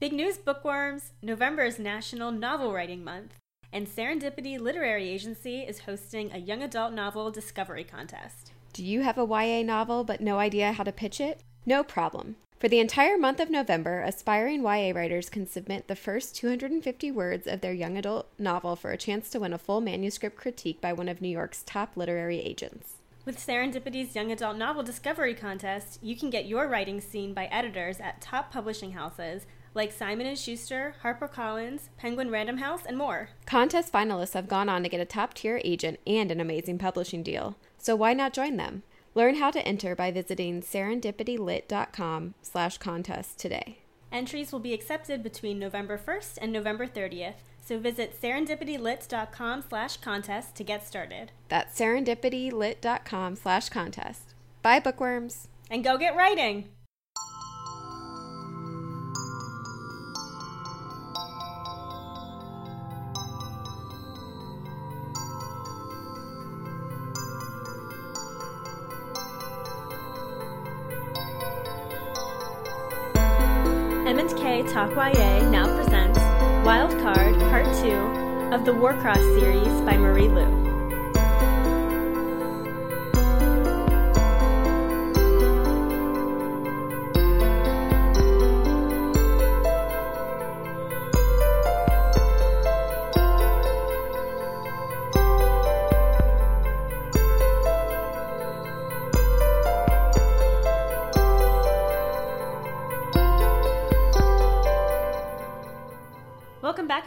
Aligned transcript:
Big 0.00 0.14
news, 0.14 0.38
bookworms! 0.38 1.12
November 1.20 1.62
is 1.62 1.78
National 1.78 2.32
Novel 2.32 2.72
Writing 2.72 3.04
Month, 3.04 3.34
and 3.70 3.86
Serendipity 3.86 4.58
Literary 4.58 5.06
Agency 5.06 5.60
is 5.60 5.80
hosting 5.80 6.32
a 6.32 6.38
young 6.38 6.62
adult 6.62 6.94
novel 6.94 7.30
discovery 7.30 7.84
contest. 7.84 8.52
Do 8.72 8.82
you 8.82 9.02
have 9.02 9.18
a 9.18 9.26
YA 9.26 9.62
novel 9.62 10.02
but 10.04 10.22
no 10.22 10.38
idea 10.38 10.72
how 10.72 10.84
to 10.84 10.90
pitch 10.90 11.20
it? 11.20 11.42
No 11.66 11.84
problem. 11.84 12.36
For 12.58 12.66
the 12.66 12.78
entire 12.80 13.18
month 13.18 13.40
of 13.40 13.50
November, 13.50 14.00
aspiring 14.00 14.62
YA 14.62 14.92
writers 14.94 15.28
can 15.28 15.46
submit 15.46 15.86
the 15.86 15.94
first 15.94 16.34
250 16.34 17.10
words 17.10 17.46
of 17.46 17.60
their 17.60 17.74
young 17.74 17.98
adult 17.98 18.30
novel 18.38 18.76
for 18.76 18.92
a 18.92 18.96
chance 18.96 19.28
to 19.28 19.40
win 19.40 19.52
a 19.52 19.58
full 19.58 19.82
manuscript 19.82 20.34
critique 20.34 20.80
by 20.80 20.94
one 20.94 21.10
of 21.10 21.20
New 21.20 21.28
York's 21.28 21.62
top 21.62 21.94
literary 21.94 22.40
agents. 22.40 22.94
With 23.26 23.36
Serendipity's 23.36 24.16
Young 24.16 24.32
Adult 24.32 24.56
Novel 24.56 24.82
Discovery 24.82 25.34
Contest, 25.34 25.98
you 26.02 26.16
can 26.16 26.30
get 26.30 26.46
your 26.46 26.66
writing 26.68 27.02
seen 27.02 27.34
by 27.34 27.44
editors 27.52 28.00
at 28.00 28.22
top 28.22 28.50
publishing 28.50 28.92
houses 28.92 29.44
like 29.74 29.92
Simon 29.92 30.34
& 30.34 30.36
Schuster, 30.36 30.94
HarperCollins, 31.02 31.88
Penguin 31.96 32.30
Random 32.30 32.58
House, 32.58 32.82
and 32.86 32.96
more. 32.98 33.30
Contest 33.46 33.92
finalists 33.92 34.34
have 34.34 34.48
gone 34.48 34.68
on 34.68 34.82
to 34.82 34.88
get 34.88 35.00
a 35.00 35.04
top-tier 35.04 35.60
agent 35.64 36.00
and 36.06 36.30
an 36.30 36.40
amazing 36.40 36.78
publishing 36.78 37.22
deal. 37.22 37.56
So 37.78 37.94
why 37.96 38.12
not 38.12 38.32
join 38.32 38.56
them? 38.56 38.82
Learn 39.14 39.36
how 39.36 39.50
to 39.50 39.66
enter 39.66 39.94
by 39.96 40.10
visiting 40.10 40.62
serendipitylit.com 40.62 42.34
slash 42.42 42.78
contest 42.78 43.38
today. 43.38 43.78
Entries 44.12 44.52
will 44.52 44.60
be 44.60 44.74
accepted 44.74 45.22
between 45.22 45.58
November 45.58 45.98
1st 45.98 46.38
and 46.40 46.52
November 46.52 46.86
30th, 46.86 47.34
so 47.60 47.78
visit 47.78 48.20
serendipitylit.com 48.20 49.64
slash 49.68 49.96
contest 49.98 50.56
to 50.56 50.64
get 50.64 50.86
started. 50.86 51.30
That's 51.48 51.78
serendipitylit.com 51.78 53.36
slash 53.36 53.68
contest. 53.68 54.34
Bye, 54.62 54.80
bookworms! 54.80 55.48
And 55.70 55.84
go 55.84 55.96
get 55.96 56.16
writing! 56.16 56.68
YA 75.00 75.48
now 75.48 75.64
presents 75.76 76.18
Wild 76.62 76.90
Card 77.00 77.34
Part 77.48 77.64
2 77.82 78.52
of 78.52 78.66
the 78.66 78.70
Warcross 78.70 79.16
series 79.40 79.80
by 79.80 79.96
Marie 79.96 80.28
Lu. 80.28 80.69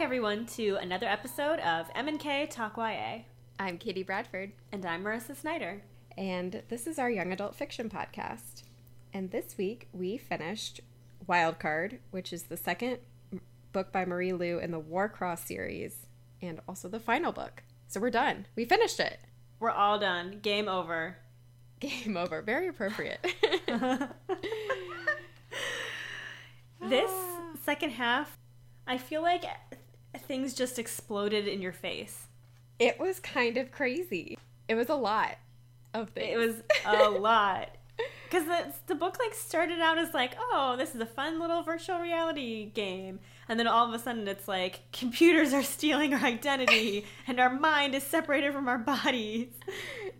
Everyone, 0.04 0.44
to 0.44 0.76
another 0.76 1.06
episode 1.06 1.58
of 1.60 1.86
M&K 1.94 2.46
Talk 2.46 2.76
YA. 2.76 3.20
I'm 3.58 3.78
Katie 3.78 4.02
Bradford, 4.02 4.52
And 4.70 4.84
I'm 4.84 5.02
Marissa 5.02 5.34
Snyder. 5.34 5.82
and 6.18 6.62
this 6.68 6.86
is 6.86 6.98
our 6.98 7.08
young 7.10 7.32
adult 7.32 7.54
fiction 7.54 7.88
podcast. 7.88 8.64
And 9.14 9.30
this 9.30 9.56
week 9.56 9.88
we 9.92 10.18
finished 10.18 10.80
Wildcard, 11.26 11.98
which 12.10 12.32
is 12.34 12.44
the 12.44 12.56
second 12.58 12.98
book 13.72 13.92
by 13.92 14.04
Marie 14.04 14.32
Lu 14.34 14.58
in 14.58 14.70
the 14.72 14.80
Warcross 14.80 15.46
series, 15.46 16.06
and 16.42 16.60
also 16.68 16.86
the 16.88 17.00
final 17.00 17.32
book. 17.32 17.62
So 17.88 17.98
we're 17.98 18.10
done. 18.10 18.46
We 18.56 18.66
finished 18.66 19.00
it. 19.00 19.20
We're 19.58 19.70
all 19.70 19.98
done. 19.98 20.40
Game 20.42 20.68
over. 20.68 21.16
Game 21.80 22.16
over. 22.16 22.42
Very 22.42 22.68
appropriate. 22.68 23.24
This 26.86 27.10
second 27.64 27.90
half, 27.92 28.36
I 28.86 28.98
feel 28.98 29.22
like 29.22 29.44
things 30.20 30.54
just 30.54 30.78
exploded 30.78 31.46
in 31.48 31.60
your 31.62 31.72
face. 31.72 32.26
it 32.78 32.98
was 32.98 33.20
kind 33.20 33.56
of 33.56 33.70
crazy. 33.70 34.36
It 34.68 34.74
was 34.74 34.88
a 34.88 34.94
lot 34.94 35.36
of 35.92 36.10
things. 36.10 36.32
It 36.32 36.36
was 36.36 36.56
a 36.84 37.08
lot. 37.20 37.70
Because 38.24 38.46
the, 38.46 38.72
the 38.88 38.94
book 38.96 39.16
like 39.20 39.32
started 39.34 39.78
out 39.80 39.98
as 39.98 40.12
like, 40.12 40.36
oh, 40.40 40.74
this 40.76 40.94
is 40.94 41.00
a 41.00 41.06
fun 41.06 41.38
little 41.38 41.62
virtual 41.62 42.00
reality 42.00 42.64
game, 42.70 43.20
and 43.48 43.60
then 43.60 43.68
all 43.68 43.86
of 43.86 43.94
a 43.94 43.98
sudden 44.00 44.26
it's 44.26 44.48
like 44.48 44.80
computers 44.92 45.52
are 45.52 45.62
stealing 45.62 46.12
our 46.12 46.24
identity, 46.24 47.04
and 47.28 47.38
our 47.38 47.50
mind 47.50 47.94
is 47.94 48.02
separated 48.02 48.52
from 48.52 48.66
our 48.66 48.78
bodies. 48.78 49.48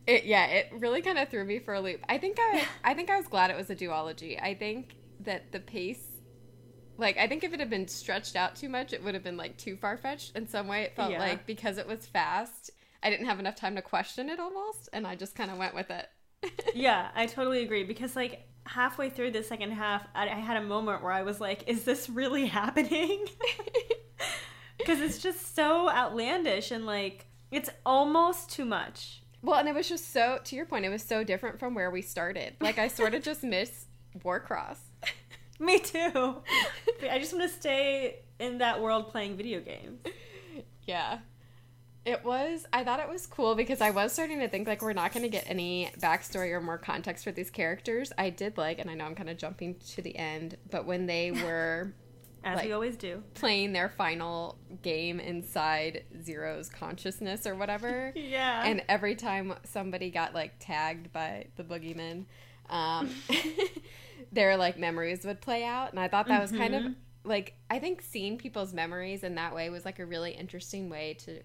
It, 0.06 0.24
yeah, 0.26 0.46
it 0.46 0.68
really 0.72 1.02
kind 1.02 1.18
of 1.18 1.28
threw 1.28 1.44
me 1.44 1.58
for 1.58 1.74
a 1.74 1.80
loop. 1.80 2.04
I 2.08 2.18
think 2.18 2.36
I, 2.38 2.64
I 2.84 2.94
think 2.94 3.10
I 3.10 3.16
was 3.16 3.26
glad 3.26 3.50
it 3.50 3.56
was 3.56 3.70
a 3.70 3.74
duology. 3.74 4.40
I 4.40 4.54
think 4.54 4.94
that 5.20 5.50
the 5.50 5.58
pace, 5.60 6.04
like, 6.96 7.16
I 7.18 7.26
think 7.26 7.44
if 7.44 7.52
it 7.52 7.60
had 7.60 7.70
been 7.70 7.88
stretched 7.88 8.36
out 8.36 8.54
too 8.56 8.68
much, 8.68 8.92
it 8.92 9.02
would 9.02 9.14
have 9.14 9.24
been 9.24 9.36
like 9.36 9.56
too 9.56 9.76
far 9.76 9.96
fetched. 9.96 10.36
In 10.36 10.46
some 10.48 10.68
way, 10.68 10.82
it 10.82 10.94
felt 10.96 11.10
Yeah. 11.12 11.18
like 11.18 11.46
because 11.46 11.78
it 11.78 11.86
was 11.86 12.06
fast, 12.06 12.70
I 13.02 13.10
didn't 13.10 13.26
have 13.26 13.38
enough 13.40 13.56
time 13.56 13.74
to 13.76 13.82
question 13.82 14.28
it 14.28 14.38
almost, 14.40 14.88
and 14.92 15.06
I 15.06 15.14
just 15.16 15.34
kind 15.34 15.50
of 15.50 15.58
went 15.58 15.74
with 15.74 15.90
it. 15.90 16.08
Yeah, 16.74 17.08
I 17.14 17.26
totally 17.26 17.62
agree 17.62 17.84
because 17.84 18.14
like 18.16 18.46
halfway 18.66 19.08
through 19.10 19.30
the 19.30 19.42
second 19.42 19.70
half, 19.72 20.06
I, 20.14 20.24
I 20.28 20.40
had 20.40 20.56
a 20.56 20.62
moment 20.62 21.02
where 21.02 21.12
I 21.12 21.22
was 21.22 21.40
like, 21.40 21.68
"Is 21.68 21.84
this 21.84 22.08
really 22.10 22.46
happening?" 22.60 23.26
Because 24.78 25.00
it's 25.00 25.18
just 25.18 25.54
so 25.54 25.88
outlandish 25.88 26.70
and 26.70 26.84
like 26.84 27.26
it's 27.50 27.70
almost 27.86 28.50
too 28.50 28.64
much. 28.64 29.22
well, 29.40 29.58
and 29.58 29.68
it 29.68 29.74
was 29.74 29.88
just 29.88 30.12
so. 30.12 30.38
To 30.44 30.56
your 30.56 30.66
point, 30.66 30.84
it 30.84 30.88
was 30.90 31.02
so 31.02 31.22
different 31.24 31.58
from 31.58 31.74
where 31.74 31.90
we 31.90 32.02
started. 32.02 32.56
Like, 32.60 32.78
I 32.78 32.88
sort 32.88 33.14
of 33.14 33.22
just 33.22 33.42
miss 33.44 33.86
Warcross. 34.24 34.78
Me 35.60 35.78
too. 35.78 36.36
I 37.10 37.18
just 37.18 37.32
want 37.32 37.48
to 37.50 37.56
stay 37.56 38.20
in 38.38 38.58
that 38.58 38.80
world 38.82 39.08
playing 39.10 39.36
video 39.36 39.60
games. 39.60 40.00
Yeah. 40.86 41.18
It 42.04 42.22
was, 42.22 42.66
I 42.72 42.84
thought 42.84 43.00
it 43.00 43.08
was 43.08 43.26
cool 43.26 43.54
because 43.54 43.80
I 43.80 43.88
was 43.90 44.12
starting 44.12 44.40
to 44.40 44.48
think 44.48 44.66
like 44.68 44.82
we're 44.82 44.92
not 44.92 45.12
going 45.14 45.22
to 45.22 45.30
get 45.30 45.44
any 45.48 45.90
backstory 46.00 46.50
or 46.52 46.60
more 46.60 46.76
context 46.76 47.24
for 47.24 47.32
these 47.32 47.48
characters. 47.50 48.12
I 48.18 48.28
did 48.28 48.58
like, 48.58 48.78
and 48.78 48.90
I 48.90 48.94
know 48.94 49.04
I'm 49.06 49.14
kind 49.14 49.30
of 49.30 49.38
jumping 49.38 49.76
to 49.94 50.02
the 50.02 50.14
end, 50.16 50.58
but 50.70 50.84
when 50.84 51.06
they 51.06 51.30
were 51.44 51.94
As 52.44 52.56
Like- 52.56 52.66
we 52.66 52.72
always 52.72 52.96
do. 52.98 53.22
playing 53.32 53.72
their 53.72 53.88
final 53.88 54.58
game 54.82 55.18
inside 55.18 56.04
Zero's 56.22 56.68
consciousness 56.68 57.46
or 57.46 57.54
whatever, 57.54 58.12
Yeah. 58.16 58.66
and 58.66 58.82
every 58.86 59.14
time 59.14 59.54
somebody 59.64 60.10
got 60.10 60.34
like 60.34 60.56
tagged 60.58 61.10
by 61.10 61.46
the 61.56 61.64
boogeyman, 61.64 62.26
um, 62.68 63.08
their 64.32 64.56
like 64.56 64.78
memories 64.78 65.24
would 65.24 65.40
play 65.40 65.64
out, 65.64 65.90
and 65.90 66.00
I 66.00 66.08
thought 66.08 66.26
that 66.28 66.40
was 66.40 66.50
kind 66.52 66.74
of 66.74 66.82
Mhm. 66.84 66.94
like 67.24 67.54
I 67.70 67.78
think 67.78 68.02
seeing 68.02 68.36
people's 68.38 68.72
memories 68.74 69.24
in 69.24 69.34
that 69.36 69.54
way 69.54 69.70
was 69.70 69.84
like 69.84 69.98
a 69.98 70.06
really 70.06 70.32
interesting 70.32 70.88
way 70.90 71.14
to 71.20 71.42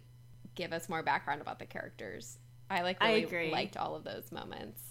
give 0.56 0.74
us 0.74 0.90
more 0.90 1.04
background 1.04 1.42
about 1.42 1.60
the 1.60 1.66
characters. 1.66 2.38
I 2.70 2.82
like 2.82 2.98
I 3.02 3.12
really 3.14 3.24
agree. 3.24 3.52
liked 3.52 3.78
all 3.78 3.96
of 3.96 4.04
those 4.04 4.32
moments. 4.32 4.82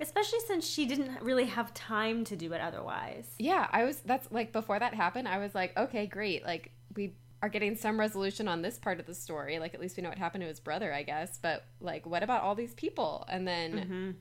Especially 0.00 0.38
since 0.46 0.66
she 0.66 0.86
didn't 0.86 1.20
really 1.22 1.46
have 1.46 1.74
time 1.74 2.24
to 2.24 2.36
do 2.36 2.52
it 2.52 2.60
otherwise. 2.60 3.28
Yeah, 3.38 3.68
I 3.70 3.84
was 3.84 4.00
that's 4.00 4.30
like 4.30 4.52
before 4.52 4.78
that 4.78 4.94
happened, 4.94 5.26
I 5.28 5.38
was 5.38 5.54
like, 5.54 5.76
okay, 5.76 6.06
great. 6.06 6.44
Like 6.44 6.72
we 6.94 7.14
are 7.42 7.48
getting 7.48 7.76
some 7.76 8.00
resolution 8.00 8.48
on 8.48 8.62
this 8.62 8.78
part 8.78 8.98
of 9.00 9.06
the 9.06 9.14
story. 9.14 9.58
Like 9.58 9.74
at 9.74 9.80
least 9.80 9.96
we 9.96 10.02
know 10.02 10.08
what 10.08 10.18
happened 10.18 10.42
to 10.42 10.48
his 10.48 10.60
brother, 10.60 10.92
I 10.92 11.02
guess. 11.02 11.38
But 11.38 11.64
like 11.80 12.06
what 12.06 12.22
about 12.22 12.42
all 12.42 12.54
these 12.54 12.74
people? 12.74 13.24
And 13.28 13.46
then 13.46 13.72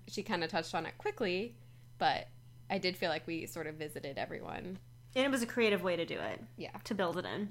Mhm. 0.05 0.11
she 0.11 0.23
kind 0.23 0.43
of 0.43 0.49
touched 0.49 0.75
on 0.75 0.85
it 0.85 0.97
quickly, 0.97 1.55
but 1.99 2.27
I 2.69 2.77
did 2.77 2.97
feel 2.97 3.09
like 3.09 3.25
we 3.27 3.45
sort 3.45 3.67
of 3.67 3.75
visited 3.75 4.17
everyone. 4.17 4.79
And 5.15 5.25
it 5.25 5.31
was 5.31 5.41
a 5.41 5.47
creative 5.47 5.83
way 5.83 5.95
to 5.95 6.05
do 6.05 6.15
it. 6.19 6.43
Yeah. 6.57 6.71
to 6.83 6.93
build 6.95 7.17
it 7.17 7.25
in. 7.25 7.49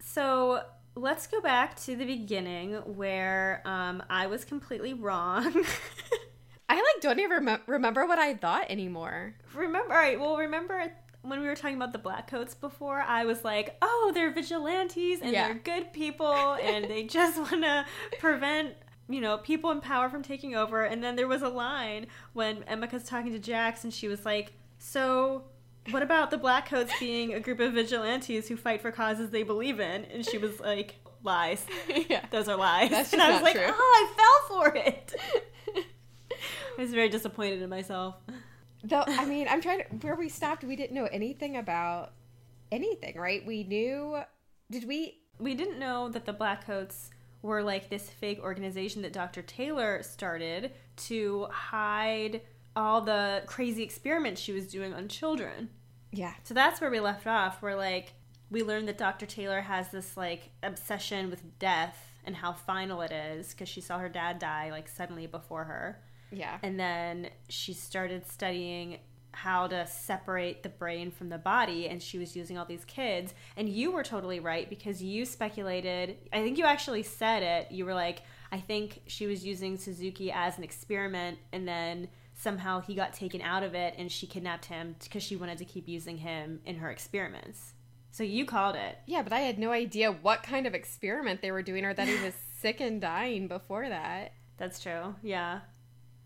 So 0.00 0.62
let's 0.94 1.26
go 1.26 1.40
back 1.40 1.76
to 1.80 1.96
the 1.96 2.04
beginning 2.04 2.74
where 2.96 3.62
um, 3.64 4.02
I 4.08 4.26
was 4.26 4.44
completely 4.44 4.94
wrong. 4.94 5.44
I 6.68 6.74
like 6.74 7.00
don't 7.00 7.20
even 7.20 7.44
rem- 7.44 7.60
remember 7.66 8.06
what 8.06 8.18
I 8.18 8.34
thought 8.34 8.70
anymore. 8.70 9.34
remember, 9.54 9.92
all 9.94 10.00
right, 10.00 10.18
well, 10.18 10.36
remember 10.36 10.92
when 11.22 11.40
we 11.40 11.46
were 11.46 11.54
talking 11.56 11.76
about 11.76 11.92
the 11.92 11.98
black 11.98 12.28
coats 12.30 12.54
before? 12.54 13.00
I 13.00 13.24
was 13.24 13.44
like, 13.44 13.76
oh, 13.82 14.10
they're 14.14 14.32
vigilantes 14.32 15.20
and 15.22 15.32
Yeah. 15.32 15.46
they're 15.46 15.54
good 15.62 15.92
people 15.92 16.54
and 16.54 16.84
they 16.90 17.04
just 17.04 17.38
want 17.52 17.62
to 17.62 17.84
prevent. 18.18 18.74
You 19.08 19.20
know, 19.20 19.38
people 19.38 19.70
in 19.70 19.80
power 19.80 20.08
from 20.08 20.22
taking 20.22 20.56
over. 20.56 20.82
And 20.82 21.02
then 21.02 21.16
there 21.16 21.28
was 21.28 21.42
a 21.42 21.48
line 21.48 22.06
when 22.32 22.62
Emika's 22.64 23.04
talking 23.04 23.32
to 23.32 23.38
Jax, 23.38 23.84
and 23.84 23.92
she 23.94 24.08
was 24.08 24.24
like, 24.24 24.52
"So, 24.78 25.44
what 25.90 26.02
about 26.02 26.30
the 26.30 26.38
Black 26.38 26.68
Coats 26.68 26.92
being 26.98 27.32
a 27.32 27.40
group 27.40 27.60
of 27.60 27.72
vigilantes 27.72 28.48
who 28.48 28.56
fight 28.56 28.82
for 28.82 28.90
causes 28.90 29.30
they 29.30 29.44
believe 29.44 29.78
in?" 29.78 30.04
And 30.06 30.26
she 30.26 30.38
was 30.38 30.58
like, 30.58 30.96
"Lies. 31.22 31.64
yeah. 32.08 32.24
Those 32.30 32.48
are 32.48 32.56
lies." 32.56 32.90
And 33.12 33.22
I 33.22 33.32
was 33.32 33.42
like, 33.42 33.54
true. 33.54 33.64
"Oh, 33.68 34.08
I 34.08 34.48
fell 34.48 34.58
for 34.58 34.76
it." 34.76 35.14
I 36.78 36.82
was 36.82 36.92
very 36.92 37.08
disappointed 37.08 37.62
in 37.62 37.70
myself. 37.70 38.16
Though 38.84 39.04
I 39.06 39.24
mean, 39.24 39.46
I'm 39.48 39.60
trying 39.60 39.78
to 39.78 39.84
where 40.06 40.16
we 40.16 40.28
stopped. 40.28 40.64
We 40.64 40.76
didn't 40.76 40.94
know 40.94 41.06
anything 41.06 41.56
about 41.56 42.12
anything, 42.70 43.16
right? 43.16 43.44
We 43.46 43.64
knew. 43.64 44.18
Did 44.70 44.86
we? 44.86 45.20
We 45.38 45.54
didn't 45.54 45.78
know 45.78 46.08
that 46.08 46.24
the 46.24 46.32
Blackcoats 46.32 47.10
were 47.42 47.62
like 47.62 47.90
this 47.90 48.08
fake 48.08 48.40
organization 48.42 49.02
that 49.02 49.12
Dr. 49.12 49.42
Taylor 49.42 50.02
started 50.02 50.72
to 50.96 51.46
hide 51.50 52.40
all 52.74 53.00
the 53.00 53.42
crazy 53.46 53.82
experiments 53.82 54.40
she 54.40 54.52
was 54.52 54.66
doing 54.66 54.92
on 54.92 55.08
children. 55.08 55.70
Yeah. 56.12 56.34
So 56.44 56.54
that's 56.54 56.80
where 56.80 56.90
we 56.90 57.00
left 57.00 57.26
off. 57.26 57.62
Where 57.62 57.76
like 57.76 58.12
we 58.50 58.62
learned 58.62 58.88
that 58.88 58.98
Dr. 58.98 59.26
Taylor 59.26 59.60
has 59.60 59.90
this 59.90 60.16
like 60.16 60.50
obsession 60.62 61.30
with 61.30 61.58
death 61.58 62.12
and 62.24 62.36
how 62.36 62.52
final 62.52 63.00
it 63.02 63.12
is 63.12 63.52
because 63.52 63.68
she 63.68 63.80
saw 63.80 63.98
her 63.98 64.08
dad 64.08 64.38
die 64.38 64.70
like 64.70 64.88
suddenly 64.88 65.26
before 65.26 65.64
her. 65.64 66.00
Yeah. 66.30 66.58
And 66.62 66.78
then 66.78 67.30
she 67.48 67.72
started 67.72 68.26
studying 68.26 68.98
how 69.36 69.66
to 69.66 69.86
separate 69.86 70.62
the 70.62 70.68
brain 70.68 71.10
from 71.10 71.28
the 71.28 71.36
body 71.36 71.88
and 71.88 72.02
she 72.02 72.16
was 72.18 72.34
using 72.34 72.56
all 72.56 72.64
these 72.64 72.86
kids. 72.86 73.34
And 73.56 73.68
you 73.68 73.90
were 73.90 74.02
totally 74.02 74.40
right 74.40 74.68
because 74.70 75.02
you 75.02 75.24
speculated 75.26 76.16
i 76.32 76.42
think 76.42 76.56
you 76.58 76.64
actually 76.64 77.02
said 77.02 77.42
it 77.42 77.70
you 77.70 77.84
were 77.84 77.94
like 77.94 78.22
i 78.50 78.58
think 78.58 79.02
she 79.06 79.26
was 79.26 79.44
using 79.44 79.76
sasuke 79.76 80.32
as 80.34 80.56
an 80.56 80.64
experiment 80.64 81.38
and 81.52 81.68
then 81.68 82.08
somehow 82.34 82.80
he 82.80 82.94
got 82.94 83.12
taken 83.12 83.40
out 83.42 83.62
of 83.62 83.74
it 83.74 83.94
and 83.98 84.10
she 84.10 84.26
kidnapped 84.26 84.66
him 84.66 84.94
because 85.02 85.22
she 85.22 85.36
wanted 85.36 85.58
to 85.58 85.64
keep 85.64 85.88
using 85.88 86.18
him 86.18 86.60
in 86.64 86.76
her 86.76 86.90
experiments. 86.90 87.72
So 88.10 88.22
you 88.22 88.44
called 88.46 88.76
it. 88.76 88.98
Yeah, 89.06 89.22
but 89.22 89.32
I 89.32 89.40
had 89.40 89.58
no 89.58 89.72
idea 89.72 90.12
what 90.12 90.42
kind 90.42 90.66
of 90.66 90.74
experiment 90.74 91.42
they 91.42 91.50
were 91.50 91.62
doing 91.62 91.84
or 91.84 91.94
that 91.94 92.08
he 92.08 92.22
was 92.22 92.34
sick 92.60 92.80
and 92.80 93.00
dying 93.00 93.48
before 93.48 93.88
that. 93.88 94.32
that's 94.56 94.80
true 94.82 95.14
yeah 95.22 95.60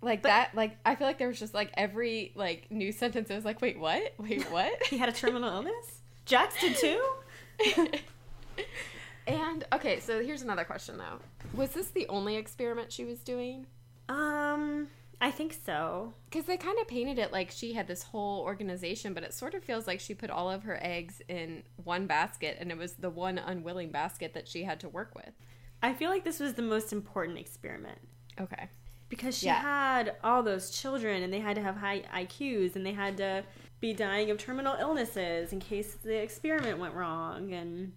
Like 0.03 0.23
that, 0.23 0.55
like 0.55 0.79
I 0.85 0.95
feel 0.95 1.07
like 1.07 1.19
there 1.19 1.29
was 1.29 1.39
just 1.39 1.53
like 1.55 1.71
every 1.75 2.33
like 2.35 2.71
new 2.71 2.91
sentence. 2.93 3.29
It 3.31 3.35
was 3.35 3.45
like, 3.45 3.61
wait, 3.61 3.79
what? 3.79 4.15
Wait, 4.19 4.43
what? 4.51 4.73
he 4.87 4.97
had 4.99 5.09
a 5.09 5.13
terminal 5.13 5.51
illness 5.53 6.01
jax 6.27 6.61
did 6.61 6.77
too 6.77 7.03
and 9.27 9.65
okay, 9.73 10.01
so 10.01 10.23
here's 10.23 10.43
another 10.43 10.65
question 10.65 10.97
though: 10.97 11.19
Was 11.55 11.71
this 11.71 11.89
the 11.89 12.07
only 12.09 12.37
experiment 12.37 12.93
she 12.93 13.05
was 13.05 13.21
doing? 13.21 13.67
um 14.09 14.89
i 15.21 15.31
think 15.31 15.57
so 15.65 16.13
Because 16.29 16.47
they 16.47 16.57
kind 16.57 16.79
of 16.81 16.89
painted 16.89 17.19
it 17.19 17.31
like 17.33 17.51
she 17.51 17.73
had 17.75 17.87
this 17.87 18.03
whole 18.03 18.41
organization, 18.43 19.13
but 19.15 19.23
it 19.23 19.35
sort 19.35 19.55
of 19.55 19.63
feels 19.63 19.87
like 19.87 20.01
she 20.01 20.15
put 20.15 20.31
all 20.31 20.51
of 20.51 20.63
her 20.65 20.79
eggs 20.83 21.21
in 21.29 21.63
one 21.85 22.07
basket, 22.07 22.57
and 22.61 22.71
it 22.71 22.79
was 22.79 22.95
the 22.95 23.11
one 23.11 23.39
unwilling 23.39 23.91
basket 23.91 24.35
that 24.35 24.49
she 24.49 24.65
had 24.65 24.81
to 24.81 24.89
work 24.89 25.15
with. 25.15 25.33
I 25.83 25.95
feel 25.95 26.11
like 26.11 26.25
this 26.25 26.41
was 26.41 26.55
the 26.55 26.63
most 26.63 26.93
important 26.93 27.39
experiment 27.39 27.99
Okay. 28.41 28.69
Because 29.11 29.37
she 29.37 29.47
Yeah. 29.47 29.61
had 29.61 30.17
all 30.25 30.43
those 30.43 30.71
children 30.71 31.23
and 31.23 31.31
they 31.31 31.41
had 31.41 31.57
to 31.57 31.63
have 31.63 31.77
high 31.77 32.03
IQs 32.15 32.75
and 32.77 32.87
they 32.87 32.93
had 32.95 33.19
to 33.19 33.45
be 33.81 33.93
dying 33.93 34.31
of 34.31 34.39
terminal 34.39 34.75
illnesses 34.81 35.53
in 35.53 35.61
case 35.61 35.95
the 36.03 36.17
experiment 36.23 36.79
went 36.79 36.95
wrong 36.95 37.53
and 37.53 37.93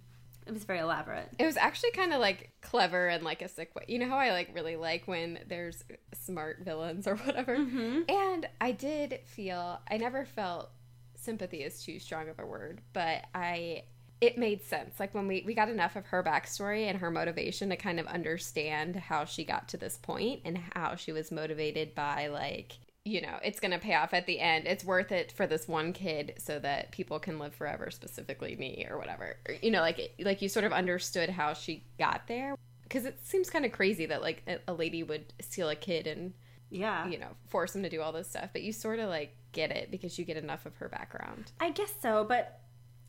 it 0.46 0.52
was 0.54 0.66
very 0.66 0.80
elaborate. 0.80 1.30
It 1.40 1.46
was 1.46 1.56
actually 1.56 1.92
kind 1.92 2.14
of 2.14 2.20
like 2.20 2.52
clever 2.62 3.08
and 3.08 3.24
like 3.24 3.42
a 3.42 3.48
sick 3.48 3.74
way. 3.76 3.86
You 3.88 4.00
know 4.00 4.10
how 4.10 4.18
I 4.18 4.32
like 4.32 4.50
really 4.54 4.76
like 4.76 5.08
when 5.08 5.40
there's 5.48 5.86
smart 6.14 6.60
villains 6.66 7.08
or 7.08 7.16
whatever. 7.26 7.56
Mm-hmm. 7.58 8.02
And 8.10 8.50
I 8.60 8.72
did 8.74 9.22
feel 9.26 9.80
I 9.90 9.96
never 9.98 10.26
felt 10.26 10.70
sympathy 11.16 11.64
is 11.64 11.82
too 11.82 12.00
strong 12.00 12.28
of 12.28 12.40
a 12.40 12.46
word, 12.46 12.82
but 12.92 13.26
I 13.34 13.84
it 14.26 14.38
made 14.38 14.64
sense. 14.64 15.00
Like 15.00 15.14
when 15.14 15.28
we 15.28 15.44
we 15.46 15.54
got 15.54 15.70
enough 15.70 15.96
of 15.96 16.06
her 16.08 16.24
backstory 16.24 16.88
and 16.88 17.00
her 17.00 17.12
motivation 17.12 17.70
to 17.70 17.76
kind 17.76 18.00
of 18.00 18.08
understand 18.08 18.96
how 18.96 19.26
she 19.26 19.44
got 19.44 19.68
to 19.70 19.78
this 19.78 19.98
point 19.98 20.42
and 20.46 20.58
how 20.74 20.96
she 20.96 21.12
was 21.12 21.32
motivated 21.32 21.94
by 21.96 22.28
like 22.28 22.74
you 23.06 23.20
know, 23.22 23.38
it's 23.44 23.60
going 23.60 23.72
to 23.72 23.80
pay 23.80 23.96
off 23.96 24.14
at 24.14 24.26
the 24.28 24.40
end. 24.40 24.66
It's 24.66 24.86
worth 24.86 25.12
it 25.12 25.30
for 25.34 25.46
this 25.46 25.68
one 25.68 25.92
kid 25.92 26.36
so 26.38 26.58
that 26.60 26.92
people 26.94 27.20
can 27.20 27.38
live 27.38 27.54
forever, 27.54 27.92
specifically 27.92 28.56
me 28.56 28.88
or 28.90 28.98
whatever. 28.98 29.36
You 29.62 29.72
know, 29.72 29.82
like 29.82 30.14
like 30.20 30.42
you 30.42 30.48
sort 30.48 30.64
of 30.64 30.72
understood 30.72 31.30
how 31.30 31.54
she 31.54 31.84
got 32.00 32.28
there 32.28 32.56
because 32.84 33.04
it 33.06 33.18
seems 33.26 33.50
kind 33.50 33.66
of 33.66 33.74
crazy 33.74 34.06
that 34.06 34.22
like 34.22 34.42
a- 34.48 34.60
a 34.70 34.74
lady 34.74 35.04
would 35.04 35.34
steal 35.42 35.68
a 35.70 35.76
kid 35.76 36.08
and 36.08 36.34
Yeah. 36.70 37.06
you 37.08 37.18
know 37.20 37.32
force 37.50 37.76
him 37.76 37.84
to 37.84 37.90
do 37.90 38.02
all 38.02 38.14
this 38.14 38.30
stuff, 38.30 38.52
but 38.54 38.62
you 38.62 38.72
sort 38.72 39.00
of 39.00 39.10
like 39.10 39.36
get 39.52 39.70
it 39.72 39.92
because 39.92 40.18
you 40.18 40.24
get 40.24 40.38
enough 40.38 40.66
of 40.66 40.78
her 40.78 40.88
background. 40.88 41.52
I 41.60 41.72
guess 41.72 41.94
so, 42.02 42.24
but 42.24 42.62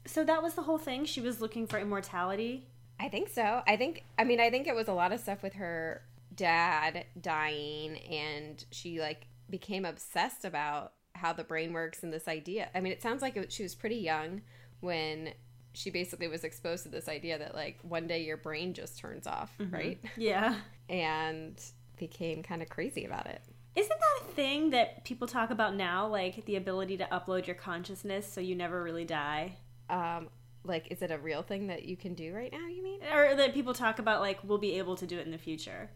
so 0.06 0.24
that 0.24 0.42
was 0.42 0.54
the 0.54 0.62
whole 0.62 0.78
thing. 0.78 1.04
She 1.04 1.20
was 1.20 1.40
looking 1.40 1.66
for 1.66 1.78
immortality. 1.78 2.66
I 3.00 3.08
think 3.08 3.28
so. 3.28 3.62
I 3.66 3.76
think 3.76 4.04
I 4.18 4.24
mean 4.24 4.40
I 4.40 4.50
think 4.50 4.66
it 4.66 4.74
was 4.74 4.88
a 4.88 4.92
lot 4.92 5.12
of 5.12 5.20
stuff 5.20 5.42
with 5.42 5.54
her 5.54 6.02
dad 6.34 7.06
dying 7.20 7.98
and 7.98 8.64
she 8.70 9.00
like 9.00 9.26
became 9.50 9.84
obsessed 9.84 10.44
about 10.44 10.92
how 11.14 11.32
the 11.32 11.44
brain 11.44 11.72
works 11.72 12.02
and 12.02 12.12
this 12.12 12.28
idea. 12.28 12.68
I 12.74 12.80
mean 12.80 12.92
it 12.92 13.02
sounds 13.02 13.22
like 13.22 13.36
it, 13.36 13.52
she 13.52 13.62
was 13.62 13.74
pretty 13.74 13.96
young 13.96 14.42
when 14.80 15.32
she 15.72 15.90
basically 15.90 16.28
was 16.28 16.44
exposed 16.44 16.84
to 16.84 16.88
this 16.88 17.08
idea 17.08 17.38
that 17.38 17.54
like 17.54 17.78
one 17.82 18.06
day 18.06 18.22
your 18.22 18.36
brain 18.36 18.74
just 18.74 18.98
turns 18.98 19.26
off, 19.26 19.52
mm-hmm. 19.58 19.74
right? 19.74 20.00
Yeah. 20.16 20.56
And 20.88 21.60
became 21.96 22.42
kind 22.42 22.62
of 22.62 22.68
crazy 22.68 23.04
about 23.04 23.26
it. 23.26 23.40
Isn't 23.74 23.98
that 23.98 24.28
a 24.28 24.32
thing 24.34 24.70
that 24.70 25.04
people 25.04 25.26
talk 25.26 25.50
about 25.50 25.74
now 25.74 26.06
like 26.06 26.44
the 26.44 26.54
ability 26.54 26.96
to 26.98 27.04
upload 27.06 27.48
your 27.48 27.56
consciousness 27.56 28.30
so 28.30 28.40
you 28.40 28.54
never 28.54 28.82
really 28.82 29.04
die? 29.04 29.56
Um 29.90 30.28
like 30.64 30.88
is 30.90 31.02
it 31.02 31.10
a 31.10 31.18
real 31.18 31.42
thing 31.42 31.66
that 31.66 31.84
you 31.84 31.96
can 31.96 32.14
do 32.14 32.34
right 32.34 32.50
now, 32.50 32.66
you 32.68 32.82
mean? 32.82 33.00
Or 33.12 33.34
that 33.36 33.52
people 33.52 33.74
talk 33.74 33.98
about 33.98 34.20
like 34.20 34.38
we'll 34.44 34.58
be 34.58 34.78
able 34.78 34.96
to 34.96 35.06
do 35.06 35.18
it 35.18 35.26
in 35.26 35.32
the 35.32 35.38
future. 35.38 35.90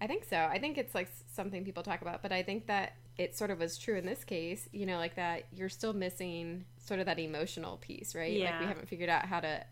I 0.00 0.06
think 0.06 0.24
so. 0.24 0.36
I 0.36 0.58
think 0.58 0.78
it's 0.78 0.94
like 0.94 1.08
something 1.32 1.64
people 1.64 1.82
talk 1.82 2.02
about, 2.02 2.22
but 2.22 2.32
I 2.32 2.42
think 2.42 2.66
that 2.66 2.94
it 3.18 3.36
sort 3.36 3.50
of 3.50 3.58
was 3.60 3.78
true 3.78 3.96
in 3.96 4.06
this 4.06 4.24
case, 4.24 4.68
you 4.72 4.84
know, 4.86 4.96
like 4.96 5.14
that 5.16 5.44
you're 5.52 5.68
still 5.68 5.92
missing 5.92 6.64
sort 6.78 6.98
of 6.98 7.06
that 7.06 7.18
emotional 7.18 7.76
piece, 7.76 8.14
right? 8.14 8.32
Like 8.32 8.40
Yeah. 8.42 8.60
we 8.60 8.66
haven't 8.66 8.88
figured 8.88 9.10
out 9.10 9.26
how 9.26 9.40
to 9.40 9.64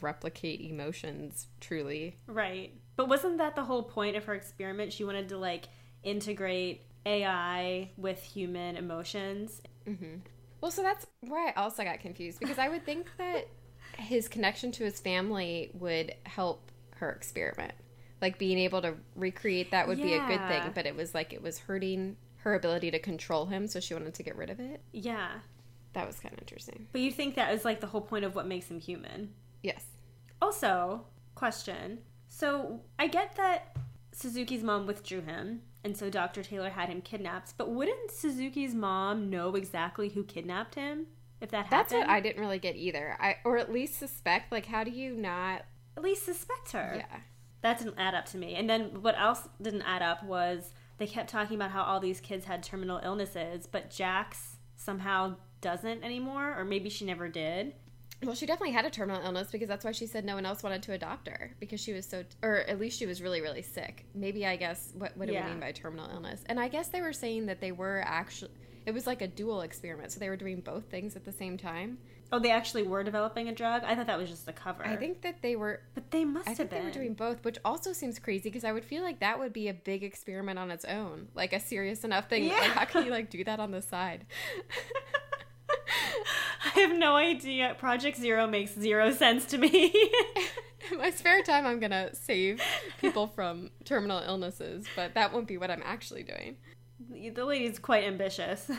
replicate 0.00 0.60
emotions 0.60 1.46
truly. 1.60 2.16
Right. 2.26 2.74
But 2.96 3.08
wasn't 3.08 3.38
that 3.38 3.54
the 3.56 3.64
whole 3.64 3.82
point 3.82 4.16
of 4.16 4.24
her 4.24 4.34
experiment? 4.34 4.92
She 4.92 5.04
wanted 5.04 5.28
to 5.30 5.38
like 5.38 5.68
integrate 6.02 6.82
AI 7.06 7.90
with 7.96 8.22
human 8.22 8.76
emotions. 8.76 9.62
Well, 10.60 10.70
so 10.70 10.82
that's 10.82 11.06
where 11.20 11.48
I 11.48 11.52
also 11.60 11.84
got 11.84 12.00
confused 12.00 12.40
because 12.40 12.58
I 12.58 12.68
would 12.68 12.84
think 12.84 13.06
that 13.18 13.48
his 13.96 14.28
connection 14.28 14.72
to 14.72 14.84
his 14.84 15.00
family 15.00 15.70
would 15.74 16.14
help 16.24 16.70
her 16.96 17.10
experiment. 17.10 17.72
Like 18.20 18.38
being 18.38 18.58
able 18.58 18.82
to 18.82 18.94
recreate 19.16 19.70
that 19.70 19.88
would 19.88 20.00
be 20.00 20.14
a 20.14 20.26
good 20.26 20.46
thing, 20.48 20.72
but 20.74 20.86
it 20.86 20.94
was 20.94 21.14
like 21.14 21.32
it 21.32 21.42
was 21.42 21.58
hurting 21.58 22.16
her 22.38 22.54
ability 22.54 22.90
to 22.90 22.98
control 22.98 23.46
him, 23.46 23.66
so 23.66 23.80
she 23.80 23.94
wanted 23.94 24.14
to 24.14 24.22
get 24.22 24.36
rid 24.36 24.50
of 24.50 24.60
it. 24.60 24.82
Yeah. 24.92 25.28
That 25.94 26.06
was 26.06 26.20
kind 26.20 26.32
of 26.32 26.40
interesting. 26.40 26.86
But 26.92 27.00
you 27.00 27.10
think 27.10 27.34
that 27.34 27.52
is 27.54 27.64
like 27.64 27.80
the 27.80 27.86
whole 27.86 28.00
point 28.00 28.24
of 28.24 28.34
what 28.34 28.46
makes 28.46 28.70
him 28.70 28.78
human. 28.78 29.32
Yes. 29.62 29.84
Also, 30.40 31.04
question. 31.34 31.98
So 32.28 32.80
I 32.98 33.08
get 33.08 33.36
that 33.36 33.76
Sasuke's 34.14 34.62
mom 34.62 34.86
withdrew 34.86 35.22
him, 35.22 35.62
and 35.82 35.96
so 35.96 36.10
Dr. 36.10 36.42
Taylor 36.42 36.70
had 36.70 36.88
him 36.88 37.00
kidnapped, 37.00 37.54
but 37.56 37.70
wouldn't 37.70 38.10
Sasuke's 38.10 38.74
mom 38.74 39.30
know 39.30 39.54
exactly 39.54 40.10
who 40.10 40.24
kidnapped 40.24 40.74
him 40.74 41.06
if 41.40 41.50
that 41.50 41.66
happened? 41.66 41.80
That's 41.80 41.92
what 41.92 42.08
I 42.08 42.20
didn't 42.20 42.40
really 42.40 42.58
get 42.58 42.76
either. 42.76 43.16
I 43.18 43.36
or 43.44 43.56
at 43.56 43.72
least 43.72 43.98
suspect. 43.98 44.52
Like, 44.52 44.66
how 44.66 44.84
do 44.84 44.90
you 44.90 45.14
not? 45.14 45.64
At 45.96 46.02
least 46.02 46.24
suspect 46.24 46.72
her. 46.72 46.94
Yeah. 46.98 47.20
That 47.62 47.78
didn't 47.78 47.98
add 47.98 48.14
up 48.14 48.26
to 48.26 48.38
me. 48.38 48.54
And 48.54 48.68
then 48.68 49.02
what 49.02 49.18
else 49.18 49.48
didn't 49.60 49.82
add 49.82 50.02
up 50.02 50.22
was 50.22 50.72
they 50.98 51.06
kept 51.06 51.30
talking 51.30 51.56
about 51.56 51.70
how 51.70 51.82
all 51.82 52.00
these 52.00 52.20
kids 52.20 52.44
had 52.44 52.62
terminal 52.62 53.00
illnesses, 53.02 53.66
but 53.66 53.90
Jax 53.90 54.56
somehow 54.76 55.36
doesn't 55.60 56.02
anymore, 56.02 56.54
or 56.58 56.64
maybe 56.64 56.88
she 56.88 57.04
never 57.04 57.28
did. 57.28 57.74
Well, 58.22 58.34
she 58.34 58.44
definitely 58.44 58.72
had 58.74 58.84
a 58.84 58.90
terminal 58.90 59.22
illness 59.24 59.48
because 59.50 59.68
that's 59.68 59.84
why 59.84 59.92
she 59.92 60.06
said 60.06 60.24
no 60.26 60.34
one 60.34 60.44
else 60.44 60.62
wanted 60.62 60.82
to 60.84 60.92
adopt 60.92 61.26
her 61.28 61.52
because 61.58 61.80
she 61.80 61.92
was 61.94 62.04
so, 62.06 62.24
or 62.42 62.58
at 62.58 62.78
least 62.78 62.98
she 62.98 63.06
was 63.06 63.22
really, 63.22 63.40
really 63.40 63.62
sick. 63.62 64.04
Maybe 64.14 64.46
I 64.46 64.56
guess 64.56 64.92
what 64.96 65.16
what 65.16 65.26
do 65.28 65.32
Yeah. 65.34 65.44
we 65.46 65.52
mean 65.52 65.60
by 65.60 65.72
terminal 65.72 66.10
illness? 66.10 66.42
And 66.46 66.60
I 66.60 66.68
guess 66.68 66.88
they 66.88 67.00
were 67.00 67.14
saying 67.14 67.46
that 67.46 67.60
they 67.60 67.72
were 67.72 68.02
actually. 68.04 68.50
It 68.86 68.92
was 68.92 69.06
like 69.06 69.20
a 69.22 69.28
dual 69.28 69.60
experiment, 69.60 70.10
so 70.12 70.20
they 70.20 70.28
were 70.28 70.36
doing 70.36 70.60
both 70.60 70.84
things 70.90 71.14
at 71.16 71.24
the 71.24 71.32
same 71.32 71.56
time. 71.58 71.98
Oh, 72.32 72.38
they 72.38 72.50
actually 72.50 72.82
were 72.84 73.02
developing 73.02 73.48
a 73.48 73.54
drug? 73.54 73.82
I 73.84 73.94
thought 73.94 74.06
that 74.06 74.18
was 74.18 74.30
just 74.30 74.48
a 74.48 74.52
cover. 74.52 74.86
I 74.86 74.96
think 74.96 75.20
that 75.22 75.42
they 75.42 75.56
were. 75.56 75.80
But 75.94 76.10
they 76.10 76.24
must 76.24 76.46
I 76.46 76.50
have 76.50 76.56
think 76.58 76.70
they 76.70 76.76
been. 76.76 76.86
were 76.86 76.92
doing 76.92 77.14
both, 77.14 77.44
which 77.44 77.58
also 77.64 77.92
seems 77.92 78.18
crazy 78.18 78.44
because 78.44 78.64
I 78.64 78.72
would 78.72 78.84
feel 78.84 79.02
like 79.02 79.20
that 79.20 79.38
would 79.38 79.52
be 79.52 79.68
a 79.68 79.74
big 79.74 80.02
experiment 80.04 80.58
on 80.58 80.70
its 80.70 80.84
own, 80.84 81.28
like 81.34 81.52
a 81.52 81.60
serious 81.60 82.04
enough 82.04 82.28
thing. 82.28 82.44
Yeah. 82.44 82.52
Like, 82.52 82.70
how 82.70 82.84
can 82.84 83.04
you 83.04 83.10
like 83.10 83.30
do 83.30 83.42
that 83.44 83.60
on 83.60 83.70
the 83.70 83.82
side? 83.82 84.26
I 86.76 86.80
have 86.80 86.96
no 86.96 87.16
idea. 87.16 87.74
Project 87.78 88.16
Zero 88.18 88.46
makes 88.46 88.74
zero 88.74 89.12
sense 89.12 89.44
to 89.46 89.58
me. 89.58 89.92
In 90.90 90.98
my 90.98 91.10
spare 91.10 91.42
time, 91.42 91.66
I'm 91.66 91.80
gonna 91.80 92.14
save 92.14 92.60
people 93.00 93.26
from 93.26 93.70
terminal 93.84 94.20
illnesses, 94.20 94.86
but 94.94 95.14
that 95.14 95.32
won't 95.32 95.48
be 95.48 95.58
what 95.58 95.70
I'm 95.70 95.82
actually 95.84 96.22
doing. 96.22 96.56
the 97.34 97.44
lady's 97.44 97.78
quite 97.78 98.04
ambitious. 98.04 98.70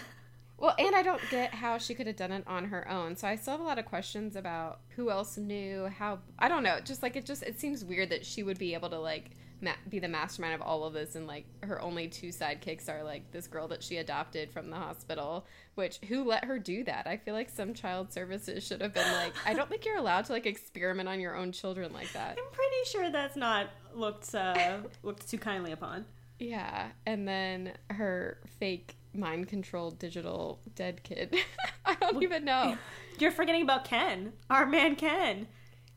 Well, 0.57 0.75
and 0.77 0.95
I 0.95 1.01
don't 1.01 1.21
get 1.31 1.55
how 1.55 1.79
she 1.79 1.95
could 1.95 2.05
have 2.05 2.17
done 2.17 2.31
it 2.31 2.43
on 2.45 2.65
her 2.65 2.88
own. 2.88 3.15
So 3.15 3.27
I 3.27 3.36
still 3.36 3.53
have 3.53 3.62
a 3.62 3.63
lot 3.63 3.79
of 3.79 3.86
questions 3.86 4.36
about 4.36 4.81
who 4.89 5.10
else 5.10 5.38
knew 5.38 5.88
how. 5.88 6.19
I 6.38 6.48
don't 6.48 6.62
know. 6.63 6.79
Just 6.79 7.01
like 7.01 7.15
it 7.15 7.25
just 7.25 7.41
it 7.43 7.60
seems 7.60 7.83
weird 7.83 8.10
that 8.12 8.25
she 8.25 8.43
would 8.43 8.60
be 8.60 8.75
able 8.75 8.89
to 8.91 9.00
like 9.00 9.31
ma- 9.62 9.72
be 9.89 10.00
the 10.00 10.08
mastermind 10.08 10.53
of 10.53 10.62
all 10.62 10.84
of 10.84 10.94
this, 10.94 11.15
and 11.15 11.27
like 11.27 11.46
her 11.63 11.82
only 11.82 12.08
two 12.08 12.30
sidekicks 12.30 12.89
are 12.89 13.03
like 13.03 13.32
this 13.32 13.48
girl 13.48 13.68
that 13.70 13.84
she 13.84 13.98
adopted 13.98 14.51
from 14.51 14.70
the 14.70 14.75
hospital. 14.75 15.46
Which 15.75 16.00
who 16.08 16.24
let 16.24 16.46
her 16.46 16.60
do 16.60 16.84
that? 16.84 17.08
I 17.08 17.18
feel 17.18 17.34
like 17.34 17.50
some 17.50 17.74
child 17.74 18.12
services 18.12 18.65
should 18.65 18.82
have 18.82 18.94
been 18.94 19.12
like, 19.13 19.34
I 19.46 19.53
don't 19.53 19.70
think 19.70 19.86
you're 19.86 19.98
allowed 19.98 20.25
to 20.25 20.34
like 20.34 20.46
experiment 20.46 21.08
on 21.08 21.20
your 21.20 21.36
own 21.36 21.51
children 21.51 21.94
like 21.94 22.12
that. 22.13 22.38
I'm 22.38 22.51
pretty 22.51 22.86
sure 22.86 23.10
that's 23.12 23.36
not 23.36 23.70
looked 23.94 24.34
uh, 24.36 24.77
looked 25.03 25.30
too 25.30 25.38
kindly 25.38 25.72
upon. 25.72 26.06
Yeah, 26.39 26.89
and 27.06 27.27
then 27.27 27.74
her 27.91 28.39
fake 28.60 28.96
mind 29.13 29.48
controlled 29.48 30.00
digital 30.00 30.60
dead 30.75 31.03
kid. 31.03 31.36
I 31.86 31.96
don't 31.96 32.24
even 32.24 32.46
know. 32.46 32.77
You're 33.20 33.32
forgetting 33.32 33.62
about 33.62 33.86
Ken, 33.86 34.34
our 34.50 34.65
man 34.65 34.96
Ken. 34.96 35.48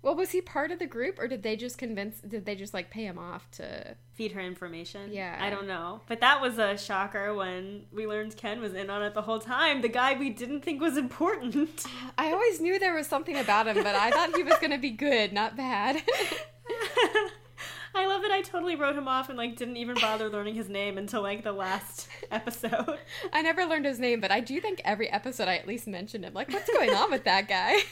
Well, 0.04 0.14
was 0.14 0.32
he 0.32 0.42
part 0.42 0.70
of 0.70 0.78
the 0.78 0.86
group, 0.86 1.18
or 1.18 1.26
did 1.26 1.42
they 1.42 1.56
just 1.56 1.78
convince? 1.78 2.20
Did 2.20 2.44
they 2.44 2.54
just 2.54 2.74
like 2.74 2.90
pay 2.90 3.06
him 3.06 3.18
off 3.18 3.50
to? 3.52 3.96
Feed 4.12 4.32
her 4.32 4.40
information. 4.40 5.10
Yeah. 5.10 5.38
I 5.40 5.48
don't 5.48 5.66
know. 5.66 6.02
But 6.06 6.20
that 6.20 6.42
was 6.42 6.58
a 6.58 6.76
shocker 6.76 7.34
when 7.34 7.86
we 7.90 8.06
learned 8.06 8.36
Ken 8.36 8.60
was 8.60 8.74
in 8.74 8.90
on 8.90 9.02
it 9.02 9.14
the 9.14 9.22
whole 9.22 9.38
time. 9.38 9.80
The 9.80 9.88
guy 9.88 10.12
we 10.12 10.28
didn't 10.28 10.60
think 10.60 10.82
was 10.82 10.98
important. 10.98 11.86
I 12.18 12.32
always 12.32 12.60
knew 12.60 12.78
there 12.78 12.94
was 12.94 13.06
something 13.06 13.38
about 13.38 13.66
him, 13.66 13.82
but 13.82 13.94
I 13.94 14.10
thought 14.10 14.36
he 14.36 14.42
was 14.42 14.58
going 14.58 14.72
to 14.72 14.78
be 14.78 14.90
good, 14.90 15.32
not 15.32 15.56
bad. 15.56 16.02
I 17.96 18.06
love 18.06 18.20
that 18.22 18.30
I 18.30 18.42
totally 18.42 18.76
wrote 18.76 18.96
him 18.96 19.08
off 19.08 19.30
and 19.30 19.38
like 19.38 19.56
didn't 19.56 19.78
even 19.78 19.96
bother 19.98 20.28
learning 20.28 20.54
his 20.54 20.68
name 20.68 20.98
until 20.98 21.22
like 21.22 21.44
the 21.44 21.52
last 21.52 22.08
episode. 22.30 22.98
I 23.32 23.40
never 23.40 23.64
learned 23.64 23.86
his 23.86 23.98
name, 23.98 24.20
but 24.20 24.30
I 24.30 24.40
do 24.40 24.60
think 24.60 24.82
every 24.84 25.08
episode 25.08 25.48
I 25.48 25.56
at 25.56 25.66
least 25.66 25.86
mentioned 25.86 26.26
him. 26.26 26.34
Like, 26.34 26.52
what's 26.52 26.70
going 26.70 26.90
on 26.90 27.10
with 27.10 27.24
that 27.24 27.48
guy? 27.48 27.78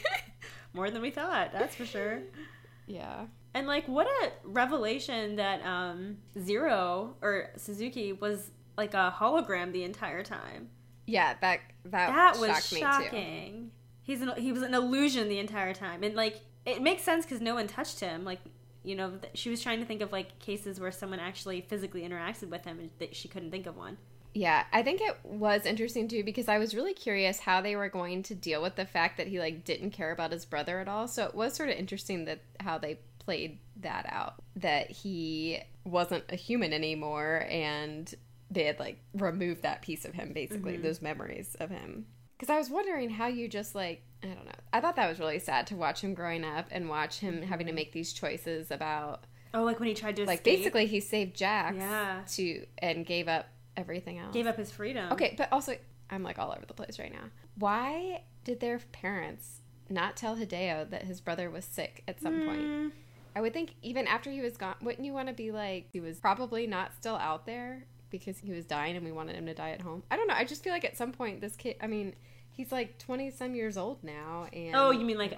More 0.73 0.89
than 0.89 1.01
we 1.01 1.11
thought, 1.11 1.51
that's 1.51 1.75
for 1.75 1.85
sure. 1.85 2.19
yeah. 2.87 3.25
And 3.53 3.67
like 3.67 3.87
what 3.87 4.07
a 4.07 4.31
revelation 4.43 5.35
that 5.35 5.63
um 5.65 6.17
Zero 6.39 7.15
or 7.21 7.51
Sasuke 7.57 8.19
was 8.19 8.51
like 8.77 8.93
a 8.93 9.13
hologram 9.15 9.71
the 9.71 9.83
entire 9.83 10.23
time. 10.23 10.69
Yeah, 11.05 11.35
that 11.41 11.59
that, 11.85 12.07
That 12.07 12.39
was 12.39 12.49
shocked 12.49 12.73
me 12.73 12.79
too. 12.79 12.85
shocking. 12.85 13.71
He's 14.01 14.21
an, 14.21 14.33
he 14.37 14.51
was 14.51 14.63
an 14.63 14.73
illusion 14.73 15.29
the 15.29 15.39
entire 15.39 15.73
time. 15.73 16.03
And 16.03 16.15
like 16.15 16.41
it 16.65 16.81
makes 16.81 17.03
sense 17.03 17.25
cuz 17.25 17.41
no 17.41 17.53
one 17.55 17.67
touched 17.67 17.99
him. 17.99 18.23
Like 18.23 18.39
you 18.83 18.95
know, 18.95 19.13
she 19.33 19.49
was 19.49 19.61
trying 19.61 19.79
to 19.79 19.85
think 19.85 20.01
of 20.01 20.11
like 20.11 20.39
cases 20.39 20.79
where 20.79 20.91
someone 20.91 21.19
actually 21.19 21.61
physically 21.61 22.01
interacted 22.01 22.49
with 22.49 22.65
him 22.65 22.79
and 22.79 22.89
that 22.99 23.15
she 23.15 23.27
couldn't 23.27 23.51
think 23.51 23.65
of 23.65 23.77
one. 23.77 23.97
Yeah, 24.33 24.63
I 24.73 24.81
think 24.81 25.01
it 25.01 25.17
was 25.23 25.65
interesting 25.65 26.07
too 26.07 26.23
because 26.23 26.47
I 26.47 26.57
was 26.57 26.73
really 26.73 26.93
curious 26.93 27.39
how 27.39 27.61
they 27.61 27.75
were 27.75 27.89
going 27.89 28.23
to 28.23 28.35
deal 28.35 28.61
with 28.61 28.75
the 28.75 28.85
fact 28.85 29.17
that 29.17 29.27
he 29.27 29.39
like 29.39 29.63
didn't 29.63 29.91
care 29.91 30.11
about 30.11 30.31
his 30.31 30.45
brother 30.45 30.79
at 30.79 30.87
all. 30.87 31.07
So 31.07 31.25
it 31.25 31.35
was 31.35 31.53
sort 31.53 31.69
of 31.69 31.75
interesting 31.75 32.25
that 32.25 32.39
how 32.59 32.77
they 32.77 32.99
played 33.19 33.59
that 33.77 34.05
out 34.09 34.35
that 34.55 34.89
he 34.89 35.59
wasn't 35.83 36.23
a 36.29 36.35
human 36.35 36.73
anymore 36.73 37.45
and 37.49 38.13
they 38.49 38.63
had 38.65 38.79
like 38.79 38.99
removed 39.13 39.63
that 39.63 39.81
piece 39.81 40.05
of 40.05 40.13
him 40.13 40.33
basically, 40.33 40.73
mm-hmm. 40.73 40.83
those 40.83 41.01
memories 41.01 41.55
of 41.59 41.69
him. 41.69 42.05
Cuz 42.39 42.49
I 42.49 42.57
was 42.57 42.69
wondering 42.69 43.11
how 43.11 43.27
you 43.27 43.47
just 43.47 43.75
like 43.75 44.01
I 44.23 44.27
don't 44.27 44.45
know. 44.45 44.51
I 44.71 44.79
thought 44.79 44.95
that 44.95 45.09
was 45.09 45.19
really 45.19 45.39
sad 45.39 45.67
to 45.67 45.75
watch 45.75 46.01
him 46.01 46.13
growing 46.13 46.43
up 46.43 46.67
and 46.71 46.89
watch 46.89 47.19
him 47.19 47.43
having 47.43 47.67
to 47.67 47.71
mm-hmm. 47.71 47.75
make 47.75 47.91
these 47.91 48.13
choices 48.13 48.71
about 48.71 49.25
Oh, 49.53 49.63
like 49.63 49.79
when 49.79 49.87
he 49.87 49.93
tried 49.93 50.15
to 50.15 50.25
like 50.25 50.39
escape, 50.39 50.57
basically 50.57 50.85
he 50.87 50.99
saved 50.99 51.35
Jax 51.35 51.77
Yeah. 51.77 52.21
to 52.29 52.65
and 52.79 53.05
gave 53.05 53.27
up 53.27 53.47
everything 53.77 54.17
else. 54.19 54.33
gave 54.33 54.47
up 54.47 54.57
his 54.57 54.71
freedom. 54.71 55.11
Okay, 55.13 55.35
but 55.37 55.49
also 55.51 55.75
I'm 56.09 56.23
like 56.23 56.39
all 56.39 56.51
over 56.51 56.65
the 56.65 56.73
place 56.73 56.99
right 56.99 57.11
now. 57.11 57.25
Why 57.57 58.23
did 58.43 58.59
their 58.59 58.79
parents 58.91 59.61
not 59.89 60.15
tell 60.15 60.35
Hideo 60.35 60.89
that 60.89 61.03
his 61.03 61.21
brother 61.21 61.49
was 61.49 61.65
sick 61.65 62.03
at 62.07 62.21
some 62.21 62.45
point? 62.45 62.61
Mm, 62.61 62.91
I 63.35 63.41
would 63.41 63.53
think 63.53 63.75
even 63.81 64.07
after 64.07 64.29
he 64.29 64.41
was 64.41 64.57
gone, 64.57 64.75
wouldn't 64.81 65.05
you 65.05 65.13
want 65.13 65.27
to 65.27 65.33
be 65.33 65.51
like 65.51 65.87
he 65.91 65.99
was 65.99 66.19
probably 66.19 66.67
not 66.67 66.93
still 66.95 67.15
out 67.15 67.45
there 67.45 67.85
because 68.09 68.37
he 68.37 68.51
was 68.51 68.65
dying 68.65 68.95
and 68.95 69.03
we 69.05 69.11
wanted 69.11 69.35
him 69.35 69.45
to 69.47 69.53
die 69.53 69.71
at 69.71 69.81
home? 69.81 70.03
I 70.11 70.17
don't 70.17 70.27
know. 70.27 70.35
I 70.35 70.43
just 70.45 70.63
feel 70.63 70.73
like 70.73 70.85
at 70.85 70.97
some 70.97 71.11
point 71.11 71.41
this 71.41 71.55
kid, 71.55 71.75
I 71.81 71.87
mean, 71.87 72.13
he's 72.51 72.71
like 72.71 72.99
20 72.99 73.31
some 73.31 73.55
years 73.55 73.77
old 73.77 74.03
now 74.03 74.47
and 74.53 74.75
Oh, 74.75 74.91
you 74.91 75.05
mean 75.05 75.17
like- 75.17 75.33
I. 75.33 75.37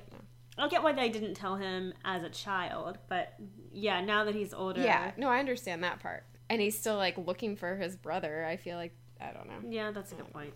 I'll 0.57 0.69
get 0.69 0.83
why 0.83 0.93
they 0.93 1.09
didn't 1.09 1.33
tell 1.33 1.57
him 1.57 1.93
as 2.05 2.23
a 2.23 2.29
child, 2.29 2.97
but 3.09 3.33
yeah, 3.73 3.99
now 3.99 4.23
that 4.23 4.35
he's 4.35 4.53
older, 4.53 4.81
Yeah, 4.81 5.11
no, 5.17 5.27
I 5.27 5.39
understand 5.39 5.83
that 5.83 5.99
part. 5.99 6.23
And 6.49 6.61
he's 6.61 6.77
still 6.77 6.95
like 6.97 7.17
looking 7.17 7.55
for 7.55 7.75
his 7.75 7.95
brother. 7.95 8.45
I 8.45 8.57
feel 8.57 8.77
like 8.77 8.95
I 9.19 9.31
don't 9.31 9.47
know. 9.47 9.69
yeah, 9.69 9.91
that's 9.91 10.11
a 10.11 10.15
good 10.15 10.31
point. 10.31 10.53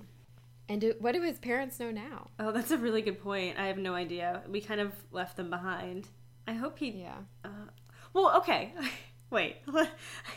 And 0.67 0.81
do, 0.81 0.93
what 0.99 1.13
do 1.13 1.21
his 1.23 1.39
parents 1.39 1.79
know 1.79 1.89
now? 1.89 2.27
Oh, 2.39 2.51
that's 2.51 2.69
a 2.69 2.77
really 2.77 3.01
good 3.01 3.21
point. 3.23 3.57
I 3.57 3.65
have 3.67 3.79
no 3.79 3.95
idea. 3.95 4.43
We 4.47 4.61
kind 4.61 4.79
of 4.79 4.93
left 5.11 5.35
them 5.35 5.49
behind. 5.49 6.07
I 6.47 6.53
hope 6.53 6.77
he. 6.77 6.91
Yeah. 6.91 7.15
Uh, 7.43 7.71
well, 8.13 8.37
okay. 8.37 8.73
Wait. 9.31 9.57
because 9.65 9.87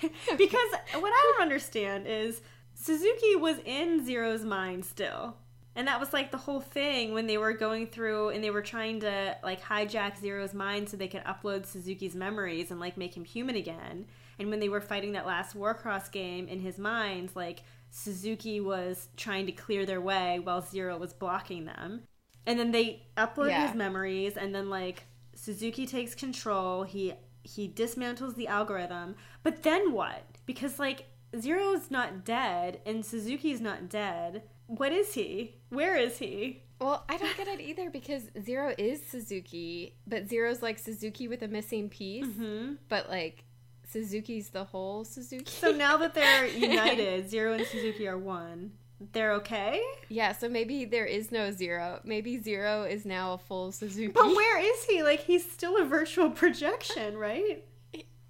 what 0.00 1.12
I 1.12 1.32
don't 1.32 1.42
understand 1.42 2.06
is 2.06 2.40
Sasuke 2.80 3.40
was 3.40 3.58
in 3.64 4.04
Zero's 4.06 4.44
mind 4.44 4.84
still. 4.84 5.36
And 5.74 5.88
that 5.88 5.98
was 5.98 6.12
like 6.12 6.30
the 6.30 6.36
whole 6.38 6.60
thing 6.60 7.14
when 7.14 7.26
they 7.26 7.38
were 7.38 7.54
going 7.54 7.86
through 7.86 8.28
and 8.30 8.44
they 8.44 8.50
were 8.50 8.62
trying 8.62 9.00
to 9.00 9.36
like 9.42 9.62
hijack 9.62 10.18
Zero's 10.20 10.52
mind 10.52 10.88
so 10.88 10.96
they 10.96 11.08
could 11.08 11.24
upload 11.24 11.66
Sasuke's 11.66 12.14
memories 12.14 12.70
and 12.70 12.78
like 12.78 12.96
make 12.98 13.16
him 13.16 13.24
human 13.24 13.56
again. 13.56 14.06
And 14.38 14.50
when 14.50 14.60
they 14.60 14.68
were 14.68 14.80
fighting 14.82 15.12
that 15.12 15.26
last 15.26 15.56
Warcross 15.56 16.10
game 16.10 16.46
in 16.46 16.60
his 16.60 16.78
mind, 16.78 17.30
like 17.34 17.62
Sasuke 17.92 18.62
was 18.62 19.08
trying 19.16 19.46
to 19.46 19.52
clear 19.52 19.86
their 19.86 20.00
way 20.00 20.38
while 20.40 20.60
Zero 20.60 20.98
was 20.98 21.12
blocking 21.12 21.64
them. 21.64 22.02
And 22.46 22.58
then 22.58 22.70
they 22.72 23.06
upload 23.16 23.48
Yeah. 23.50 23.66
his 23.66 23.74
memories 23.76 24.36
and 24.36 24.54
then 24.54 24.68
like 24.68 25.04
Sasuke 25.36 25.88
takes 25.88 26.14
control. 26.14 26.82
He 26.84 27.14
he 27.44 27.68
dismantles 27.68 28.34
the 28.36 28.46
algorithm. 28.46 29.16
But 29.42 29.62
then 29.62 29.92
what? 29.92 30.22
Because 30.46 30.78
like 30.78 31.06
Zero's 31.40 31.90
not 31.90 32.24
dead 32.24 32.80
and 32.84 33.02
Sasuke's 33.02 33.60
not 33.60 33.88
dead. 33.88 34.42
What 34.76 34.92
is 34.92 35.12
he? 35.12 35.56
Where 35.68 35.96
is 35.96 36.18
he? 36.18 36.62
Well, 36.80 37.04
I 37.08 37.16
don't 37.16 37.36
get 37.36 37.46
it 37.46 37.60
either 37.60 37.90
because 37.90 38.22
Zero 38.42 38.74
is 38.78 39.00
Sasuke, 39.02 39.92
but 40.06 40.28
Zero's 40.28 40.62
like 40.62 40.82
Sasuke 40.82 41.28
with 41.28 41.42
a 41.42 41.48
missing 41.48 41.88
piece, 41.88 42.24
hmm 42.34 42.72
but 42.88 43.08
like 43.08 43.44
Sasuke's 43.92 44.48
the 44.48 44.64
whole 44.64 45.04
Sasuke. 45.04 45.48
So 45.48 45.72
now 45.72 45.98
that 45.98 46.14
they're 46.14 46.46
united, 46.70 47.28
Zero 47.28 47.52
and 47.52 47.64
Sasuke 47.64 48.06
are 48.08 48.18
one. 48.18 48.72
They're 49.12 49.32
okay? 49.34 49.82
yeah, 50.08 50.32
so 50.32 50.48
maybe 50.48 50.84
there 50.84 51.04
is 51.06 51.30
no 51.30 51.50
Zero. 51.50 52.00
Maybe 52.04 52.38
Zero 52.38 52.84
is 52.84 53.04
now 53.04 53.34
a 53.34 53.38
full 53.38 53.72
Sasuke. 53.72 54.14
But 54.14 54.26
where 54.28 54.58
is 54.58 54.84
he? 54.84 55.02
Like 55.02 55.20
he's 55.20 55.48
still 55.50 55.76
a 55.80 55.84
virtual 55.84 56.30
projection, 56.30 57.16
right? 57.18 57.64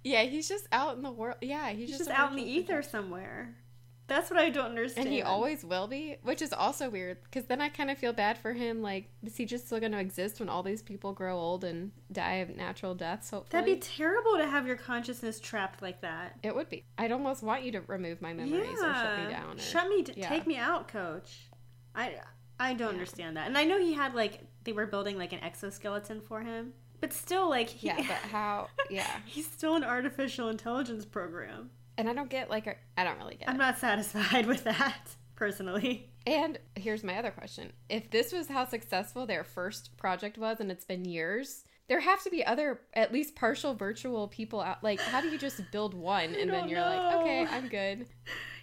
Yeah, 0.03 0.23
he's 0.23 0.49
just 0.49 0.67
out 0.73 0.97
in 0.97 1.01
the 1.03 1.11
world. 1.11 1.37
Yeah, 1.41 1.69
he's, 1.69 1.87
He's 1.89 1.97
just, 1.97 2.09
just 2.09 2.19
out 2.19 2.31
in 2.31 2.35
the 2.35 2.43
ether 2.43 2.81
somewhere. 2.81 3.55
That's 4.07 4.29
what 4.29 4.37
I 4.39 4.49
don't 4.49 4.65
understand. 4.71 5.07
And 5.07 5.15
he 5.15 5.21
always 5.21 5.63
will 5.63 5.87
be, 5.87 6.17
which 6.23 6.41
is 6.41 6.51
also 6.51 6.89
weird 6.89 7.17
because 7.23 7.45
then 7.45 7.61
I 7.61 7.69
kind 7.69 7.89
of 7.89 7.97
feel 7.97 8.11
bad 8.11 8.37
for 8.37 8.51
him. 8.51 8.81
Like, 8.81 9.09
is 9.23 9.37
he 9.37 9.45
just 9.45 9.65
still 9.67 9.79
going 9.79 9.93
to 9.93 9.99
exist 9.99 10.39
when 10.41 10.49
all 10.49 10.61
these 10.61 10.81
people 10.81 11.13
grow 11.13 11.37
old 11.39 11.63
and 11.63 11.91
die 12.11 12.35
of 12.35 12.49
natural 12.55 12.95
deaths? 12.95 13.29
Hopefully, 13.29 13.61
That'd 13.61 13.75
be 13.75 13.79
terrible 13.79 14.37
to 14.37 14.45
have 14.45 14.67
your 14.67 14.75
consciousness 14.75 15.39
trapped 15.39 15.81
like 15.81 16.01
that. 16.01 16.37
it 16.43 16.53
would 16.53 16.69
be. 16.69 16.83
I'd 16.97 17.13
almost 17.13 17.43
want 17.43 17.63
you 17.63 17.71
to 17.71 17.81
remove 17.87 18.21
my 18.21 18.33
memories 18.33 18.77
or 18.79 18.93
shut 18.93 19.19
me 19.19 19.31
down. 19.31 19.55
Or, 19.55 19.59
Shut 19.59 19.87
me. 19.89 20.01
D- 20.01 20.13
yeah. 20.17 20.27
Take 20.29 20.45
me 20.47 20.57
out, 20.57 20.87
coach. 20.89 21.47
I 21.95 22.15
I 22.59 22.73
don't 22.73 22.87
Yeah. 22.89 22.93
understand 22.93 23.37
that. 23.37 23.47
And 23.47 23.57
I 23.57 23.63
know 23.63 23.79
he 23.79 23.93
had 23.93 24.13
like 24.15 24.41
they 24.65 24.73
were 24.73 24.85
building 24.85 25.17
like 25.17 25.31
an 25.33 25.39
exoskeleton 25.41 26.19
for 26.21 26.41
him, 26.41 26.73
but 26.99 27.13
still 27.13 27.49
like 27.49 27.69
he, 27.69 27.87
Yeah, 27.87 27.97
but 27.97 28.29
how? 28.31 28.67
Yeah, 28.89 29.07
he's 29.25 29.49
still 29.49 29.75
an 29.75 29.83
artificial 29.83 30.49
intelligence 30.49 31.05
program. 31.05 31.69
And 31.97 32.09
I 32.09 32.13
don't 32.13 32.29
get 32.29 32.49
like 32.49 32.67
a, 32.67 32.75
I 32.97 33.03
don't 33.03 33.17
really 33.17 33.35
get. 33.35 33.49
I'm 33.49 33.55
it. 33.55 33.59
not 33.59 33.79
satisfied 33.79 34.45
with 34.47 34.63
that 34.63 35.15
personally. 35.35 36.09
And 36.25 36.59
here's 36.75 37.03
my 37.03 37.17
other 37.17 37.31
question: 37.31 37.73
If 37.89 38.11
this 38.11 38.31
was 38.31 38.47
how 38.47 38.65
successful 38.65 39.25
their 39.25 39.43
first 39.43 39.97
project 39.97 40.37
was, 40.37 40.59
and 40.59 40.71
it's 40.71 40.85
been 40.85 41.05
years. 41.05 41.65
There 41.89 41.99
have 41.99 42.23
to 42.23 42.29
be 42.29 42.45
other, 42.45 42.79
at 42.93 43.11
least 43.11 43.35
partial 43.35 43.73
virtual 43.73 44.29
people 44.29 44.61
out. 44.61 44.81
Like, 44.85 45.01
how 45.01 45.19
do 45.19 45.27
you 45.27 45.37
just 45.37 45.59
build 45.69 45.93
one 45.93 46.33
and 46.39 46.49
then 46.49 46.69
you're 46.69 46.79
like, 46.79 47.15
okay, 47.15 47.45
I'm 47.45 47.67
good? 47.67 48.07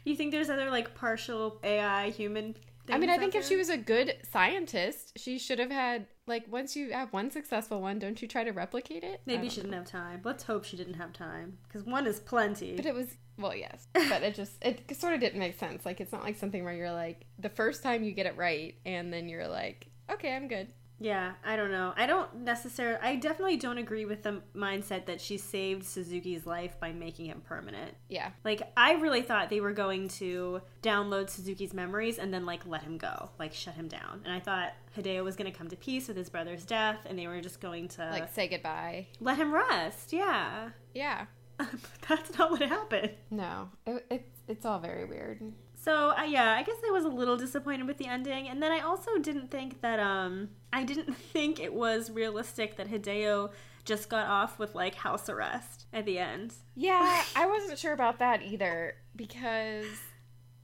You 0.04 0.16
think 0.16 0.32
there's 0.32 0.48
other 0.48 0.70
like 0.70 0.94
partial 0.94 1.60
AI 1.62 2.08
human? 2.10 2.56
I 2.92 2.98
mean, 2.98 3.10
I 3.10 3.18
think 3.18 3.34
if 3.34 3.42
there? 3.42 3.48
she 3.50 3.56
was 3.56 3.68
a 3.68 3.76
good 3.76 4.16
scientist, 4.30 5.12
she 5.16 5.38
should 5.38 5.58
have 5.58 5.70
had 5.70 6.06
like 6.26 6.44
once 6.50 6.76
you 6.76 6.92
have 6.92 7.12
one 7.12 7.30
successful 7.30 7.80
one, 7.80 7.98
don't 7.98 8.20
you 8.20 8.28
try 8.28 8.44
to 8.44 8.52
replicate 8.52 9.04
it? 9.04 9.20
Maybe 9.26 9.48
she 9.48 9.58
know. 9.58 9.64
didn't 9.64 9.74
have 9.74 9.86
time. 9.86 10.20
Let's 10.24 10.44
hope 10.44 10.64
she 10.64 10.76
didn't 10.76 10.94
have 10.94 11.12
time 11.12 11.58
because 11.64 11.84
one 11.84 12.06
is 12.06 12.20
plenty. 12.20 12.76
But 12.76 12.86
it 12.86 12.94
was 12.94 13.16
well, 13.38 13.54
yes, 13.54 13.88
but 13.92 14.22
it 14.22 14.34
just 14.34 14.52
it 14.62 14.94
sort 14.96 15.14
of 15.14 15.20
didn't 15.20 15.38
make 15.38 15.58
sense. 15.58 15.84
Like 15.84 16.00
it's 16.00 16.12
not 16.12 16.22
like 16.22 16.36
something 16.36 16.64
where 16.64 16.74
you're 16.74 16.92
like 16.92 17.26
the 17.38 17.48
first 17.48 17.82
time 17.82 18.04
you 18.04 18.12
get 18.12 18.26
it 18.26 18.36
right, 18.36 18.76
and 18.84 19.12
then 19.12 19.28
you're 19.28 19.48
like, 19.48 19.88
okay, 20.10 20.34
I'm 20.34 20.48
good. 20.48 20.68
Yeah, 21.00 21.32
I 21.44 21.56
don't 21.56 21.70
know. 21.70 21.94
I 21.96 22.06
don't 22.06 22.32
necessarily. 22.44 22.98
I 23.02 23.16
definitely 23.16 23.56
don't 23.56 23.78
agree 23.78 24.04
with 24.04 24.22
the 24.22 24.42
mindset 24.54 25.06
that 25.06 25.20
she 25.20 25.38
saved 25.38 25.82
Sasuke's 25.82 26.46
life 26.46 26.78
by 26.78 26.92
making 26.92 27.26
him 27.26 27.40
permanent. 27.40 27.94
Yeah, 28.08 28.30
Like, 28.44 28.70
I 28.76 28.92
really 28.92 29.22
thought 29.22 29.48
they 29.48 29.60
were 29.60 29.72
going 29.72 30.08
to 30.08 30.60
download 30.82 31.26
Sasuke's 31.26 31.72
memories 31.72 32.18
and 32.18 32.32
then, 32.32 32.44
like, 32.44 32.66
let 32.66 32.82
him 32.82 32.98
go, 32.98 33.30
like, 33.38 33.54
shut 33.54 33.74
him 33.74 33.88
down. 33.88 34.20
And 34.24 34.32
I 34.34 34.40
thought 34.40 34.72
Hideo 34.96 35.24
was 35.24 35.36
going 35.36 35.50
to 35.50 35.56
come 35.56 35.68
to 35.68 35.76
peace 35.76 36.06
with 36.08 36.16
his 36.18 36.28
brother's 36.28 36.64
death 36.64 37.06
and 37.06 37.18
they 37.18 37.26
were 37.26 37.40
just 37.40 37.60
going 37.60 37.88
to 37.88 38.02
like 38.10 38.32
say 38.34 38.48
goodbye. 38.48 39.06
let 39.20 39.38
him 39.38 39.52
rest. 39.54 40.12
Yeah. 40.12 40.70
Yeah, 40.94 41.26
But 41.56 41.68
That's 42.08 42.36
not 42.38 42.50
what 42.50 42.60
happened. 42.62 43.12
No, 43.30 43.70
it, 43.86 44.04
it's 44.10 44.40
it's 44.48 44.66
all 44.66 44.80
very 44.80 45.04
weird. 45.04 45.40
So 45.82 46.10
uh, 46.10 46.24
yeah, 46.24 46.52
I 46.58 46.62
guess 46.62 46.76
I 46.86 46.90
was 46.90 47.04
a 47.04 47.08
little 47.08 47.36
disappointed 47.36 47.86
with 47.86 47.96
the 47.96 48.06
ending, 48.06 48.48
and 48.48 48.62
then 48.62 48.70
I 48.70 48.80
also 48.80 49.16
didn't 49.18 49.50
think 49.50 49.80
that 49.80 49.98
um 49.98 50.50
I 50.72 50.84
didn't 50.84 51.14
think 51.32 51.58
it 51.60 51.72
was 51.72 52.10
realistic 52.10 52.76
that 52.76 52.88
Hideo 52.90 53.50
just 53.84 54.08
got 54.10 54.26
off 54.26 54.58
with 54.58 54.74
like 54.74 54.94
house 54.94 55.28
arrest 55.28 55.86
at 55.92 56.04
the 56.04 56.18
end. 56.18 56.52
Yeah, 56.76 57.22
I 57.36 57.46
wasn't 57.46 57.78
sure 57.78 57.92
about 57.94 58.18
that 58.18 58.42
either 58.42 58.94
because 59.16 59.86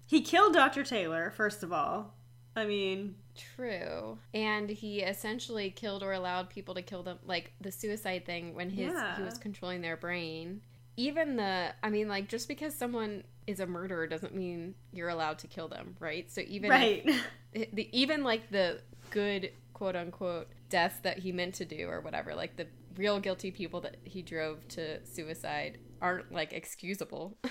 He 0.06 0.20
killed 0.20 0.52
Dr. 0.54 0.84
Taylor, 0.84 1.32
first 1.34 1.62
of 1.62 1.72
all. 1.72 2.12
I 2.54 2.64
mean, 2.66 3.16
true, 3.36 4.18
and 4.32 4.68
he 4.70 5.00
essentially 5.02 5.70
killed 5.70 6.02
or 6.02 6.12
allowed 6.12 6.48
people 6.48 6.74
to 6.74 6.82
kill 6.82 7.02
them, 7.02 7.18
like 7.26 7.52
the 7.60 7.70
suicide 7.72 8.24
thing 8.24 8.54
when 8.54 8.70
his 8.70 8.92
Yeah. 8.94 9.16
he 9.16 9.22
was 9.22 9.36
controlling 9.38 9.80
their 9.82 9.96
brain. 9.96 10.60
Even 10.96 11.36
the, 11.36 11.74
I 11.82 11.90
mean, 11.90 12.08
like 12.08 12.28
just 12.28 12.48
because 12.48 12.74
someone 12.74 13.24
is 13.46 13.60
a 13.60 13.66
murderer 13.66 14.06
doesn't 14.06 14.34
mean 14.34 14.74
you're 14.92 15.08
allowed 15.08 15.38
to 15.40 15.46
kill 15.46 15.68
them, 15.68 15.96
right? 16.00 16.30
So 16.30 16.42
even 16.46 16.70
right. 16.70 17.08
the 17.52 17.88
even 17.92 18.24
like 18.24 18.50
the 18.50 18.80
good 19.10 19.50
quote 19.72 19.96
unquote 19.96 20.48
deaths 20.68 20.98
that 21.02 21.18
he 21.18 21.32
meant 21.32 21.54
to 21.54 21.64
do 21.64 21.88
or 21.88 22.00
whatever 22.00 22.34
like 22.34 22.56
the 22.56 22.66
real 22.96 23.20
guilty 23.20 23.50
people 23.50 23.80
that 23.82 23.96
he 24.04 24.22
drove 24.22 24.66
to 24.66 25.04
suicide 25.04 25.78
aren't 26.00 26.32
like 26.32 26.52
excusable 26.52 27.36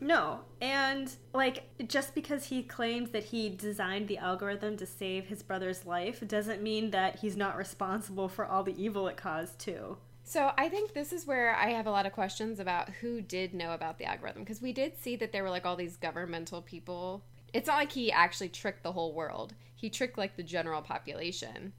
no. 0.00 0.40
And 0.60 1.14
like 1.34 1.64
just 1.86 2.14
because 2.14 2.46
he 2.46 2.62
claims 2.62 3.10
that 3.10 3.24
he 3.24 3.48
designed 3.50 4.08
the 4.08 4.18
algorithm 4.18 4.76
to 4.78 4.86
save 4.86 5.26
his 5.26 5.42
brother's 5.42 5.84
life 5.84 6.26
doesn't 6.26 6.62
mean 6.62 6.90
that 6.90 7.20
he's 7.20 7.36
not 7.36 7.56
responsible 7.56 8.28
for 8.28 8.44
all 8.44 8.62
the 8.62 8.82
evil 8.82 9.06
it 9.08 9.16
caused 9.16 9.58
too. 9.58 9.98
So 10.30 10.52
i 10.56 10.68
think 10.68 10.92
this 10.92 11.12
is 11.12 11.26
where 11.26 11.54
i 11.56 11.70
have 11.70 11.86
a 11.86 11.90
lot 11.90 12.06
of 12.06 12.12
questions 12.12 12.60
about 12.60 12.88
who 13.00 13.20
did 13.20 13.52
know 13.54 13.72
about 13.72 13.98
the 13.98 14.04
algorithm 14.04 14.42
because 14.42 14.62
we 14.62 14.72
did 14.72 14.96
see 14.96 15.16
that 15.16 15.32
there 15.32 15.42
were 15.42 15.50
like 15.50 15.66
all 15.66 15.76
these 15.76 15.96
governmental 15.96 16.62
people 16.62 17.22
it's 17.52 17.66
not 17.66 17.76
like 17.76 17.92
he 17.92 18.12
actually 18.12 18.48
tricked 18.48 18.82
the 18.82 18.92
whole 18.92 19.12
world 19.12 19.54
he 19.74 19.90
tricked 19.90 20.16
like 20.18 20.36
the 20.36 20.42
general 20.42 20.82
population 20.82 21.72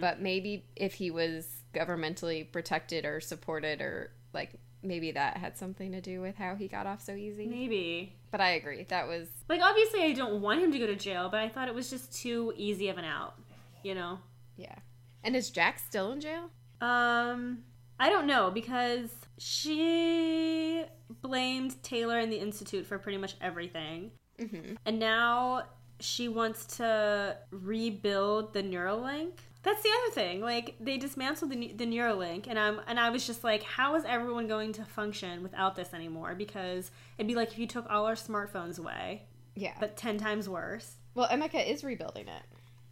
but 0.00 0.20
maybe 0.20 0.64
if 0.74 0.94
he 0.94 1.10
was 1.10 1.46
governmentally 1.74 2.50
protected 2.50 3.04
or 3.04 3.20
supported 3.20 3.80
or 3.80 4.10
like 4.32 4.54
maybe 4.82 5.12
that 5.12 5.36
had 5.36 5.56
something 5.56 5.92
to 5.92 6.00
do 6.00 6.20
with 6.20 6.36
how 6.36 6.54
he 6.54 6.66
got 6.68 6.86
off 6.86 7.00
so 7.02 7.14
easy 7.14 7.46
Maybe. 7.46 8.14
But 8.30 8.40
I 8.40 8.50
agree. 8.50 8.84
That 8.88 9.06
was 9.08 9.28
Like 9.48 9.60
obviously 9.62 10.02
I 10.02 10.12
don't 10.12 10.40
want 10.42 10.60
him 10.60 10.72
to 10.72 10.78
go 10.78 10.86
to 10.86 10.96
jail, 10.96 11.28
but 11.30 11.40
I 11.40 11.48
thought 11.48 11.68
it 11.68 11.74
was 11.74 11.90
just 11.90 12.12
too 12.12 12.52
easy 12.56 12.88
of 12.88 12.98
an 12.98 13.04
out, 13.04 13.34
you 13.82 13.94
know. 13.94 14.18
yeah. 14.56 14.76
And 15.24 15.36
is 15.36 15.50
Jack 15.50 15.78
still 15.78 16.12
in 16.12 16.20
jail? 16.20 16.50
Um 16.80 17.64
I 18.00 18.10
don't 18.10 18.26
know 18.26 18.50
because 18.50 19.10
she 19.38 20.84
blamed 21.22 21.82
Taylor 21.82 22.18
and 22.18 22.30
the 22.32 22.38
institute 22.38 22.86
for 22.86 22.98
pretty 22.98 23.18
much 23.18 23.34
everything. 23.40 24.10
Mm-hmm. 24.38 24.74
And 24.86 24.98
now 24.98 25.64
she 26.00 26.28
wants 26.28 26.64
to 26.76 27.36
rebuild 27.50 28.52
the 28.52 28.62
NeuroLink. 28.62 29.32
That's 29.64 29.82
the 29.82 29.88
other 30.02 30.14
thing. 30.14 30.40
Like 30.40 30.76
they 30.80 30.96
dismantled 30.96 31.50
the, 31.50 31.72
the 31.76 31.84
NeuroLink, 31.86 32.46
and 32.48 32.58
I'm 32.58 32.80
and 32.86 32.98
I 33.00 33.10
was 33.10 33.26
just 33.26 33.42
like, 33.42 33.62
how 33.64 33.96
is 33.96 34.04
everyone 34.04 34.46
going 34.46 34.72
to 34.74 34.84
function 34.84 35.42
without 35.42 35.74
this 35.74 35.92
anymore? 35.92 36.34
Because 36.36 36.90
it'd 37.18 37.26
be 37.26 37.34
like 37.34 37.50
if 37.50 37.58
you 37.58 37.66
took 37.66 37.84
all 37.90 38.06
our 38.06 38.14
smartphones 38.14 38.78
away, 38.78 39.24
Yeah. 39.56 39.74
but 39.80 39.96
ten 39.96 40.16
times 40.18 40.48
worse. 40.48 40.94
well, 41.14 41.28
Emika 41.28 41.66
is 41.68 41.82
rebuilding 41.82 42.28
it. 42.28 42.42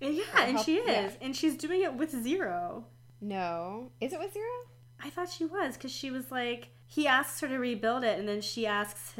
Yeah, 0.00 0.24
and 0.42 0.52
help- 0.56 0.66
she 0.66 0.76
is, 0.76 0.88
yeah. 0.88 1.10
and 1.22 1.34
she's 1.36 1.56
doing 1.56 1.82
it 1.82 1.94
with 1.94 2.10
zero. 2.10 2.84
No. 3.20 3.92
Is 4.00 4.12
it 4.12 4.18
with 4.18 4.32
zero? 4.34 4.44
I 5.02 5.10
thought 5.10 5.28
she 5.30 5.44
was 5.44 5.74
because 5.76 5.92
she 5.92 6.10
was 6.10 6.30
like, 6.30 6.68
he 6.86 7.06
asks 7.06 7.40
her 7.40 7.48
to 7.48 7.58
rebuild 7.58 8.04
it, 8.04 8.18
and 8.18 8.28
then 8.28 8.40
she 8.40 8.66
asks, 8.66 9.14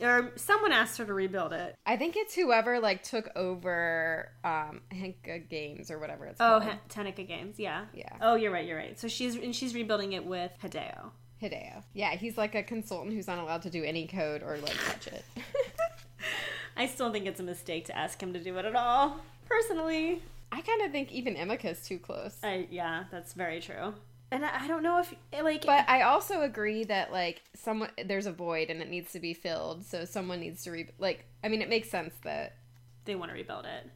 or 0.00 0.32
someone 0.36 0.72
asked 0.72 0.98
her 0.98 1.04
to 1.04 1.14
rebuild 1.14 1.52
it. 1.52 1.74
I 1.86 1.96
think 1.96 2.16
it's 2.16 2.34
whoever 2.34 2.80
like 2.80 3.02
took 3.02 3.30
over 3.36 4.30
um 4.44 4.80
Henka 4.92 5.48
Games 5.48 5.90
or 5.90 5.98
whatever 5.98 6.26
it's 6.26 6.40
Oh, 6.40 6.60
called. 6.60 6.64
H- 6.64 6.78
Tenica 6.88 7.26
Games, 7.26 7.58
yeah. 7.58 7.84
Yeah. 7.94 8.16
Oh, 8.20 8.34
you're 8.34 8.50
right. 8.52 8.66
You're 8.66 8.76
right. 8.76 8.98
So 8.98 9.08
she's 9.08 9.36
and 9.36 9.54
she's 9.54 9.74
rebuilding 9.74 10.12
it 10.12 10.24
with 10.24 10.50
Hideo. 10.62 11.10
Hideo. 11.40 11.82
Yeah, 11.92 12.10
he's 12.16 12.36
like 12.38 12.54
a 12.54 12.62
consultant 12.62 13.14
who's 13.14 13.26
not 13.26 13.38
allowed 13.38 13.62
to 13.62 13.70
do 13.70 13.82
any 13.84 14.06
code 14.06 14.42
or 14.42 14.58
like 14.58 14.76
touch 14.86 15.06
it. 15.08 15.24
I 16.76 16.86
still 16.86 17.12
think 17.12 17.26
it's 17.26 17.40
a 17.40 17.44
mistake 17.44 17.84
to 17.86 17.96
ask 17.96 18.20
him 18.22 18.32
to 18.32 18.40
do 18.42 18.56
it 18.58 18.64
at 18.64 18.74
all. 18.74 19.16
Personally, 19.48 20.22
I 20.50 20.60
kind 20.62 20.82
of 20.82 20.90
think 20.92 21.12
even 21.12 21.34
Emika's 21.36 21.86
too 21.86 21.98
close. 21.98 22.36
I 22.42 22.66
yeah, 22.70 23.04
that's 23.10 23.32
very 23.34 23.60
true. 23.60 23.94
And 24.32 24.44
I, 24.44 24.64
I 24.64 24.66
don't 24.66 24.82
know 24.82 24.98
if 24.98 25.14
like, 25.44 25.64
But 25.66 25.88
I 25.88 26.02
also 26.02 26.40
agree 26.40 26.84
that 26.84 27.12
like 27.12 27.42
someone 27.54 27.90
there's 28.04 28.26
a 28.26 28.32
void 28.32 28.70
and 28.70 28.80
it 28.80 28.88
needs 28.88 29.12
to 29.12 29.20
be 29.20 29.34
filled, 29.34 29.84
so 29.84 30.04
someone 30.04 30.40
needs 30.40 30.64
to 30.64 30.70
re 30.70 30.88
like 30.98 31.26
I 31.44 31.48
mean 31.48 31.62
it 31.62 31.68
makes 31.68 31.90
sense 31.90 32.14
that 32.24 32.56
they 33.04 33.14
want 33.14 33.30
to 33.30 33.34
rebuild 33.34 33.66
it. 33.66 33.90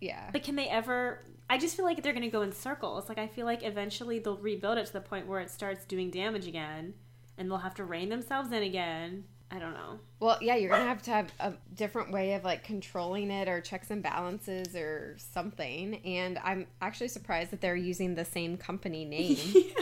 yeah. 0.00 0.30
But 0.32 0.42
can 0.42 0.56
they 0.56 0.68
ever? 0.68 1.20
I 1.50 1.58
just 1.58 1.76
feel 1.76 1.84
like 1.84 2.02
they're 2.02 2.14
going 2.14 2.22
to 2.24 2.30
go 2.30 2.40
in 2.42 2.52
circles. 2.52 3.08
Like 3.08 3.18
I 3.18 3.26
feel 3.26 3.44
like 3.44 3.62
eventually 3.62 4.18
they'll 4.18 4.38
rebuild 4.38 4.78
it 4.78 4.86
to 4.86 4.92
the 4.92 5.00
point 5.00 5.26
where 5.26 5.40
it 5.40 5.50
starts 5.50 5.84
doing 5.84 6.10
damage 6.10 6.46
again, 6.48 6.94
and 7.36 7.50
they'll 7.50 7.58
have 7.58 7.74
to 7.74 7.84
rein 7.84 8.08
themselves 8.08 8.50
in 8.52 8.62
again. 8.62 9.24
I 9.50 9.58
don't 9.58 9.74
know. 9.74 10.00
Well, 10.18 10.38
yeah, 10.40 10.56
you're 10.56 10.70
gonna 10.70 10.84
have 10.84 11.02
to 11.02 11.10
have 11.10 11.32
a 11.38 11.52
different 11.74 12.10
way 12.10 12.34
of 12.34 12.44
like 12.44 12.64
controlling 12.64 13.30
it 13.30 13.48
or 13.48 13.60
checks 13.60 13.90
and 13.90 14.02
balances 14.02 14.74
or 14.74 15.16
something. 15.18 15.96
And 16.04 16.38
I'm 16.42 16.66
actually 16.80 17.08
surprised 17.08 17.50
that 17.52 17.60
they're 17.60 17.76
using 17.76 18.14
the 18.14 18.24
same 18.24 18.56
company 18.56 19.04
name. 19.04 19.36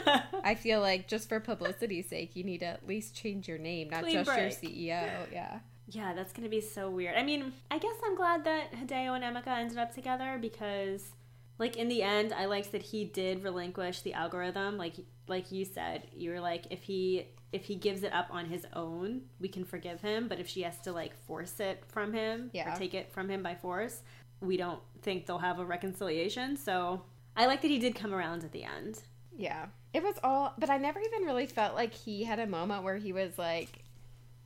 yeah. 0.07 0.25
I 0.45 0.55
feel 0.57 0.81
like 0.81 1.09
just 1.09 1.29
for 1.29 1.41
publicity's 1.41 2.09
sake, 2.09 2.37
you 2.37 2.45
need 2.45 2.59
to 2.59 2.67
at 2.67 2.87
least 2.87 3.15
change 3.15 3.49
your 3.49 3.59
name, 3.59 3.89
not 3.91 4.03
Clean 4.03 4.25
just 4.25 4.31
your. 4.31 4.49
CEO. 4.49 5.27
Yeah. 5.33 5.59
Yeah, 5.89 6.13
that's 6.15 6.33
gonna 6.33 6.49
be 6.49 6.61
so 6.61 6.91
weird. 6.91 7.17
I 7.17 7.23
mean, 7.23 7.53
I 7.71 7.79
guess 7.79 7.97
I'm 8.05 8.15
glad 8.17 8.45
that 8.45 8.73
Hideo 8.73 9.15
and 9.15 9.25
Emika 9.25 9.59
ended 9.59 9.79
up 9.79 9.95
together 9.95 10.39
because, 10.41 11.13
like, 11.63 11.77
in 11.77 11.89
the 11.89 12.03
end, 12.03 12.33
I 12.33 12.45
liked 12.47 12.73
that 12.73 12.83
he 12.83 13.05
did 13.05 13.43
relinquish 13.43 14.01
the 14.03 14.13
algorithm. 14.13 14.77
Like, 14.77 14.95
like 15.29 15.51
you 15.53 15.65
said, 15.65 16.09
you 16.15 16.31
were 16.31 16.41
like, 16.41 16.67
if 16.71 16.83
he 16.83 17.27
if 17.53 17.65
he 17.65 17.75
gives 17.77 18.03
it 18.03 18.13
up 18.15 18.29
on 18.31 18.47
his 18.47 18.67
own, 18.73 19.21
we 19.39 19.47
can 19.49 19.65
forgive 19.65 20.01
him. 20.01 20.27
But 20.27 20.41
if 20.41 20.49
she 20.49 20.63
has 20.63 20.79
to 20.81 20.93
like 20.93 21.15
force 21.27 21.61
it 21.61 21.85
from 21.89 22.13
him 22.15 22.51
Yeah. 22.55 22.73
or 22.73 22.77
take 22.79 22.95
it 22.95 23.13
from 23.13 23.29
him 23.29 23.43
by 23.43 23.55
force, 23.55 24.01
we 24.41 24.57
don't 24.57 24.81
think 25.03 25.27
they'll 25.27 25.39
have 25.39 25.59
a 25.59 25.65
reconciliation. 25.65 26.57
So 26.57 27.03
I 27.37 27.47
like 27.47 27.61
that 27.63 27.69
he 27.71 27.79
did 27.79 27.95
come 27.95 28.15
around 28.15 28.43
at 28.45 28.53
the 28.53 28.65
end. 28.65 29.01
Yeah. 29.37 29.67
It 29.93 30.03
was 30.03 30.15
all, 30.25 30.55
but 30.59 30.71
I 30.71 30.79
never 30.79 30.99
even 30.99 31.23
really 31.25 31.47
felt 31.47 31.75
like 31.75 31.93
he 31.93 32.25
had 32.25 32.39
a 32.39 32.47
moment 32.47 32.85
where 32.85 32.97
he 32.97 33.13
was 33.13 33.37
like, 33.39 33.85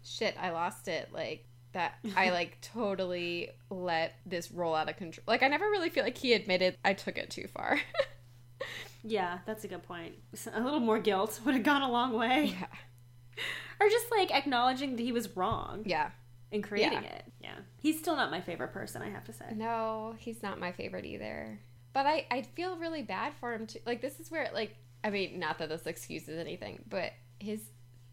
shit, 0.02 0.34
I 0.40 0.50
lost 0.50 0.88
it. 0.88 1.08
Like, 1.12 1.46
that 1.76 1.94
I 2.16 2.30
like 2.38 2.58
totally 2.60 3.50
let 3.70 4.14
this 4.26 4.50
roll 4.50 4.74
out 4.74 4.88
of 4.88 4.96
control. 4.96 5.24
Like, 5.28 5.42
I 5.42 5.48
never 5.48 5.66
really 5.66 5.90
feel 5.90 6.02
like 6.04 6.18
he 6.18 6.32
admitted 6.32 6.76
I 6.84 6.94
took 6.94 7.16
it 7.18 7.30
too 7.30 7.46
far. 7.48 7.78
Yeah, 9.08 9.38
that's 9.46 9.62
a 9.62 9.68
good 9.68 9.84
point. 9.84 10.14
A 10.52 10.60
little 10.60 10.80
more 10.80 10.98
guilt 10.98 11.38
would 11.44 11.54
have 11.54 11.62
gone 11.62 11.82
a 11.82 11.90
long 11.90 12.12
way. 12.14 12.56
yeah. 12.58 12.66
Or 13.78 13.88
just 13.88 14.06
like 14.10 14.34
acknowledging 14.34 14.96
that 14.96 15.02
he 15.02 15.12
was 15.12 15.36
wrong. 15.36 15.82
Yeah. 15.86 16.10
in 16.50 16.60
creating 16.62 17.02
Yeah. 17.04 17.14
it. 17.14 17.24
Yeah. 17.40 17.54
He's 17.80 17.98
still 18.00 18.16
not 18.16 18.32
my 18.32 18.40
favorite 18.40 18.72
person, 18.72 19.02
I 19.02 19.10
have 19.10 19.24
to 19.26 19.32
say. 19.32 19.44
No, 19.54 20.16
he's 20.18 20.42
not 20.42 20.58
my 20.58 20.72
favorite 20.72 21.04
either. 21.04 21.60
But 21.92 22.06
I, 22.06 22.26
I 22.32 22.42
feel 22.42 22.76
really 22.78 23.02
bad 23.02 23.32
for 23.38 23.52
him 23.52 23.66
too. 23.68 23.78
Like 23.86 24.00
this 24.00 24.18
is 24.18 24.28
where 24.30 24.50
like 24.52 24.74
I 25.04 25.10
mean, 25.10 25.38
not 25.38 25.58
that 25.58 25.68
this 25.68 25.86
excuses 25.86 26.36
anything, 26.38 26.82
but 26.88 27.12
his 27.38 27.60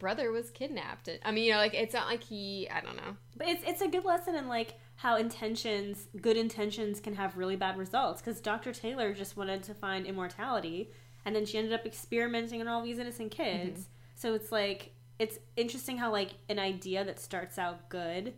brother 0.04 0.34
was 0.34 0.52
kidnapped. 0.52 1.08
I 1.24 1.32
mean, 1.32 1.46
you 1.46 1.52
know, 1.54 1.58
like 1.60 1.74
it's 1.74 1.94
not 1.94 2.08
like 2.08 2.22
he 2.22 2.68
I 2.70 2.82
don't 2.82 2.98
know. 2.98 3.16
But 3.38 3.48
it's 3.48 3.64
it's 3.66 3.82
a 3.82 3.88
good 3.88 4.04
lesson 4.04 4.36
in 4.36 4.50
like 4.50 4.74
how 4.98 5.16
intentions, 5.16 6.08
good 6.22 6.36
intentions 6.36 7.00
can 7.00 7.16
have 7.16 7.38
really 7.38 7.56
bad 7.56 7.78
results 7.78 8.22
cuz 8.22 8.42
Dr. 8.42 8.74
Taylor 8.74 9.14
just 9.14 9.38
wanted 9.38 9.64
to 9.64 9.74
find 9.74 10.06
immortality 10.06 10.92
and 11.24 11.34
then 11.34 11.46
she 11.46 11.58
ended 11.58 11.72
up 11.72 11.86
experimenting 11.86 12.60
on 12.60 12.68
all 12.68 12.84
these 12.84 13.00
innocent 13.00 13.32
kids. 13.32 13.84
Mm-hmm. 13.84 13.92
So 14.16 14.34
it's 14.34 14.52
like 14.52 14.94
it's 15.20 15.40
interesting 15.56 15.98
how 15.98 16.12
like 16.12 16.32
an 16.50 16.60
idea 16.60 17.06
that 17.06 17.18
starts 17.18 17.58
out 17.58 17.88
good 17.88 18.34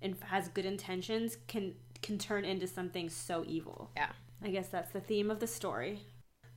and 0.00 0.16
has 0.24 0.48
good 0.48 0.64
intentions 0.64 1.36
can 1.46 1.74
can 2.00 2.16
turn 2.16 2.46
into 2.46 2.66
something 2.66 3.10
so 3.10 3.44
evil. 3.46 3.90
Yeah. 3.94 4.12
I 4.42 4.48
guess 4.48 4.68
that's 4.68 4.90
the 4.90 5.00
theme 5.00 5.30
of 5.30 5.38
the 5.38 5.46
story. 5.46 6.00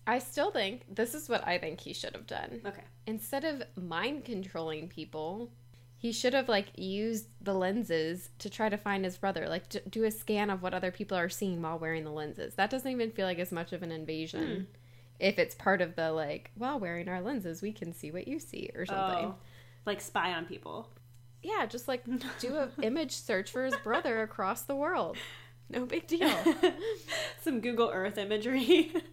I 0.06 0.20
still 0.20 0.52
think 0.52 0.84
this 0.94 1.14
is 1.14 1.30
what 1.30 1.48
I 1.48 1.58
think 1.58 1.80
he 1.80 1.94
should 1.94 2.14
have 2.14 2.28
done. 2.28 2.62
Okay. 2.66 2.84
Instead 3.08 3.46
of 3.46 3.64
mind 3.82 4.26
controlling 4.26 4.90
people, 4.90 5.52
he 5.96 6.12
should 6.12 6.34
have 6.34 6.50
like 6.50 6.68
used 6.76 7.28
the 7.42 7.54
lenses 7.54 8.30
to 8.40 8.50
try 8.50 8.68
to 8.68 8.78
find 8.78 9.06
his 9.06 9.18
brother. 9.18 9.48
Like 9.48 9.70
d- 9.70 9.80
do 9.90 10.04
a 10.04 10.12
scan 10.12 10.50
of 10.50 10.62
what 10.62 10.74
other 10.74 10.92
people 10.92 11.18
are 11.18 11.30
seeing 11.30 11.62
while 11.62 11.80
wearing 11.80 12.04
the 12.04 12.12
lenses. 12.12 12.56
That 12.56 12.70
doesn't 12.70 12.92
even 12.92 13.12
feel 13.12 13.26
like 13.26 13.40
as 13.40 13.52
much 13.52 13.72
of 13.72 13.84
an 13.84 13.92
invasion. 13.92 14.56
Hmm. 14.56 14.64
If 15.20 15.40
it's 15.40 15.56
part 15.56 15.82
of 15.82 15.96
the 15.96 16.12
like, 16.12 16.52
while 16.56 16.80
wearing 16.80 17.08
our 17.08 17.22
lenses, 17.22 17.62
we 17.62 17.72
can 17.72 17.94
see 17.94 18.12
what 18.12 18.28
you 18.28 18.40
see 18.40 18.70
or 18.76 18.86
something. 18.86 19.28
Oh, 19.28 19.36
like 19.86 20.02
spy 20.02 20.34
on 20.34 20.46
people. 20.46 20.90
Yeah, 21.42 21.66
just 21.66 21.88
like 21.88 22.04
do 22.40 22.58
an 22.58 22.72
image 22.82 23.12
search 23.12 23.52
for 23.52 23.64
his 23.64 23.76
brother 23.78 24.22
across 24.22 24.64
the 24.64 24.76
world. 24.76 25.16
No 25.70 25.86
big 25.86 26.08
deal. 26.08 26.34
Some 27.42 27.62
Google 27.62 27.90
Earth 27.94 28.18
imagery. 28.18 28.94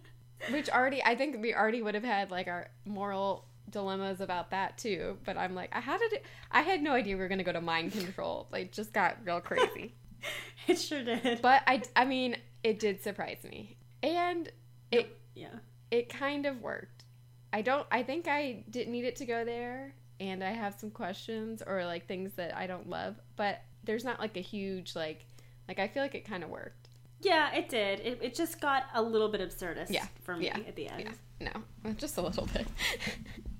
Which 0.49 0.69
already, 0.69 1.03
I 1.03 1.15
think 1.15 1.41
we 1.41 1.53
already 1.53 1.81
would 1.81 1.95
have 1.95 2.03
had 2.03 2.31
like 2.31 2.47
our 2.47 2.69
moral 2.85 3.45
dilemmas 3.69 4.21
about 4.21 4.51
that 4.51 4.77
too. 4.77 5.17
But 5.23 5.37
I'm 5.37 5.55
like, 5.55 5.73
how 5.73 5.97
did 5.97 6.13
it? 6.13 6.25
I 6.51 6.61
had 6.61 6.81
no 6.81 6.93
idea 6.93 7.15
we 7.15 7.21
were 7.21 7.27
gonna 7.27 7.43
go 7.43 7.53
to 7.53 7.61
mind 7.61 7.93
control. 7.93 8.47
Like, 8.51 8.71
just 8.71 8.93
got 8.93 9.17
real 9.23 9.41
crazy. 9.41 9.95
it 10.67 10.75
sure 10.75 11.03
did. 11.03 11.41
But 11.41 11.63
I, 11.67 11.81
I 11.95 12.05
mean, 12.05 12.37
it 12.63 12.79
did 12.79 13.01
surprise 13.01 13.43
me, 13.43 13.77
and 14.03 14.51
it, 14.91 15.17
yeah, 15.35 15.55
it 15.89 16.09
kind 16.09 16.45
of 16.45 16.61
worked. 16.61 17.05
I 17.53 17.61
don't. 17.61 17.87
I 17.91 18.03
think 18.03 18.27
I 18.27 18.63
didn't 18.69 18.91
need 18.91 19.05
it 19.05 19.15
to 19.17 19.25
go 19.25 19.43
there, 19.43 19.93
and 20.19 20.43
I 20.43 20.51
have 20.51 20.79
some 20.79 20.91
questions 20.91 21.63
or 21.65 21.85
like 21.85 22.07
things 22.07 22.33
that 22.33 22.55
I 22.55 22.67
don't 22.67 22.89
love. 22.89 23.15
But 23.35 23.61
there's 23.83 24.03
not 24.03 24.19
like 24.19 24.37
a 24.37 24.41
huge 24.41 24.95
like, 24.95 25.25
like 25.67 25.79
I 25.79 25.87
feel 25.87 26.03
like 26.03 26.15
it 26.15 26.25
kind 26.25 26.43
of 26.43 26.49
worked. 26.49 26.80
Yeah, 27.21 27.53
it 27.53 27.69
did. 27.69 27.99
It, 27.99 28.19
it 28.21 28.35
just 28.35 28.59
got 28.59 28.85
a 28.93 29.01
little 29.01 29.29
bit 29.29 29.41
absurdist 29.41 29.89
Yeah, 29.89 30.05
for 30.23 30.35
me 30.35 30.45
yeah, 30.47 30.57
at 30.67 30.75
the 30.75 30.87
end. 30.89 31.17
Yeah. 31.39 31.51
No, 31.53 31.93
just 31.97 32.17
a 32.17 32.21
little 32.21 32.47
bit. 32.47 32.67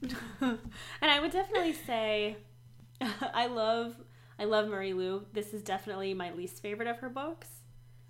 and 0.41 0.60
I 1.02 1.19
would 1.19 1.32
definitely 1.32 1.74
say 1.74 2.38
I 3.34 3.47
love 3.47 3.95
I 4.39 4.45
love 4.45 4.67
Marie 4.67 4.93
Lu. 4.93 5.26
This 5.34 5.54
is 5.54 5.62
definitely 5.62 6.13
my 6.13 6.32
least 6.32 6.62
favorite 6.62 6.88
of 6.88 6.97
her 6.97 7.10
books, 7.10 7.47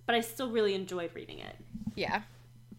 but 0.06 0.16
I 0.16 0.22
still 0.22 0.50
really 0.50 0.74
enjoyed 0.74 1.12
reading 1.14 1.40
it. 1.40 1.56
Yeah. 1.96 2.22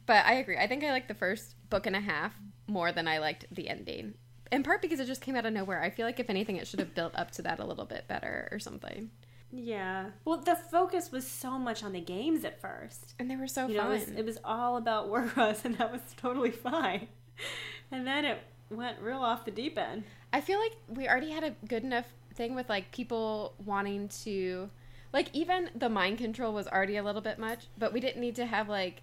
But 0.07 0.25
I 0.25 0.35
agree. 0.35 0.57
I 0.57 0.67
think 0.67 0.83
I 0.83 0.91
liked 0.91 1.09
the 1.09 1.15
first 1.15 1.55
book 1.69 1.87
and 1.87 1.95
a 1.95 2.01
half 2.01 2.35
more 2.67 2.93
than 2.93 3.07
I 3.07 3.19
liked 3.19 3.47
the 3.51 3.69
ending. 3.69 4.15
In 4.51 4.63
part 4.63 4.83
because 4.83 5.01
it 5.01 5.07
just 5.07 5.21
came 5.21 5.37
out 5.37 5.47
of 5.47 5.53
nowhere. 5.53 5.83
I 5.83 5.91
feel 5.91 6.07
like 6.07 6.21
if 6.21 6.29
anything 6.29 6.57
it 6.57 6.67
should 6.67 6.81
have 6.81 6.95
built 6.95 7.15
up 7.15 7.31
to 7.33 7.43
that 7.43 7.61
a 7.61 7.65
little 7.65 7.85
bit 7.85 8.09
better 8.09 8.49
or 8.51 8.59
something. 8.59 9.11
Yeah. 9.53 10.07
Well, 10.25 10.39
the 10.39 10.57
focus 10.57 11.13
was 11.13 11.27
so 11.27 11.59
much 11.59 11.85
on 11.85 11.93
the 11.93 12.01
games 12.01 12.45
at 12.45 12.61
first. 12.61 13.15
And 13.19 13.31
they 13.31 13.37
were 13.37 13.47
so 13.47 13.67
you 13.67 13.77
fun. 13.77 13.89
know, 13.89 13.95
it 13.95 14.01
was, 14.01 14.09
it 14.09 14.25
was 14.25 14.39
all 14.45 14.77
about 14.79 15.09
Warcross, 15.09 15.65
and 15.65 15.77
that 15.77 15.93
was 15.93 16.01
totally 16.17 16.51
fine. 16.51 17.09
And 17.91 18.07
then 18.07 18.25
it 18.25 18.39
went 18.71 18.99
real 19.01 19.19
off 19.19 19.45
the 19.45 19.51
deep 19.51 19.79
end. 19.79 20.05
I 20.33 20.41
feel 20.41 20.59
like 20.59 20.73
we 20.89 21.07
already 21.07 21.31
had 21.31 21.45
a 21.45 21.55
good 21.69 21.85
enough 21.85 22.07
thing 22.35 22.55
with 22.55 22.71
like 22.71 22.91
people 22.91 23.55
wanting 23.63 24.09
to 24.09 24.71
like 25.13 25.29
even 25.35 25.71
the 25.75 25.91
mind 25.91 26.17
control 26.19 26.55
was 26.55 26.67
already 26.67 26.97
a 26.97 27.03
little 27.03 27.21
bit 27.21 27.39
much, 27.39 27.67
but 27.79 27.93
we 27.93 28.01
didn't 28.01 28.21
need 28.21 28.37
to 28.37 28.47
have 28.47 28.69
like 28.69 29.03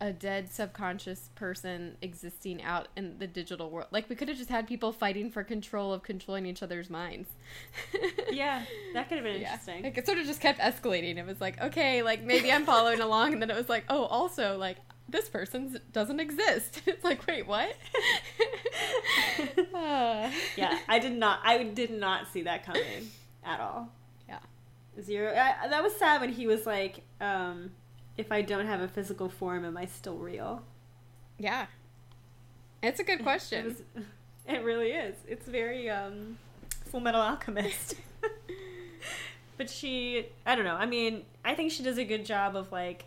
a 0.00 0.12
dead 0.12 0.52
subconscious 0.52 1.30
person 1.34 1.96
existing 2.02 2.62
out 2.62 2.88
in 2.96 3.18
the 3.18 3.26
digital 3.26 3.70
world. 3.70 3.88
Like 3.90 4.08
we 4.10 4.16
could 4.16 4.28
have 4.28 4.36
just 4.36 4.50
had 4.50 4.66
people 4.66 4.92
fighting 4.92 5.30
for 5.30 5.42
control 5.42 5.92
of 5.92 6.02
controlling 6.02 6.44
each 6.46 6.62
other's 6.62 6.90
minds. 6.90 7.28
Yeah, 8.30 8.62
that 8.92 9.08
could 9.08 9.16
have 9.18 9.24
been 9.24 9.40
Yeah. 9.40 9.52
interesting. 9.52 9.84
Like 9.84 9.96
it 9.96 10.04
sort 10.04 10.18
of 10.18 10.26
just 10.26 10.40
kept 10.42 10.58
escalating. 10.60 11.16
It 11.16 11.24
was 11.24 11.40
like, 11.40 11.58
okay, 11.62 12.02
like 12.02 12.22
maybe 12.22 12.52
I'm 12.52 12.66
following 12.66 13.00
along, 13.00 13.32
and 13.32 13.40
then 13.40 13.50
it 13.50 13.56
was 13.56 13.68
like, 13.70 13.84
oh, 13.88 14.04
also 14.04 14.58
like 14.58 14.76
this 15.08 15.28
person 15.30 15.78
doesn't 15.92 16.20
exist. 16.20 16.82
It's 16.86 17.02
like, 17.04 17.26
wait, 17.26 17.46
what? 17.46 17.74
Uh, 19.74 20.30
yeah, 20.56 20.78
I 20.88 20.98
did 20.98 21.12
not. 21.12 21.40
I 21.44 21.62
did 21.62 21.90
not 21.90 22.28
see 22.28 22.42
that 22.42 22.64
coming 22.64 23.08
at 23.44 23.60
all. 23.60 23.88
Yeah. 24.28 24.38
Zero. 25.00 25.30
I, 25.32 25.68
that 25.68 25.82
was 25.82 25.94
sad 25.96 26.20
when 26.20 26.30
he 26.32 26.46
was 26.46 26.66
like, 26.66 27.02
um, 27.20 27.70
"If 28.16 28.32
I 28.32 28.42
don't 28.42 28.66
have 28.66 28.80
a 28.80 28.88
physical 28.88 29.28
form, 29.28 29.64
am 29.64 29.76
I 29.76 29.86
still 29.86 30.16
real?" 30.16 30.62
yeah. 31.38 31.66
It's 32.82 33.00
a 33.00 33.04
good 33.04 33.20
It, 33.20 33.22
question. 33.22 33.64
was, 33.66 33.82
it 34.46 34.62
really 34.64 34.90
is. 34.92 35.16
It's 35.26 35.46
very 35.46 35.88
um, 35.90 36.38
Full 36.90 37.00
Metal 37.00 37.20
Alchemist. 37.20 37.94
but 39.56 39.70
she, 39.70 40.26
I 40.44 40.54
don't 40.54 40.64
know. 40.64 40.76
I 40.76 40.86
mean, 40.86 41.24
I 41.44 41.54
think 41.54 41.72
she 41.72 41.82
does 41.82 41.98
a 41.98 42.04
good 42.04 42.24
job 42.24 42.54
of 42.56 42.70
like 42.72 43.06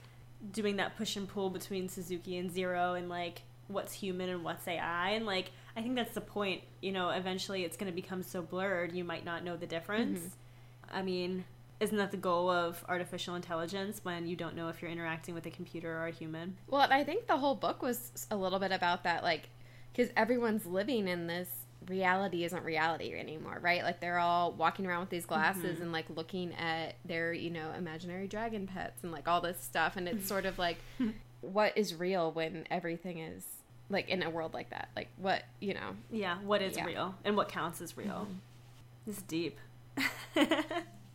doing 0.51 0.77
that 0.77 0.97
push 0.97 1.15
and 1.15 1.27
pull 1.27 1.49
between 1.49 1.87
Sasuke 1.87 2.39
and 2.39 2.51
Zero, 2.51 2.93
and 2.95 3.09
like 3.09 3.43
what's 3.67 3.93
human 3.93 4.29
and 4.29 4.43
what's 4.43 4.67
AI, 4.67 5.11
and 5.11 5.25
like 5.25 5.51
I 5.77 5.81
think 5.81 5.95
that's 5.95 6.13
the 6.15 6.21
point. 6.21 6.61
You 6.81 6.91
know, 6.91 7.09
eventually 7.09 7.63
it's 7.63 7.77
going 7.77 7.91
to 7.91 7.95
become 7.95 8.23
so 8.23 8.41
blurred 8.41 8.91
you 8.93 9.03
might 9.03 9.23
not 9.25 9.43
know 9.43 9.55
the 9.55 9.67
difference. 9.67 10.35
I 10.91 11.03
mean, 11.03 11.45
isn't 11.79 11.97
that 11.97 12.11
the 12.11 12.17
goal 12.17 12.49
of 12.49 12.83
artificial 12.89 13.35
intelligence 13.35 14.01
when 14.03 14.27
you 14.27 14.35
don't 14.35 14.55
know 14.55 14.67
if 14.69 14.81
you're 14.81 14.91
interacting 14.91 15.33
with 15.33 15.45
a 15.45 15.49
computer 15.51 15.97
or 15.97 16.07
a 16.07 16.11
human? 16.11 16.57
Well, 16.67 16.87
I 16.89 17.03
think 17.03 17.27
the 17.27 17.37
whole 17.37 17.55
book 17.55 17.81
was 17.81 18.27
a 18.29 18.35
little 18.35 18.59
bit 18.59 18.71
about 18.71 19.03
that, 19.03 19.23
like, 19.23 19.49
because 19.93 20.11
everyone's 20.17 20.65
living 20.65 21.07
in 21.07 21.27
this 21.27 21.47
reality 21.87 22.43
isn't 22.43 22.63
reality 22.63 23.13
anymore, 23.17 23.57
right? 23.61 23.83
Like, 23.83 24.01
they're 24.01 24.19
all 24.19 24.51
walking 24.51 24.85
around 24.85 24.99
with 24.99 25.09
these 25.09 25.25
glasses 25.25 25.79
Mhm. 25.79 25.81
and, 25.83 25.91
like, 25.93 26.09
looking 26.09 26.53
at 26.55 26.95
their, 27.05 27.31
you 27.33 27.49
know, 27.49 27.71
imaginary 27.71 28.27
dragon 28.27 28.67
pets 28.67 29.01
and, 29.01 29.11
like, 29.11 29.27
all 29.27 29.39
this 29.41 29.59
stuff. 29.63 29.95
And 29.95 30.07
it's 30.07 30.27
sort 30.27 30.45
of 30.45 30.59
like, 30.59 30.77
what 31.41 31.77
is 31.77 31.95
real 31.95 32.31
when 32.33 32.67
everything 32.69 33.19
is, 33.19 33.45
like, 33.89 34.09
in 34.09 34.21
a 34.21 34.29
world 34.29 34.53
like 34.53 34.69
that? 34.71 34.89
Like, 34.95 35.07
what, 35.17 35.43
you 35.61 35.73
know? 35.73 35.95
Yeah, 36.11 36.37
what 36.39 36.61
is 36.61 36.75
Yeah. 36.75 36.85
real 36.85 37.15
and 37.23 37.37
what 37.37 37.47
counts 37.47 37.79
as 37.81 37.95
real? 37.97 38.27
This 39.07 39.17
is 39.17 39.23
deep. 39.23 39.57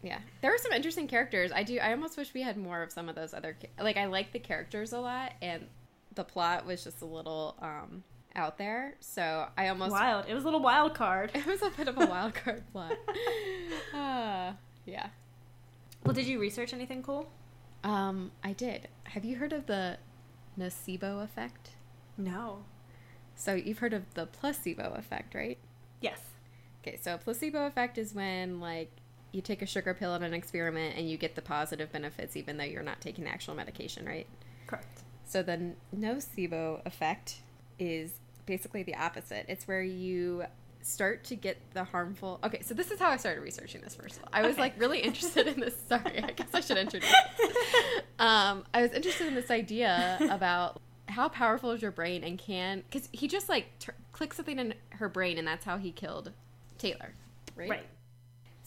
Yeah, 0.04 0.18
there 0.42 0.50
were 0.50 0.58
some 0.58 0.72
interesting 0.72 1.08
characters. 1.08 1.50
I 1.50 1.62
do. 1.62 1.78
I 1.78 1.90
almost 1.92 2.16
wish 2.16 2.34
we 2.34 2.42
had 2.42 2.56
more 2.56 2.82
of 2.82 2.92
some 2.92 3.08
of 3.08 3.14
those 3.14 3.32
other. 3.32 3.56
Like, 3.80 3.96
I 3.96 4.04
like 4.06 4.32
the 4.32 4.38
characters 4.38 4.92
a 4.92 5.00
lot, 5.00 5.32
and 5.40 5.66
the 6.14 6.24
plot 6.24 6.66
was 6.66 6.84
just 6.84 7.00
a 7.00 7.06
little 7.06 7.56
um 7.60 8.04
out 8.36 8.58
there. 8.58 8.94
So 9.00 9.46
I 9.56 9.68
almost 9.68 9.92
wild. 9.92 10.26
It 10.28 10.34
was 10.34 10.44
a 10.44 10.46
little 10.46 10.62
wild 10.62 10.94
card. 10.94 11.30
It 11.34 11.46
was 11.46 11.62
a 11.62 11.70
bit 11.70 11.88
of 11.88 11.96
a 11.96 12.06
wild 12.06 12.34
card 12.34 12.62
plot. 12.72 12.92
Uh, 13.92 14.52
yeah. 14.86 15.08
Well, 16.04 16.14
did 16.14 16.26
you 16.26 16.38
research 16.38 16.74
anything 16.74 17.02
cool? 17.02 17.30
Um, 17.82 18.32
I 18.42 18.52
did. 18.52 18.88
Have 19.04 19.24
you 19.24 19.36
heard 19.36 19.52
of 19.52 19.66
the 19.66 19.98
nocebo 20.58 21.22
effect? 21.22 21.70
No. 22.16 22.64
So 23.36 23.54
you've 23.54 23.78
heard 23.78 23.94
of 23.94 24.14
the 24.14 24.26
placebo 24.26 24.94
effect, 24.96 25.34
right? 25.34 25.58
Yes. 26.00 26.20
Okay, 26.82 26.98
so 27.00 27.16
placebo 27.16 27.66
effect 27.66 27.98
is 27.98 28.14
when 28.14 28.60
like 28.60 28.90
you 29.34 29.42
take 29.42 29.62
a 29.62 29.66
sugar 29.66 29.94
pill 29.94 30.14
in 30.14 30.22
an 30.22 30.32
experiment 30.34 30.96
and 30.96 31.08
you 31.10 31.16
get 31.16 31.34
the 31.34 31.42
positive 31.42 31.90
benefits 31.92 32.36
even 32.36 32.56
though 32.56 32.64
you're 32.64 32.82
not 32.82 33.00
taking 33.00 33.26
actual 33.26 33.54
medication, 33.54 34.06
right? 34.06 34.26
Correct. 34.66 35.02
So 35.24 35.42
the 35.42 35.72
nocebo 35.96 36.84
effect 36.86 37.36
is 37.78 38.12
basically 38.46 38.82
the 38.82 38.94
opposite. 38.94 39.46
It's 39.48 39.66
where 39.66 39.82
you 39.82 40.44
start 40.82 41.24
to 41.24 41.34
get 41.36 41.56
the 41.72 41.82
harmful. 41.82 42.38
Okay, 42.44 42.60
so 42.60 42.74
this 42.74 42.90
is 42.90 43.00
how 43.00 43.08
I 43.10 43.16
started 43.16 43.40
researching 43.40 43.80
this. 43.80 43.94
First 43.94 44.18
of 44.18 44.24
all, 44.24 44.28
I 44.32 44.42
was 44.42 44.52
Okay. 44.52 44.60
like 44.62 44.78
really 44.80 45.00
interested 45.00 45.46
in 45.46 45.58
this. 45.58 45.74
Sorry, 45.88 46.22
I 46.22 46.30
guess 46.32 46.48
I 46.52 46.60
should 46.60 46.76
introduce. 46.76 47.10
um, 48.18 48.64
I 48.72 48.82
was 48.82 48.92
interested 48.92 49.26
in 49.26 49.34
this 49.34 49.50
idea 49.50 50.18
about 50.30 50.80
how 51.08 51.28
powerful 51.28 51.70
is 51.72 51.82
your 51.82 51.90
brain 51.90 52.22
and 52.24 52.38
can 52.38 52.82
because 52.90 53.08
he 53.12 53.28
just 53.28 53.48
like 53.48 53.66
t- 53.78 53.92
clicked 54.12 54.36
something 54.36 54.58
in 54.58 54.74
her 54.90 55.08
brain 55.08 55.38
and 55.38 55.46
that's 55.46 55.64
how 55.64 55.76
he 55.78 55.90
killed 55.90 56.32
Taylor, 56.78 57.14
right? 57.56 57.70
Right. 57.70 57.86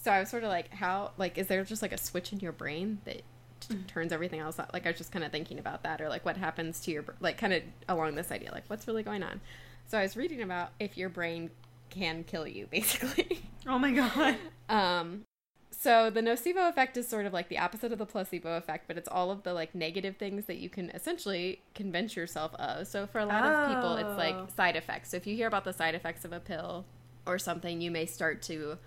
So 0.08 0.14
I 0.14 0.22
was 0.22 0.30
sort 0.30 0.44
of 0.44 0.50
like, 0.50 0.74
how 0.74 1.12
like 1.18 1.38
is 1.38 1.48
there 1.48 1.62
just 1.66 1.82
like 1.82 1.92
a 1.92 1.98
switch 1.98 2.32
in 2.32 2.40
your 2.40 2.54
brain 2.54 3.00
that 3.04 3.24
t- 3.60 3.76
turns 3.88 4.14
everything 4.14 4.40
else 4.40 4.58
out? 4.58 4.72
Like 4.74 4.86
I 4.86 4.92
was 4.92 4.98
just 4.98 5.12
kind 5.12 5.26
of 5.26 5.34
thinking 5.34 5.60
about 5.60 5.84
that, 5.84 6.00
or 6.00 6.08
like 6.08 6.24
what 6.24 6.38
happens 6.38 6.80
to 6.86 6.92
your 6.92 7.04
like 7.20 7.38
kind 7.38 7.52
of 7.52 7.62
along 7.90 8.16
this 8.16 8.32
idea, 8.32 8.50
like 8.54 8.64
what's 8.68 8.88
really 8.88 9.04
going 9.04 9.22
on. 9.22 9.42
So 9.88 9.98
I 9.98 10.04
was 10.04 10.16
reading 10.16 10.42
about 10.42 10.70
if 10.80 10.96
your 10.98 11.10
brain 11.10 11.50
can 11.90 12.24
kill 12.24 12.48
you, 12.48 12.68
basically. 12.72 13.42
Oh 13.68 13.78
my 13.78 13.92
god. 13.92 14.38
um, 14.70 15.26
so 15.72 16.10
the 16.10 16.22
nocebo 16.22 16.70
effect 16.70 16.96
is 16.96 17.06
sort 17.06 17.26
of 17.26 17.34
like 17.34 17.50
the 17.50 17.58
opposite 17.58 17.92
of 17.92 18.00
the 18.00 18.06
placebo 18.06 18.56
effect, 18.56 18.86
but 18.88 18.98
it's 18.98 19.10
all 19.10 19.30
of 19.30 19.44
the 19.44 19.54
like 19.54 19.76
negative 19.76 20.16
things 20.16 20.46
that 20.46 20.56
you 20.60 20.70
can 20.70 20.90
essentially 20.92 21.60
convince 21.76 22.16
yourself 22.16 22.56
of. 22.56 22.88
So 22.88 23.08
for 23.08 23.20
a 23.20 23.26
lot 23.26 23.44
of 23.44 23.68
people, 23.76 23.98
it's 23.98 24.08
Oh. 24.08 24.16
like 24.16 24.52
side 24.56 24.78
effects. 24.78 25.10
So 25.10 25.18
if 25.18 25.28
you 25.28 25.36
hear 25.36 25.48
about 25.50 25.66
the 25.66 25.74
side 25.74 25.96
effects 25.96 26.24
of 26.24 26.32
a 26.32 26.40
pill 26.40 26.86
or 27.26 27.38
something, 27.38 27.82
you 27.82 27.92
may 27.92 28.06
start 28.06 28.42
to 28.44 28.78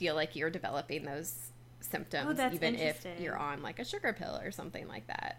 feel 0.00 0.14
like 0.14 0.34
you're 0.34 0.48
developing 0.48 1.04
those 1.04 1.52
symptoms, 1.80 2.40
Oh, 2.40 2.50
even 2.52 2.74
if 2.74 3.06
you're 3.20 3.36
on 3.36 3.60
like 3.60 3.78
a 3.78 3.84
sugar 3.84 4.14
pill 4.14 4.40
or 4.42 4.50
something 4.50 4.88
like 4.88 5.06
that. 5.08 5.38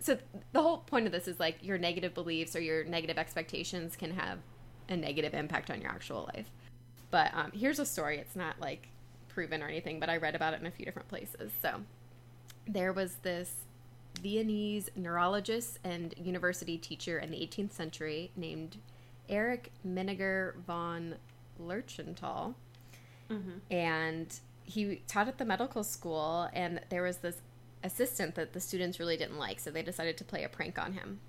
So 0.00 0.16
the 0.52 0.62
whole 0.62 0.78
point 0.78 1.04
of 1.04 1.12
this 1.12 1.28
is 1.28 1.38
like 1.38 1.62
your 1.62 1.76
negative 1.76 2.14
beliefs 2.14 2.56
or 2.56 2.60
your 2.60 2.84
negative 2.84 3.18
expectations 3.18 3.96
can 3.96 4.12
have 4.12 4.38
a 4.88 4.96
negative 4.96 5.34
impact 5.34 5.70
on 5.70 5.82
your 5.82 5.90
actual 5.90 6.30
life. 6.34 6.50
But 7.10 7.34
um, 7.34 7.52
here's 7.52 7.78
a 7.78 7.84
story. 7.84 8.16
It's 8.16 8.34
not 8.34 8.58
like 8.58 8.88
proven 9.28 9.62
or 9.62 9.68
anything, 9.68 10.00
but 10.00 10.08
I 10.08 10.16
read 10.16 10.34
about 10.34 10.54
it 10.54 10.60
in 10.60 10.66
a 10.66 10.70
few 10.70 10.86
different 10.86 11.08
places. 11.08 11.52
So 11.60 11.82
there 12.66 12.94
was 12.94 13.16
this 13.16 13.52
Viennese 14.22 14.88
neurologist 14.96 15.80
and 15.84 16.14
university 16.16 16.78
teacher 16.78 17.18
in 17.18 17.30
the 17.30 17.36
18th 17.36 17.72
century 17.72 18.30
named 18.36 18.78
Erich 19.28 19.70
Menninger 19.86 20.54
von 20.66 21.16
Lerchenthal 21.60 22.54
Mm-hmm. 23.30 23.58
and 23.74 24.40
he 24.64 25.02
taught 25.06 25.28
at 25.28 25.38
the 25.38 25.44
medical 25.44 25.82
school 25.84 26.48
and 26.52 26.80
there 26.90 27.02
was 27.02 27.18
this 27.18 27.42
assistant 27.84 28.34
that 28.34 28.52
the 28.52 28.60
students 28.60 28.98
really 28.98 29.16
didn't 29.16 29.38
like 29.38 29.60
so 29.60 29.70
they 29.70 29.82
decided 29.82 30.16
to 30.18 30.24
play 30.24 30.44
a 30.44 30.48
prank 30.48 30.78
on 30.78 30.92
him 30.94 31.20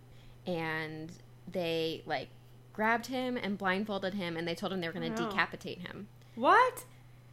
and 0.47 1.11
they 1.51 2.03
like 2.05 2.29
grabbed 2.73 3.07
him 3.07 3.37
and 3.37 3.57
blindfolded 3.57 4.13
him 4.13 4.37
and 4.37 4.47
they 4.47 4.55
told 4.55 4.71
him 4.73 4.81
they 4.81 4.87
were 4.87 4.93
going 4.93 5.13
to 5.13 5.23
decapitate 5.23 5.79
him 5.81 6.07
What? 6.35 6.85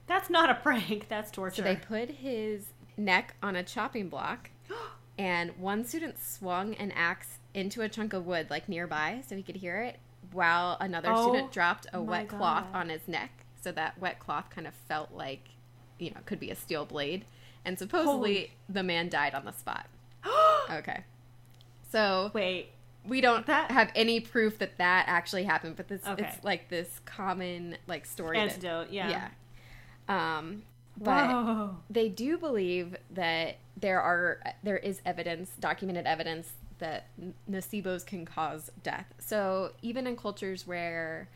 That's 0.08 0.30
not 0.30 0.50
a 0.50 0.54
prank. 0.54 1.06
That's 1.08 1.30
torture. 1.30 1.56
so 1.56 1.62
they 1.62 1.76
put 1.76 2.10
his 2.10 2.66
neck 2.96 3.34
on 3.42 3.56
a 3.56 3.62
chopping 3.62 4.08
block 4.08 4.50
and 5.18 5.50
one 5.58 5.84
student 5.84 6.18
swung 6.18 6.74
an 6.74 6.92
axe 6.92 7.38
into 7.54 7.82
a 7.82 7.88
chunk 7.88 8.12
of 8.12 8.26
wood 8.26 8.48
like 8.50 8.68
nearby 8.68 9.22
so 9.26 9.36
he 9.36 9.42
could 9.42 9.56
hear 9.56 9.80
it 9.80 9.98
while 10.32 10.76
another 10.80 11.10
Oh 11.12 11.28
student 11.28 11.52
dropped 11.52 11.86
a 11.92 12.02
wet 12.02 12.28
cloth 12.28 12.66
on 12.74 12.88
his 12.88 13.06
neck. 13.06 13.30
So 13.66 13.72
that 13.72 13.98
wet 13.98 14.20
cloth 14.20 14.48
kind 14.48 14.64
of 14.64 14.74
felt 14.86 15.10
like, 15.12 15.48
you 15.98 16.10
know, 16.12 16.18
could 16.24 16.38
be 16.38 16.50
a 16.50 16.54
steel 16.54 16.84
blade. 16.84 17.24
And 17.64 17.76
supposedly 17.76 18.12
Holy- 18.34 18.52
the 18.68 18.84
man 18.84 19.08
died 19.08 19.34
on 19.34 19.44
the 19.44 19.50
spot. 19.50 19.88
Okay. 20.70 21.02
So 21.90 22.30
Wait, 22.32 22.70
we 23.04 23.20
don't 23.20 23.44
That- 23.46 23.72
have 23.72 23.90
any 23.96 24.20
proof 24.20 24.58
that 24.58 24.78
that 24.78 25.06
actually 25.08 25.42
happened, 25.44 25.74
but 25.76 25.88
this 25.88 26.06
Okay. 26.06 26.24
it's 26.32 26.44
like 26.44 26.68
this 26.68 27.00
common 27.06 27.76
like 27.88 28.06
story. 28.06 28.36
that- 28.38 28.50
antidote. 28.50 28.90
Yeah. 28.90 29.28
yeah. 30.08 30.38
Um, 30.38 30.62
but 30.96 31.28
Whoa. 31.28 31.76
they 31.90 32.08
do 32.08 32.38
believe 32.38 32.96
that 33.10 33.56
there 33.76 34.00
are 34.00 34.40
there 34.62 34.76
is 34.78 35.00
evidence, 35.04 35.50
documented 35.58 36.06
evidence 36.06 36.52
that 36.78 37.08
nocebos 37.50 38.06
can 38.06 38.24
cause 38.24 38.70
death. 38.84 39.06
So 39.18 39.72
even 39.82 40.06
in 40.06 40.16
cultures 40.16 40.68
where 40.68 41.28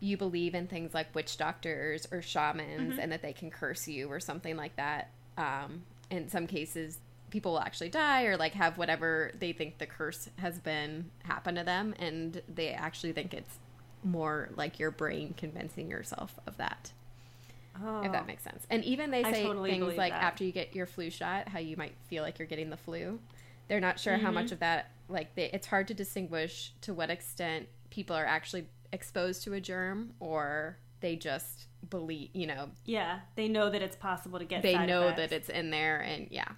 you 0.00 0.16
believe 0.16 0.54
in 0.54 0.66
things 0.66 0.94
like 0.94 1.14
witch 1.14 1.36
doctors 1.36 2.06
or 2.10 2.22
shamans 2.22 2.98
and 2.98 3.12
that 3.12 3.22
they 3.22 3.32
can 3.32 3.50
curse 3.50 3.86
you 3.86 4.08
or 4.08 4.18
something 4.20 4.56
like 4.56 4.74
that, 4.76 5.10
um, 5.36 5.82
in 6.10 6.28
some 6.28 6.46
cases 6.46 6.98
people 7.30 7.52
will 7.52 7.60
actually 7.60 7.88
die 7.90 8.24
or 8.24 8.36
like 8.36 8.54
have 8.54 8.76
whatever 8.76 9.30
they 9.38 9.52
think 9.52 9.78
the 9.78 9.86
curse 9.86 10.28
has 10.38 10.58
been 10.58 11.08
happen 11.22 11.54
to 11.54 11.62
them 11.62 11.94
and 12.00 12.42
they 12.52 12.70
actually 12.70 13.12
think 13.12 13.32
it's 13.32 13.58
more 14.02 14.48
like 14.56 14.80
your 14.80 14.90
brain 14.90 15.32
convincing 15.36 15.88
yourself 15.88 16.38
of 16.46 16.56
that 16.56 16.90
Oh. 17.82 18.02
if 18.02 18.12
that 18.12 18.26
makes 18.26 18.42
sense. 18.42 18.66
And 18.68 18.84
even 18.84 19.10
they 19.10 19.22
say 19.22 19.44
totally 19.44 19.70
things 19.70 19.96
like 19.96 20.12
that. 20.12 20.22
after 20.22 20.44
you 20.44 20.52
get 20.52 20.74
your 20.74 20.86
flu 20.86 21.08
shot, 21.08 21.48
how 21.48 21.60
you 21.60 21.76
might 21.76 21.94
feel 22.08 22.22
like 22.22 22.38
you're 22.38 22.48
getting 22.48 22.68
the 22.68 22.76
flu. 22.76 23.20
They're 23.68 23.80
not 23.80 23.98
sure 24.00 24.16
how 24.18 24.24
Mm-hmm. 24.26 24.34
much 24.34 24.52
of 24.52 24.58
that, 24.58 24.90
like, 25.08 25.34
they, 25.34 25.50
it's 25.52 25.66
hard 25.68 25.86
to 25.88 25.94
distinguish 25.94 26.72
to 26.82 26.92
what 26.92 27.08
extent 27.10 27.68
people 27.90 28.16
are 28.16 28.26
actually 28.26 28.66
exposed 28.92 29.42
to 29.44 29.52
a 29.54 29.60
germ 29.60 30.12
or 30.20 30.78
they 31.00 31.16
just 31.16 31.66
believe, 31.88 32.30
you 32.34 32.46
know, 32.46 32.70
Yeah, 32.84 33.20
they 33.36 33.48
know 33.48 33.70
that 33.70 33.82
it's 33.82 33.96
possible 33.96 34.38
to 34.38 34.44
get. 34.44 34.62
they 34.62 34.76
know 34.86 35.04
effects. 35.08 35.16
that 35.30 35.32
it's 35.36 35.48
in 35.48 35.70
there 35.70 36.00
and 36.00 36.28
yeah. 36.30 36.48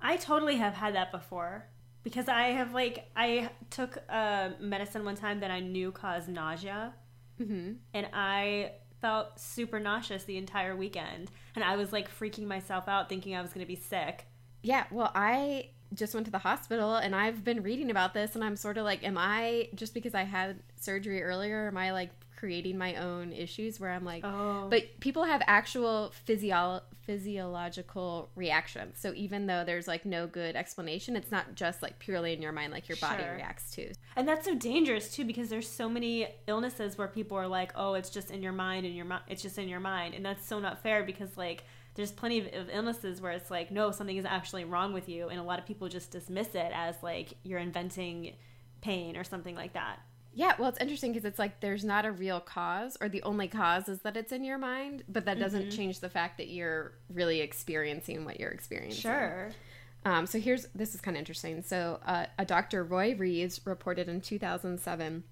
I 0.00 0.16
totally 0.16 0.56
have 0.56 0.74
had 0.74 0.94
that 0.96 1.12
before 1.12 1.66
because 2.02 2.28
I 2.28 2.48
have 2.48 2.74
like 2.74 3.08
I 3.14 3.50
took 3.70 3.96
a 4.08 4.54
medicine 4.60 5.04
one 5.04 5.14
time 5.14 5.40
that 5.40 5.50
I 5.52 5.60
knew 5.60 5.92
caused 5.92 6.28
nausea, 6.28 6.94
hmm 7.38 7.74
and 7.94 8.08
I 8.12 8.72
felt 9.00 9.38
super 9.38 9.78
nauseous 9.80 10.24
the 10.24 10.36
entire 10.36 10.74
weekend, 10.76 11.30
and 11.54 11.64
I 11.64 11.76
was 11.76 11.92
like 11.92 12.10
freaking 12.10 12.46
myself 12.46 12.88
out, 12.88 13.08
thinking 13.08 13.36
I 13.36 13.42
was 13.42 13.52
going 13.52 13.64
to 13.64 13.68
be 13.68 13.76
sick. 13.76 14.26
Yeah, 14.62 14.84
well, 14.90 15.10
I 15.14 15.70
just 15.94 16.14
went 16.14 16.26
to 16.26 16.32
the 16.32 16.38
hospital 16.38 16.94
and 16.96 17.14
I've 17.14 17.44
been 17.44 17.62
reading 17.62 17.90
about 17.90 18.14
this 18.14 18.34
and 18.34 18.42
I'm 18.44 18.56
sort 18.56 18.78
of 18.78 18.84
like, 18.84 19.04
am 19.04 19.16
I, 19.18 19.68
just 19.74 19.94
because 19.94 20.14
I 20.14 20.22
had 20.24 20.56
surgery 20.80 21.22
earlier, 21.22 21.68
am 21.68 21.76
I 21.76 21.92
like 21.92 22.10
creating 22.36 22.76
my 22.76 22.96
own 22.96 23.32
issues 23.32 23.78
where 23.78 23.90
I'm 23.92 24.04
like, 24.04 24.24
Oh, 24.24 24.66
But 24.68 24.98
people 25.00 25.24
have 25.24 25.42
actual 25.46 26.12
physio- 26.26 26.80
physiological 27.06 28.30
reactions. 28.36 28.98
So 28.98 29.12
even 29.14 29.46
though 29.46 29.64
there's 29.64 29.88
like 29.88 30.04
no 30.04 30.26
good 30.26 30.56
explanation, 30.56 31.16
it's 31.16 31.30
not 31.30 31.54
just 31.54 31.82
like 31.82 31.98
purely 31.98 32.32
in 32.32 32.42
your 32.42 32.52
mind, 32.52 32.72
like 32.72 32.88
your 32.88 32.96
body 32.98 33.22
reacts 33.36 33.70
to. 33.72 33.92
and 34.16 34.26
that's 34.28 34.44
so 34.44 34.54
dangerous 34.54 35.14
too 35.14 35.24
because 35.24 35.48
there's 35.48 35.68
so 35.68 35.88
many 35.88 36.26
illnesses 36.46 36.98
where 36.98 37.08
people 37.08 37.36
are 37.36 37.46
like, 37.48 37.72
"Oh, 37.76 37.94
it's 37.94 38.10
just 38.10 38.30
in 38.30 38.42
your 38.42 38.52
mind, 38.52 38.86
and 38.86 38.94
your 38.94 39.04
mind, 39.04 39.22
it's 39.28 39.42
just 39.42 39.58
in 39.58 39.68
your 39.68 39.80
mind," 39.80 40.14
and 40.14 40.24
that's 40.24 40.46
so 40.46 40.58
not 40.58 40.82
fair 40.82 41.02
because 41.04 41.36
like 41.36 41.64
there's 41.94 42.12
plenty 42.12 42.40
of, 42.40 42.46
of 42.54 42.70
illnesses 42.72 43.20
where 43.20 43.32
it's 43.32 43.50
like, 43.50 43.70
no, 43.70 43.90
something 43.90 44.16
is 44.16 44.24
actually 44.24 44.64
wrong 44.64 44.92
with 44.92 45.08
you, 45.08 45.28
and 45.28 45.38
a 45.38 45.42
lot 45.42 45.58
of 45.58 45.66
people 45.66 45.88
just 45.88 46.10
dismiss 46.10 46.54
it 46.54 46.72
as 46.74 46.96
like 47.02 47.34
you're 47.42 47.58
inventing 47.58 48.34
pain 48.80 49.16
or 49.16 49.24
something 49.24 49.54
like 49.54 49.74
that. 49.74 50.00
Yeah, 50.34 50.54
well, 50.58 50.70
it's 50.70 50.80
interesting 50.80 51.12
because 51.12 51.26
it's 51.26 51.38
like 51.38 51.60
there's 51.60 51.84
not 51.84 52.06
a 52.06 52.12
real 52.12 52.40
cause, 52.40 52.96
or 53.00 53.08
the 53.08 53.22
only 53.22 53.48
cause 53.48 53.88
is 53.88 54.00
that 54.00 54.16
it's 54.16 54.32
in 54.32 54.44
your 54.44 54.56
mind, 54.56 55.04
but 55.08 55.26
that 55.26 55.38
doesn't 55.38 55.70
change 55.70 56.00
the 56.00 56.08
fact 56.08 56.38
that 56.38 56.48
you're 56.48 56.92
really 57.12 57.40
experiencing 57.40 58.24
what 58.24 58.40
you're 58.40 58.50
experiencing. 58.50 59.00
Sure. 59.00 59.50
Um, 60.04 60.26
so 60.26 60.40
here's 60.40 60.66
this 60.74 60.94
is 60.94 61.00
kind 61.02 61.16
of 61.16 61.18
interesting. 61.18 61.62
So 61.62 62.00
uh, 62.06 62.26
a 62.38 62.46
Dr. 62.46 62.82
Roy 62.82 63.14
Reeves 63.14 63.60
reported 63.66 64.08
in 64.08 64.20
2007 64.20 65.22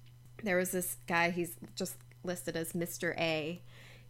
there 0.43 0.57
was 0.57 0.71
this 0.71 0.97
guy 1.07 1.29
he's 1.29 1.55
just 1.75 1.95
listed 2.23 2.55
as 2.55 2.73
Mr. 2.73 3.17
A. 3.17 3.61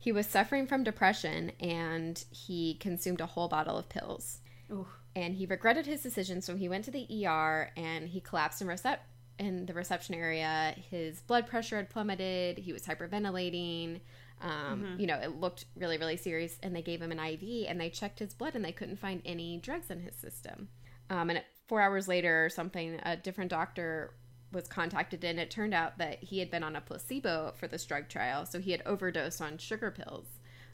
He 0.02 0.12
was 0.12 0.26
suffering 0.26 0.66
from 0.66 0.84
depression 0.84 1.52
and 1.60 2.24
he 2.32 2.74
consumed 2.74 3.22
a 3.22 3.28
whole 3.28 3.48
bottle 3.48 3.78
of 3.78 3.88
pills. 3.88 4.40
Ooh. 4.72 4.88
And 5.16 5.36
he 5.36 5.46
regretted 5.46 5.86
his 5.86 6.02
decision, 6.02 6.42
so 6.42 6.56
he 6.56 6.68
went 6.68 6.86
to 6.86 6.92
the 6.92 7.06
ER 7.28 7.70
and 7.78 8.10
he 8.10 8.20
collapsed 8.20 8.62
in 8.62 8.68
recep- 8.68 8.98
in 9.38 9.68
the 9.68 9.74
reception 9.76 10.16
area. 10.16 10.74
His 10.90 11.22
blood 11.22 11.46
pressure 11.46 11.78
had 11.78 11.92
plummeted. 11.92 12.58
He 12.58 12.74
was 12.74 12.84
hyperventilating. 12.84 14.00
Um, 14.42 14.96
You 14.98 15.06
know, 15.06 15.18
it 15.18 15.40
looked 15.40 15.66
really, 15.76 16.00
really 16.00 16.18
serious. 16.18 16.58
And 16.64 16.76
they 16.76 16.82
gave 16.82 17.00
him 17.00 17.12
an 17.12 17.20
IV 17.20 17.68
and 17.68 17.80
they 17.80 17.92
checked 17.92 18.18
his 18.18 18.34
blood 18.34 18.56
and 18.56 18.66
they 18.66 18.72
couldn't 18.72 18.98
find 18.98 19.22
any 19.24 19.58
drugs 19.58 19.92
in 19.92 20.00
his 20.02 20.16
system. 20.16 20.70
Um, 21.12 21.30
and 21.30 21.44
four 21.68 21.80
hours 21.80 22.08
later 22.08 22.46
or 22.46 22.50
something, 22.50 23.00
a 23.04 23.16
different 23.18 23.52
doctor 23.52 24.16
was 24.52 24.68
contacted 24.68 25.24
and 25.24 25.40
it 25.40 25.50
turned 25.50 25.74
out 25.74 25.98
that 25.98 26.24
he 26.24 26.40
had 26.40 26.52
been 26.52 26.64
on 26.64 26.76
a 26.76 26.82
placebo 26.82 27.54
for 27.56 27.68
this 27.68 27.86
drug 27.86 28.08
trial. 28.10 28.46
So 28.46 28.60
he 28.60 28.72
had 28.72 28.82
overdosed 28.86 29.42
on 29.42 29.58
sugar 29.58 29.92
pills. 29.92 30.26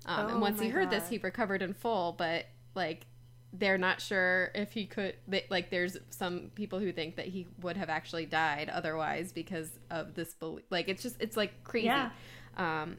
Um, 0.06 0.26
Oh 0.26 0.30
and 0.30 0.42
once 0.42 0.60
he 0.60 0.70
heard 0.70 0.90
this, 0.90 1.10
he 1.10 1.18
recovered 1.18 1.62
in 1.62 1.74
full, 1.74 2.14
but 2.18 2.46
like 2.76 3.06
they're 3.54 3.78
not 3.78 4.02
sure 4.02 4.52
if 4.54 4.74
he 4.74 4.86
could 4.86 5.16
they, 5.28 5.46
like 5.50 5.70
there's 5.70 5.98
some 6.10 6.52
people 6.54 6.80
who 6.80 6.92
think 6.92 7.16
that 7.16 7.26
he 7.28 7.48
would 7.62 7.78
have 7.78 7.90
actually 7.90 8.26
died 8.26 8.70
otherwise 8.70 9.32
because 9.32 9.72
of 9.90 10.14
this 10.16 10.34
belief 10.34 10.66
like 10.70 10.90
it's 10.90 11.02
just 11.02 11.16
it's 11.22 11.38
like 11.38 11.64
crazy 11.64 11.86
Yeah. 11.86 12.10
um 12.58 12.98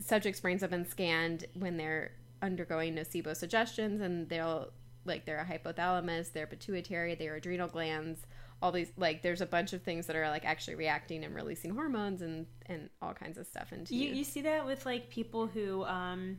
subjects 0.00 0.40
brains 0.40 0.60
have 0.60 0.70
been 0.70 0.84
scanned 0.88 1.46
when 1.54 1.76
they're 1.76 2.10
undergoing 2.42 2.94
nocebo 2.96 3.34
suggestions 3.34 4.00
and 4.00 4.28
they'll 4.28 4.70
like 5.04 5.24
their 5.24 5.46
hypothalamus 5.48 6.32
their 6.32 6.48
pituitary 6.48 7.14
their 7.14 7.36
adrenal 7.36 7.68
glands 7.68 8.26
all 8.62 8.72
these 8.72 8.92
like 8.96 9.22
there's 9.22 9.40
a 9.40 9.46
bunch 9.46 9.72
of 9.72 9.82
things 9.82 10.06
that 10.06 10.16
are 10.16 10.28
like 10.30 10.44
actually 10.44 10.74
reacting 10.74 11.24
and 11.24 11.34
releasing 11.34 11.70
hormones 11.72 12.22
and 12.22 12.46
and 12.66 12.88
all 13.02 13.12
kinds 13.12 13.36
of 13.38 13.46
stuff 13.46 13.72
into 13.72 13.94
You, 13.94 14.08
you, 14.08 14.14
you 14.16 14.24
see 14.24 14.40
that 14.42 14.64
with 14.64 14.86
like 14.86 15.10
people 15.10 15.46
who 15.46 15.84
um 15.84 16.38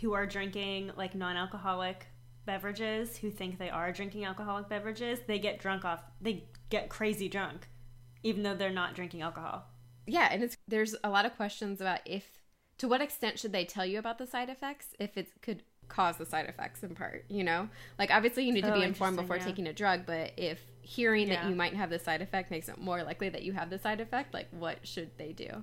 who 0.00 0.12
are 0.12 0.26
drinking 0.26 0.92
like 0.96 1.14
non-alcoholic 1.14 2.06
beverages 2.44 3.16
who 3.16 3.30
think 3.30 3.58
they 3.58 3.70
are 3.70 3.90
drinking 3.92 4.24
alcoholic 4.24 4.68
beverages 4.68 5.18
they 5.26 5.38
get 5.38 5.58
drunk 5.58 5.84
off 5.84 6.02
they 6.20 6.44
get 6.70 6.88
crazy 6.88 7.28
drunk 7.28 7.68
even 8.22 8.42
though 8.42 8.54
they're 8.54 8.70
not 8.70 8.94
drinking 8.94 9.22
alcohol. 9.22 9.64
Yeah 10.06 10.28
and 10.30 10.42
it's 10.42 10.56
there's 10.68 10.94
a 11.02 11.10
lot 11.10 11.26
of 11.26 11.34
questions 11.36 11.80
about 11.80 12.00
if 12.04 12.24
to 12.78 12.86
what 12.88 13.00
extent 13.00 13.38
should 13.38 13.52
they 13.52 13.64
tell 13.64 13.84
you 13.86 13.98
about 13.98 14.18
the 14.18 14.26
side 14.26 14.48
effects 14.48 14.88
if 15.00 15.16
it 15.16 15.28
could 15.42 15.62
cause 15.88 16.16
the 16.16 16.26
side 16.26 16.46
effects 16.46 16.82
in 16.82 16.94
part 16.94 17.24
you 17.28 17.42
know? 17.42 17.68
Like 17.98 18.10
obviously 18.12 18.44
you 18.44 18.52
need 18.52 18.64
to 18.64 18.72
Oh, 18.72 18.74
be 18.74 18.82
informed 18.82 19.16
before 19.16 19.36
yeah. 19.36 19.44
taking 19.44 19.66
a 19.66 19.72
drug 19.72 20.06
but 20.06 20.32
if 20.36 20.60
hearing 20.86 21.28
that 21.28 21.48
you 21.48 21.54
might 21.56 21.74
have 21.74 21.90
the 21.90 21.98
side 21.98 22.22
effect 22.22 22.50
makes 22.50 22.68
it 22.68 22.78
more 22.78 23.02
likely 23.02 23.28
that 23.28 23.42
you 23.42 23.52
have 23.52 23.70
the 23.70 23.78
side 23.78 24.00
effect 24.00 24.32
like 24.32 24.46
what 24.52 24.86
should 24.86 25.10
they 25.18 25.32
do? 25.32 25.62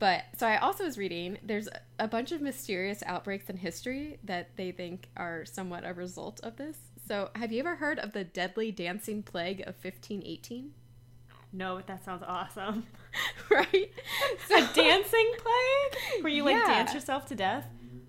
But 0.00 0.24
so 0.36 0.46
i 0.46 0.56
also 0.58 0.84
was 0.84 0.96
reading 0.98 1.38
there's 1.42 1.68
a 1.98 2.06
bunch 2.08 2.30
of 2.32 2.40
mysterious 2.40 3.02
outbreaks 3.06 3.48
in 3.50 3.56
history 3.56 4.18
that 4.24 4.56
they 4.56 4.70
think 4.72 5.08
are 5.16 5.44
somewhat 5.44 5.84
a 5.86 5.92
result 5.94 6.40
of 6.42 6.56
this. 6.56 6.76
So 7.06 7.30
have 7.34 7.52
you 7.52 7.60
ever 7.60 7.76
heard 7.76 7.98
of 7.98 8.12
the 8.12 8.24
deadly 8.24 8.70
dancing 8.70 9.22
plague 9.22 9.60
of 9.60 9.74
1518 9.82 10.72
no 11.52 11.76
but 11.76 11.86
that 11.86 12.04
sounds 12.04 12.22
awesome. 12.26 12.84
Right? 13.50 13.90
A 14.54 14.74
dancing 14.74 15.32
plague? 15.38 16.22
Where 16.22 16.32
you 16.32 16.44
like 16.44 16.56
Yeah. 16.56 16.66
dance 16.66 16.92
yourself 16.94 17.26
to 17.26 17.34
death? 17.34 17.66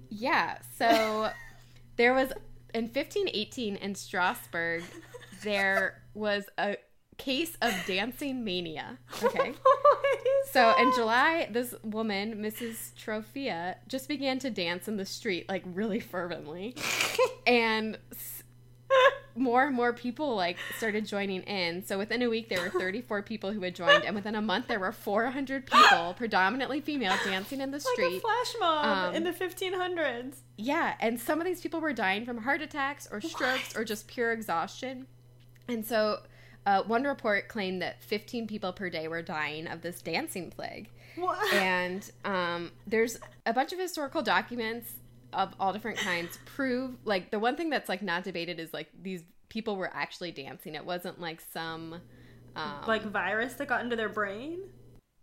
Yeah. 0.10 0.58
So 0.78 1.30
there 1.96 2.14
was 2.14 2.32
in 2.74 2.84
1518 2.84 3.78
in 3.78 3.96
Strasbourg, 3.96 4.84
there 5.44 6.02
was 6.20 6.46
a 6.58 6.78
case 7.18 7.58
of 7.62 7.74
dancing 7.88 8.44
mania. 8.44 8.98
Okay. 9.24 9.54
So 10.52 10.74
in 10.80 10.92
July, 10.96 11.48
this 11.52 11.76
woman, 11.84 12.36
Mrs. 12.42 12.94
Troffea, 12.96 13.76
just 13.88 14.08
began 14.08 14.40
to 14.40 14.50
dance 14.50 14.88
in 14.88 14.98
the 14.98 15.06
street 15.06 15.48
like 15.48 15.64
really 15.66 16.00
fervently, 16.00 16.76
and 17.48 17.98
s- 18.12 18.44
more 19.36 19.68
and 19.68 19.76
more 19.76 19.94
people 19.94 20.36
like 20.36 20.58
started 20.78 21.06
joining 21.06 21.44
in. 21.44 21.86
So 21.86 21.98
within 22.00 22.22
a 22.24 22.30
week, 22.30 22.50
there 22.50 22.62
were 22.62 22.70
34 22.72 23.22
people 23.24 23.52
who 23.52 23.62
had 23.62 23.76
joined, 23.76 24.04
and 24.06 24.16
within 24.16 24.34
a 24.36 24.42
month, 24.42 24.68
there 24.68 24.80
were 24.80 24.92
400 24.92 25.68
people, 25.68 26.14
predominantly 26.18 26.82
female, 26.82 27.16
dancing 27.24 27.62
in 27.62 27.70
the 27.70 27.78
like 27.78 27.86
street. 27.94 28.18
a 28.18 28.20
flash 28.20 28.54
mob 28.60 29.10
Um, 29.10 29.16
in 29.16 29.24
the 29.24 29.32
1500s 29.32 30.38
Yeah, 30.58 30.96
and 31.00 31.20
some 31.20 31.40
of 31.40 31.46
these 31.46 31.62
people 31.62 31.80
were 31.80 31.94
dying 31.94 32.26
from 32.26 32.40
heart 32.40 32.62
attacks 32.62 33.08
or 33.12 33.22
strokes 33.22 33.76
or 33.78 33.84
just 33.84 34.08
pure 34.08 34.32
exhaustion. 34.32 35.06
And 35.70 35.86
so, 35.86 36.20
uh, 36.66 36.84
one 36.84 37.04
report 37.04 37.48
claimed 37.48 37.82
that 37.82 38.02
15 38.04 38.48
people 38.48 38.74
per 38.74 38.90
day 38.90 39.08
were 39.08 39.22
dying 39.22 39.68
of 39.68 39.82
this 39.82 40.02
dancing 40.02 40.50
plague. 40.50 40.90
what 41.16 41.54
And 41.54 42.10
um, 42.26 42.72
there's 42.86 43.18
a 43.46 43.54
bunch 43.54 43.72
of 43.74 43.80
historical 43.80 44.22
documents 44.22 44.92
of 45.32 45.54
all 45.60 45.72
different 45.72 45.98
kinds 45.98 46.40
prove 46.46 46.96
like 47.06 47.30
the 47.30 47.38
one 47.38 47.56
thing 47.56 47.70
that's 47.70 47.88
like 47.88 48.02
not 48.02 48.24
debated 48.24 48.60
is 48.60 48.74
like 48.74 48.90
these 49.04 49.22
people 49.48 49.76
were 49.76 49.92
actually 49.94 50.32
dancing. 50.32 50.76
It 50.76 50.86
wasn't 50.86 51.22
like 51.22 51.42
some 51.54 52.02
um, 52.56 52.74
like 52.88 53.04
virus 53.04 53.54
that 53.54 53.68
got 53.68 53.82
into 53.82 53.96
their 53.96 54.10
brain 54.10 54.60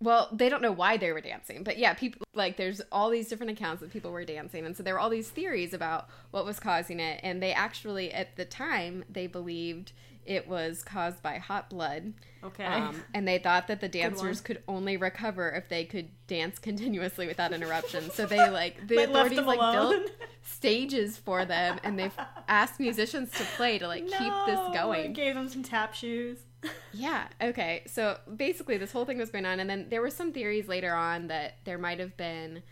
well, 0.00 0.28
they 0.30 0.50
don't 0.50 0.61
know 0.61 0.72
why 0.72 0.98
they 0.98 1.11
were 1.11 1.22
dancing, 1.22 1.62
but 1.62 1.78
yeah, 1.78 1.94
people 1.94 2.26
like 2.35 2.59
there's 2.59 2.82
all 2.92 3.09
these 3.09 3.28
different 3.28 3.52
accounts 3.52 3.80
that 3.80 3.90
people 3.90 4.11
were 4.11 4.24
dancing, 4.24 4.66
and 4.66 4.76
so 4.76 4.82
there 4.82 4.92
were 4.92 5.00
all 5.00 5.09
these 5.09 5.30
theories 5.30 5.72
about 5.72 6.09
what 6.32 6.44
was 6.44 6.61
causing 6.61 7.00
it, 7.00 7.20
and 7.22 7.42
they 7.42 7.52
actually 7.52 8.12
at 8.12 8.37
the 8.37 8.44
time 8.44 9.04
they 9.09 9.26
believed 9.26 9.92
it 10.27 10.49
was 10.49 10.83
caused 10.83 11.23
by 11.23 11.39
hot 11.39 11.71
blood. 11.71 12.12
Okay. 12.45 12.65
Um, 12.65 13.03
and 13.15 13.27
they 13.27 13.39
thought 13.39 13.67
that 13.69 13.81
the 13.81 13.89
dancers 13.89 14.41
could 14.41 14.62
only 14.69 14.97
recover 14.97 15.51
if 15.51 15.69
they 15.69 15.85
could 15.85 16.09
dance 16.27 16.59
continuously 16.59 17.27
without 17.27 17.53
interruption. 17.53 18.11
So 18.11 18.27
they 18.27 18.49
like 18.51 18.87
the 18.87 18.97
They 18.97 19.05
authorities 19.05 19.41
like 19.41 19.59
alone. 19.59 19.91
built 20.05 20.11
stages 20.43 21.17
for 21.17 21.45
them, 21.45 21.79
and 21.83 21.99
they've 21.99 22.17
asked 22.49 22.79
musicians 22.79 23.31
to 23.33 23.45
play 23.57 23.79
to 23.79 23.87
like 23.89 24.07
keep 24.07 24.33
this 24.47 24.61
going. 24.75 25.12
Gave 25.12 25.35
them 25.35 25.49
some 25.49 25.62
tap 25.62 25.95
shoes. 25.95 26.39
Yeah. 26.93 27.29
Okay. 27.41 27.83
So 27.87 28.19
basically, 28.35 28.77
this 28.79 28.91
whole 28.91 29.05
thing 29.05 29.19
was 29.19 29.31
going 29.31 29.45
on, 29.45 29.61
and 29.61 29.69
then 29.69 29.87
there 29.91 30.01
were 30.01 30.11
some 30.11 30.33
theories 30.33 30.67
later 30.67 30.95
on 30.95 31.29
that 31.29 31.59
there 31.65 31.79
might 31.79 32.01
have 32.01 32.17
been 32.17 32.62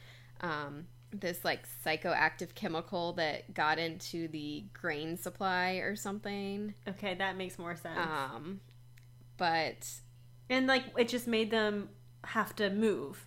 um, 0.41 0.87
this 1.21 1.45
like 1.45 1.67
psychoactive 1.85 2.55
chemical 2.55 3.13
that 3.15 3.55
got 3.55 3.79
into 3.79 4.29
the 4.29 4.65
grain 4.73 5.17
supply 5.17 5.75
or 5.75 5.97
something. 5.97 6.75
Okay, 6.89 7.15
that 7.15 7.37
makes 7.37 7.59
more 7.59 7.77
sense. 7.77 7.99
Um, 7.99 8.61
but 9.37 9.89
and 10.51 10.67
like 10.67 10.85
it 10.99 11.09
just 11.09 11.27
made 11.27 11.51
them 11.51 11.89
have 12.25 12.55
to 12.57 12.71
move. 12.71 13.27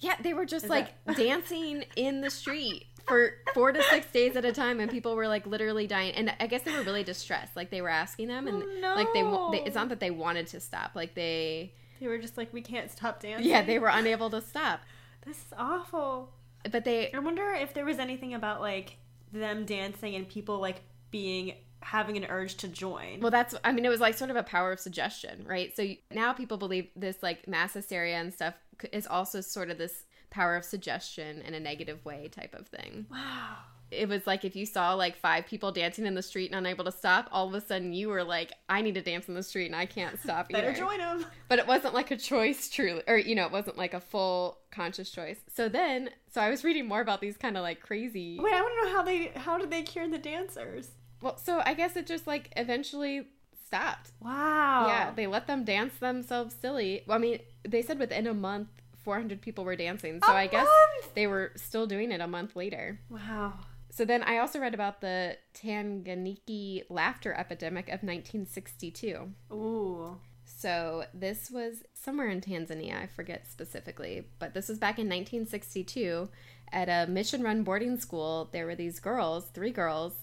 yeah, 0.00 0.16
they 0.20 0.34
were 0.34 0.44
just 0.46 0.64
Is 0.64 0.70
like 0.70 0.92
that- 1.06 1.16
dancing 1.16 1.84
in 1.96 2.20
the 2.20 2.30
street 2.30 2.86
for 3.06 3.32
four 3.54 3.72
to 3.72 3.82
six 3.84 4.06
days 4.12 4.36
at 4.36 4.44
a 4.44 4.52
time, 4.52 4.78
and 4.80 4.90
people 4.90 5.16
were 5.16 5.28
like 5.28 5.46
literally 5.46 5.86
dying. 5.86 6.14
And 6.14 6.32
I 6.40 6.46
guess 6.46 6.62
they 6.62 6.72
were 6.72 6.82
really 6.82 7.04
distressed. 7.04 7.56
Like 7.56 7.70
they 7.70 7.80
were 7.82 7.88
asking 7.88 8.28
them, 8.28 8.46
and 8.46 8.62
Oh, 8.62 8.94
like 8.94 9.12
they, 9.12 9.22
they, 9.58 9.66
it's 9.66 9.74
not 9.74 9.88
that 9.88 10.00
they 10.00 10.10
wanted 10.10 10.46
to 10.48 10.60
stop. 10.60 10.92
Like 10.94 11.14
they, 11.14 11.72
They 12.00 12.06
were 12.08 12.18
just 12.18 12.36
like, 12.36 12.52
we 12.52 12.60
can't 12.62 12.90
stop 12.90 13.20
dancing. 13.20 13.48
yeah, 13.48 13.62
they 13.62 13.78
were 13.78 13.88
unable 13.88 14.30
to 14.30 14.40
stop. 14.40 14.80
This 15.26 15.36
is 15.36 15.52
awful. 15.56 16.30
But 16.70 16.84
they 16.84 17.12
I 17.12 17.18
wonder 17.18 17.52
if 17.52 17.74
there 17.74 17.84
was 17.84 17.98
anything 17.98 18.34
about 18.34 18.60
like 18.60 18.96
them 19.32 19.64
dancing 19.64 20.14
and 20.14 20.28
people 20.28 20.58
like 20.58 20.82
being 21.10 21.54
having 21.82 22.16
an 22.16 22.26
urge 22.28 22.56
to 22.58 22.68
join. 22.68 23.20
Well, 23.20 23.30
that's, 23.30 23.54
I 23.64 23.72
mean, 23.72 23.84
it 23.84 23.88
was 23.88 24.00
like 24.00 24.14
sort 24.14 24.30
of 24.30 24.36
a 24.36 24.42
power 24.42 24.72
of 24.72 24.80
suggestion, 24.80 25.44
right? 25.46 25.74
So 25.76 25.86
now 26.10 26.32
people 26.32 26.56
believe 26.56 26.88
this 26.96 27.22
like 27.22 27.48
mass 27.48 27.74
hysteria 27.74 28.16
and 28.16 28.32
stuff 28.32 28.54
is 28.92 29.06
also 29.06 29.40
sort 29.40 29.70
of 29.70 29.78
this 29.78 30.04
power 30.30 30.56
of 30.56 30.64
suggestion 30.64 31.42
in 31.42 31.54
a 31.54 31.60
negative 31.60 32.04
way 32.04 32.28
type 32.28 32.54
of 32.54 32.68
thing. 32.68 33.06
wow. 33.10 33.56
It 33.92 34.08
was 34.08 34.26
like 34.26 34.44
if 34.44 34.56
you 34.56 34.66
saw 34.66 34.94
like 34.94 35.16
five 35.16 35.46
people 35.46 35.70
dancing 35.72 36.06
in 36.06 36.14
the 36.14 36.22
street 36.22 36.50
and 36.50 36.58
unable 36.58 36.84
to 36.84 36.92
stop, 36.92 37.28
all 37.30 37.46
of 37.46 37.54
a 37.54 37.60
sudden 37.60 37.92
you 37.92 38.08
were 38.08 38.24
like, 38.24 38.52
I 38.68 38.80
need 38.82 38.94
to 38.94 39.02
dance 39.02 39.28
in 39.28 39.34
the 39.34 39.42
street 39.42 39.66
and 39.66 39.76
I 39.76 39.86
can't 39.86 40.18
stop 40.20 40.46
either. 40.50 40.62
Better 40.62 40.76
join 40.78 40.98
them. 40.98 41.26
But 41.48 41.58
it 41.58 41.66
wasn't 41.66 41.94
like 41.94 42.10
a 42.10 42.16
choice, 42.16 42.68
truly, 42.70 43.02
or 43.06 43.16
you 43.18 43.34
know, 43.34 43.44
it 43.46 43.52
wasn't 43.52 43.76
like 43.76 43.94
a 43.94 44.00
full 44.00 44.58
conscious 44.70 45.10
choice. 45.10 45.38
So 45.54 45.68
then, 45.68 46.10
so 46.32 46.40
I 46.40 46.48
was 46.50 46.64
reading 46.64 46.86
more 46.88 47.00
about 47.00 47.20
these 47.20 47.36
kind 47.36 47.56
of 47.56 47.62
like 47.62 47.80
crazy. 47.80 48.38
Wait, 48.40 48.54
I 48.54 48.60
want 48.62 48.74
to 48.80 48.86
know 48.88 48.96
how 48.96 49.02
they 49.02 49.26
how 49.38 49.58
did 49.58 49.70
they 49.70 49.82
cure 49.82 50.08
the 50.08 50.18
dancers? 50.18 50.90
Well, 51.20 51.36
so 51.36 51.62
I 51.64 51.74
guess 51.74 51.94
it 51.96 52.06
just 52.06 52.26
like 52.26 52.52
eventually 52.56 53.28
stopped. 53.66 54.10
Wow. 54.20 54.86
Yeah, 54.88 55.10
they 55.14 55.26
let 55.26 55.46
them 55.46 55.64
dance 55.64 55.94
themselves 55.98 56.54
silly. 56.60 57.04
Well, 57.06 57.16
I 57.16 57.20
mean, 57.20 57.38
they 57.66 57.82
said 57.82 57.98
within 57.98 58.26
a 58.26 58.34
month, 58.34 58.68
400 59.04 59.40
people 59.40 59.64
were 59.64 59.76
dancing. 59.76 60.20
So 60.24 60.32
A 60.32 60.36
I 60.36 60.46
guess 60.46 60.66
month? 60.66 61.14
they 61.14 61.26
were 61.26 61.52
still 61.56 61.86
doing 61.86 62.12
it 62.12 62.20
a 62.20 62.26
month 62.26 62.54
later. 62.56 62.98
Wow. 63.08 63.54
So 63.94 64.06
then 64.06 64.22
I 64.22 64.38
also 64.38 64.58
read 64.58 64.72
about 64.72 65.02
the 65.02 65.36
Tanganyika 65.54 66.84
laughter 66.88 67.34
epidemic 67.34 67.88
of 67.88 68.02
1962. 68.02 69.28
Ooh. 69.52 70.16
So 70.46 71.04
this 71.12 71.50
was 71.50 71.82
somewhere 71.92 72.28
in 72.28 72.40
Tanzania, 72.40 73.02
I 73.02 73.06
forget 73.06 73.46
specifically, 73.46 74.28
but 74.38 74.54
this 74.54 74.68
was 74.68 74.78
back 74.78 74.98
in 74.98 75.08
1962 75.08 76.30
at 76.72 76.88
a 76.88 77.10
mission 77.10 77.42
run 77.42 77.64
boarding 77.64 77.98
school. 77.98 78.48
There 78.50 78.64
were 78.64 78.74
these 78.74 78.98
girls, 78.98 79.50
three 79.52 79.72
girls, 79.72 80.14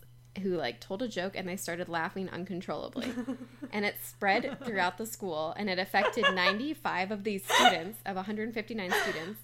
who 0.41 0.55
like 0.55 0.79
told 0.79 1.03
a 1.03 1.08
joke 1.08 1.34
and 1.36 1.47
they 1.47 1.55
started 1.55 1.89
laughing 1.89 2.27
uncontrollably. 2.27 3.13
and 3.71 3.86
it 3.86 3.97
spread 4.03 4.58
throughout 4.65 4.97
the 4.97 5.05
school 5.05 5.53
and 5.58 5.69
it 5.69 5.77
affected 5.77 6.25
95 6.34 7.12
of 7.12 7.23
these 7.23 7.43
students, 7.45 7.99
of 8.03 8.15
159 8.15 8.91
students. 9.03 9.41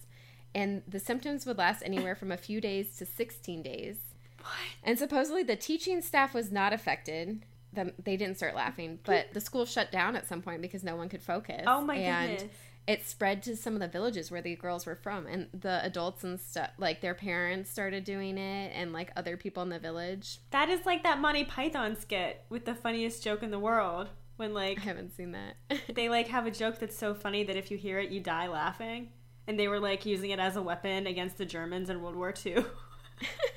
And 0.56 0.82
the 0.88 1.00
symptoms 1.00 1.46
would 1.46 1.60
last 1.60 1.84
anywhere 1.86 2.16
from 2.16 2.32
a 2.32 2.38
few 2.38 2.60
days 2.60 2.96
to 2.98 3.06
16 3.06 3.62
days. 3.62 3.98
What? 4.46 4.54
And 4.84 5.00
supposedly 5.00 5.44
the 5.44 5.56
teaching 5.56 6.02
staff 6.02 6.34
was 6.34 6.52
not 6.52 6.72
affected. 6.72 7.44
Them 7.74 7.94
they 8.02 8.16
didn't 8.16 8.38
start 8.38 8.56
laughing, 8.56 9.00
but 9.04 9.34
the 9.34 9.42
school 9.42 9.66
shut 9.66 9.92
down 9.92 10.16
at 10.16 10.28
some 10.28 10.42
point 10.42 10.62
because 10.62 10.84
no 10.84 10.96
one 10.96 11.10
could 11.10 11.24
focus. 11.24 11.64
Oh 11.68 11.82
my 11.82 11.96
and 11.96 12.38
goodness. 12.38 12.54
It 12.88 13.04
spread 13.04 13.42
to 13.44 13.56
some 13.58 13.74
of 13.74 13.80
the 13.80 13.88
villages 13.88 14.30
where 14.30 14.44
the 14.44 14.56
girls 14.56 14.86
were 14.86 14.96
from, 14.96 15.26
and 15.26 15.48
the 15.60 15.84
adults 15.84 16.24
and 16.24 16.40
stuff, 16.40 16.70
like 16.78 17.02
their 17.02 17.16
parents, 17.16 17.72
started 17.72 18.04
doing 18.04 18.38
it, 18.38 18.72
and 18.76 18.94
like 18.94 19.12
other 19.16 19.38
people 19.38 19.64
in 19.64 19.70
the 19.70 19.80
village. 19.80 20.38
That 20.52 20.70
is 20.70 20.86
like 20.86 21.02
that 21.02 21.20
Monty 21.20 21.46
Python 21.46 21.96
skit 22.00 22.44
with 22.48 22.66
the 22.66 22.76
funniest 22.76 23.24
joke 23.24 23.42
in 23.42 23.50
the 23.50 23.60
world. 23.60 24.10
When 24.38 24.54
like 24.54 24.80
I 24.80 24.84
haven't 24.84 25.16
seen 25.16 25.32
that. 25.32 25.56
they 25.96 26.10
like 26.10 26.28
have 26.28 26.46
a 26.46 26.52
joke 26.52 26.78
that's 26.78 26.96
so 26.96 27.16
funny 27.16 27.44
that 27.46 27.56
if 27.56 27.72
you 27.72 27.78
hear 27.78 28.00
it, 28.00 28.12
you 28.12 28.20
die 28.20 28.48
laughing. 28.48 29.10
And 29.48 29.60
they 29.60 29.68
were 29.68 29.80
like 29.80 30.06
using 30.06 30.30
it 30.30 30.40
as 30.40 30.56
a 30.56 30.62
weapon 30.62 31.08
against 31.08 31.38
the 31.38 31.46
Germans 31.46 31.90
in 31.90 32.02
World 32.02 32.16
War 32.16 32.34
II. 32.46 32.58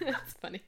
That's 0.04 0.32
funny. 0.34 0.62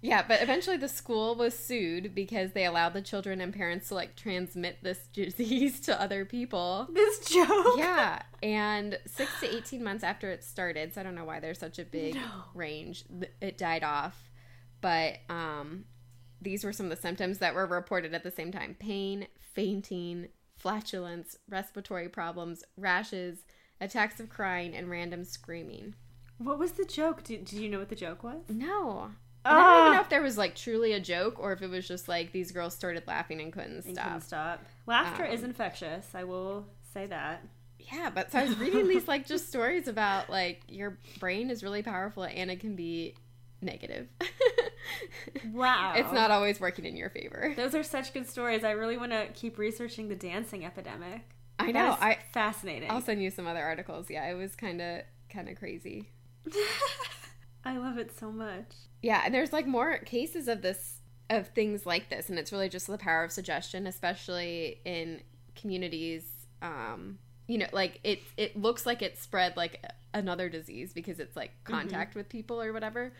Yeah, 0.00 0.22
but 0.28 0.42
eventually 0.42 0.76
the 0.76 0.88
school 0.88 1.34
was 1.34 1.58
sued 1.58 2.14
because 2.14 2.52
they 2.52 2.66
allowed 2.66 2.92
the 2.92 3.00
children 3.00 3.40
and 3.40 3.54
parents 3.54 3.88
to 3.88 3.94
like 3.94 4.16
transmit 4.16 4.78
this 4.82 4.98
disease 5.14 5.80
to 5.80 5.98
other 5.98 6.26
people. 6.26 6.88
this 6.92 7.20
joke. 7.20 7.78
Yeah, 7.78 8.20
and 8.42 8.98
six 9.06 9.30
to 9.40 9.54
18 9.56 9.82
months 9.82 10.04
after 10.04 10.30
it 10.30 10.44
started, 10.44 10.92
so 10.92 11.00
I 11.00 11.04
don't 11.04 11.14
know 11.14 11.24
why 11.24 11.40
there's 11.40 11.58
such 11.58 11.78
a 11.78 11.84
big 11.84 12.16
No. 12.16 12.20
range, 12.54 13.04
it 13.40 13.56
died 13.56 13.82
off. 13.82 14.30
But 14.82 15.20
um, 15.30 15.86
these 16.42 16.64
were 16.64 16.72
some 16.74 16.86
of 16.86 16.90
the 16.90 17.00
symptoms 17.00 17.38
that 17.38 17.54
were 17.54 17.66
reported 17.66 18.12
at 18.14 18.22
the 18.24 18.30
same 18.30 18.52
time 18.52 18.76
pain, 18.78 19.26
fainting, 19.54 20.28
flatulence, 20.58 21.34
respiratory 21.48 22.10
problems, 22.10 22.62
rashes, 22.76 23.38
attacks 23.80 24.20
of 24.20 24.28
crying, 24.28 24.76
and 24.76 24.90
random 24.90 25.24
screaming. 25.24 25.94
What 26.38 26.58
was 26.58 26.72
the 26.72 26.84
joke? 26.84 27.22
Did, 27.22 27.44
did 27.44 27.58
you 27.58 27.68
know 27.68 27.78
what 27.78 27.88
the 27.88 27.94
joke 27.96 28.22
was? 28.24 28.42
No. 28.48 29.10
I 29.46 29.50
don't 29.50 29.60
even 29.60 29.70
Ah. 29.90 29.92
know 29.94 30.00
if 30.00 30.08
there 30.08 30.22
was 30.22 30.38
like 30.38 30.54
truly 30.54 30.92
a 30.92 31.00
joke 31.00 31.38
or 31.38 31.52
if 31.52 31.60
it 31.62 31.68
was 31.68 31.86
just 31.86 32.08
like 32.08 32.32
these 32.32 32.50
girls 32.50 32.74
started 32.74 33.02
laughing 33.06 33.40
and 33.40 33.52
couldn't 33.52 33.84
And 33.84 33.94
stop. 33.94 34.04
couldn't 34.04 34.20
stop. 34.22 34.64
Laughter 34.86 35.24
is 35.24 35.40
Um, 35.40 35.50
infectious. 35.50 36.08
I 36.14 36.24
will 36.24 36.66
say 36.94 37.06
that. 37.06 37.44
Yeah, 37.78 38.10
but 38.14 38.32
so 38.32 38.38
I 38.38 38.44
was 38.46 38.56
reading 38.58 38.88
these 38.88 39.06
like 39.06 39.26
just 39.26 39.48
stories 39.48 39.86
about 39.88 40.30
like 40.30 40.62
your 40.68 40.98
brain 41.20 41.50
is 41.50 41.62
really 41.62 41.82
powerful 41.82 42.24
and 42.24 42.50
it 42.50 42.60
can 42.60 42.74
be 42.76 43.14
negative. 43.60 44.08
Wow. 45.52 45.94
It's 45.96 46.12
not 46.12 46.30
always 46.30 46.60
working 46.60 46.84
in 46.84 46.96
your 46.96 47.08
favor. 47.10 47.54
Those 47.56 47.74
are 47.74 47.82
such 47.82 48.12
good 48.12 48.28
stories. 48.28 48.64
I 48.64 48.72
really 48.72 48.96
want 48.98 49.12
to 49.12 49.28
keep 49.34 49.56
researching 49.58 50.08
the 50.08 50.14
dancing 50.14 50.64
epidemic. 50.64 51.22
I 51.58 51.72
know. 51.72 51.92
is 51.92 51.96
I 52.00 52.18
fascinating. 52.32 52.90
I'll 52.90 53.00
send 53.00 53.22
you 53.22 53.30
some 53.30 53.46
other 53.46 53.62
articles. 53.62 54.10
Yeah, 54.10 54.26
it 54.30 54.34
was 54.34 54.54
kind 54.56 54.80
of 54.82 55.02
kind 55.30 55.48
of 55.48 55.56
crazy. 55.56 56.10
I 57.64 57.78
love 57.78 57.98
it 57.98 58.16
so 58.16 58.30
much. 58.30 58.66
Yeah, 59.02 59.22
and 59.24 59.34
there's 59.34 59.52
like 59.52 59.66
more 59.66 59.98
cases 59.98 60.48
of 60.48 60.62
this 60.62 61.00
of 61.30 61.48
things 61.48 61.86
like 61.86 62.10
this 62.10 62.28
and 62.28 62.38
it's 62.38 62.52
really 62.52 62.68
just 62.68 62.86
the 62.86 62.98
power 62.98 63.24
of 63.24 63.32
suggestion 63.32 63.86
especially 63.86 64.78
in 64.84 65.22
communities 65.56 66.30
um 66.60 67.18
you 67.46 67.56
know 67.56 67.66
like 67.72 67.98
it 68.04 68.20
it 68.36 68.54
looks 68.60 68.84
like 68.84 69.00
it 69.00 69.16
spread 69.16 69.56
like 69.56 69.82
another 70.12 70.50
disease 70.50 70.92
because 70.92 71.18
it's 71.18 71.34
like 71.34 71.50
contact 71.64 72.14
with 72.14 72.28
people 72.28 72.60
or 72.60 72.74
whatever 72.74 73.12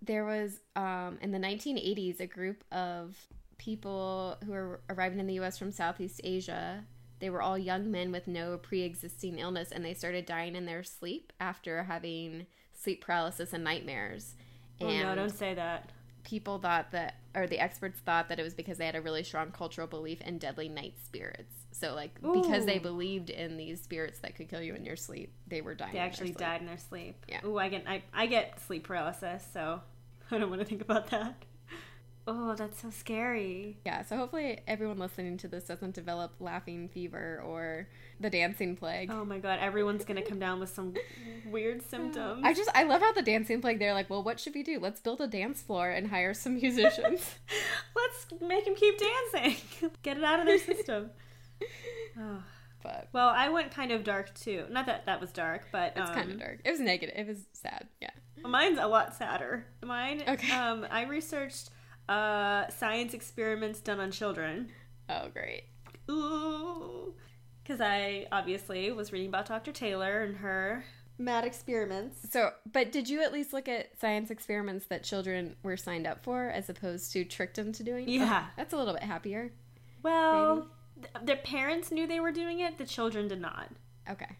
there 0.00 0.24
was 0.24 0.60
um 0.76 1.18
in 1.20 1.32
the 1.32 1.38
1980s 1.38 2.20
a 2.20 2.26
group 2.26 2.62
of 2.70 3.16
people 3.58 4.36
who 4.44 4.52
were 4.52 4.80
arriving 4.88 5.20
in 5.20 5.26
the 5.26 5.34
US 5.34 5.56
from 5.56 5.70
Southeast 5.70 6.20
Asia 6.24 6.84
they 7.22 7.30
were 7.30 7.40
all 7.40 7.56
young 7.56 7.90
men 7.90 8.12
with 8.12 8.26
no 8.28 8.58
pre-existing 8.58 9.38
illness 9.38 9.70
and 9.72 9.82
they 9.84 9.94
started 9.94 10.26
dying 10.26 10.54
in 10.56 10.66
their 10.66 10.82
sleep 10.84 11.32
after 11.40 11.84
having 11.84 12.46
sleep 12.74 13.02
paralysis 13.02 13.54
and 13.54 13.64
nightmares 13.64 14.34
Oh 14.80 14.88
no, 14.90 15.14
don't 15.14 15.30
say 15.30 15.54
that. 15.54 15.92
people 16.24 16.58
thought 16.58 16.90
that 16.90 17.14
or 17.34 17.46
the 17.46 17.58
experts 17.60 18.00
thought 18.00 18.28
that 18.28 18.38
it 18.40 18.42
was 18.42 18.52
because 18.54 18.76
they 18.78 18.86
had 18.86 18.96
a 18.96 19.00
really 19.00 19.22
strong 19.22 19.52
cultural 19.52 19.86
belief 19.86 20.20
in 20.22 20.38
deadly 20.38 20.68
night 20.68 20.94
spirits 21.04 21.54
so 21.70 21.94
like 21.94 22.10
because 22.20 22.66
they 22.66 22.78
believed 22.78 23.30
in 23.30 23.56
these 23.56 23.80
spirits 23.80 24.18
that 24.18 24.34
could 24.34 24.48
kill 24.48 24.60
you 24.60 24.74
in 24.74 24.84
your 24.84 24.96
sleep 24.96 25.32
they 25.46 25.60
were 25.60 25.74
dying 25.74 25.92
They 25.92 25.98
in 25.98 26.02
their 26.02 26.06
actually 26.10 26.26
sleep. 26.28 26.38
died 26.38 26.60
in 26.60 26.66
their 26.66 26.76
sleep. 26.78 27.24
Yeah. 27.28 27.40
Ooh, 27.46 27.58
I 27.58 27.68
get 27.68 27.84
I, 27.88 28.02
I 28.12 28.26
get 28.26 28.60
sleep 28.66 28.84
paralysis, 28.84 29.42
so 29.52 29.80
I 30.32 30.38
don't 30.38 30.50
want 30.50 30.60
to 30.62 30.66
think 30.66 30.82
about 30.82 31.08
that. 31.10 31.36
Oh, 32.26 32.54
that's 32.54 32.80
so 32.80 32.90
scary. 32.90 33.78
yeah 33.84 34.02
so 34.04 34.16
hopefully 34.16 34.60
everyone 34.68 34.98
listening 34.98 35.36
to 35.38 35.48
this 35.48 35.64
doesn't 35.64 35.94
develop 35.94 36.32
laughing 36.38 36.88
fever 36.88 37.42
or 37.44 37.88
the 38.20 38.30
dancing 38.30 38.76
plague 38.76 39.10
Oh 39.12 39.24
my 39.24 39.38
god, 39.38 39.58
everyone's 39.60 40.04
gonna 40.04 40.22
come 40.22 40.38
down 40.38 40.60
with 40.60 40.68
some 40.68 40.94
weird 41.50 41.82
symptoms. 41.82 42.42
I 42.44 42.54
just 42.54 42.70
I 42.74 42.84
love 42.84 43.00
how 43.00 43.12
the 43.12 43.22
dancing 43.22 43.60
plague 43.60 43.80
they're 43.80 43.94
like, 43.94 44.08
well, 44.08 44.22
what 44.22 44.38
should 44.38 44.54
we 44.54 44.62
do? 44.62 44.78
Let's 44.78 45.00
build 45.00 45.20
a 45.20 45.26
dance 45.26 45.62
floor 45.62 45.90
and 45.90 46.06
hire 46.08 46.32
some 46.34 46.54
musicians. 46.54 47.34
Let's 47.96 48.40
make 48.40 48.66
him 48.66 48.76
keep 48.76 48.96
dancing. 48.98 49.56
Get 50.02 50.16
it 50.18 50.24
out 50.24 50.40
of 50.40 50.46
their 50.46 50.58
system. 50.58 51.10
Oh. 52.18 52.42
but 52.82 53.08
Well, 53.12 53.28
I 53.28 53.48
went 53.48 53.70
kind 53.70 53.90
of 53.90 54.04
dark 54.04 54.34
too. 54.34 54.64
Not 54.70 54.84
that 54.86 55.06
that 55.06 55.20
was 55.20 55.30
dark, 55.30 55.62
but 55.72 55.92
it's 55.96 56.10
um, 56.10 56.14
kind 56.14 56.30
of 56.30 56.38
dark. 56.38 56.60
It 56.64 56.70
was 56.70 56.80
negative. 56.80 57.14
It 57.16 57.26
was 57.26 57.38
sad. 57.54 57.88
Yeah. 58.00 58.10
Mine's 58.44 58.78
a 58.78 58.86
lot 58.86 59.14
sadder. 59.14 59.64
Mine. 59.82 60.22
Okay. 60.28 60.52
Um, 60.52 60.86
I 60.90 61.04
researched 61.04 61.70
uh, 62.08 62.68
science 62.68 63.14
experiments 63.14 63.80
done 63.80 64.00
on 64.00 64.10
children. 64.10 64.70
Oh, 65.08 65.28
great. 65.32 65.64
Ooh. 66.10 67.14
Because 67.62 67.80
I 67.80 68.26
obviously 68.32 68.90
was 68.90 69.12
reading 69.12 69.28
about 69.28 69.46
Dr. 69.46 69.72
Taylor 69.72 70.22
and 70.22 70.36
her 70.38 70.84
mad 71.18 71.44
experiments. 71.44 72.30
So, 72.30 72.50
but 72.70 72.90
did 72.92 73.08
you 73.08 73.22
at 73.22 73.32
least 73.32 73.52
look 73.52 73.68
at 73.68 73.98
science 74.00 74.30
experiments 74.30 74.86
that 74.86 75.04
children 75.04 75.56
were 75.62 75.76
signed 75.76 76.06
up 76.06 76.24
for 76.24 76.48
as 76.48 76.68
opposed 76.68 77.12
to 77.12 77.24
tricked 77.24 77.58
into 77.58 77.84
doing? 77.84 78.08
Yeah. 78.08 78.46
Oh, 78.46 78.50
that's 78.56 78.72
a 78.72 78.76
little 78.76 78.94
bit 78.94 79.04
happier. 79.04 79.52
Well, 80.02 80.68
th- 80.96 81.24
their 81.24 81.36
parents 81.36 81.92
knew 81.92 82.06
they 82.06 82.20
were 82.20 82.32
doing 82.32 82.60
it. 82.60 82.78
The 82.78 82.84
children 82.84 83.28
did 83.28 83.40
not. 83.40 83.68
Okay. 84.10 84.36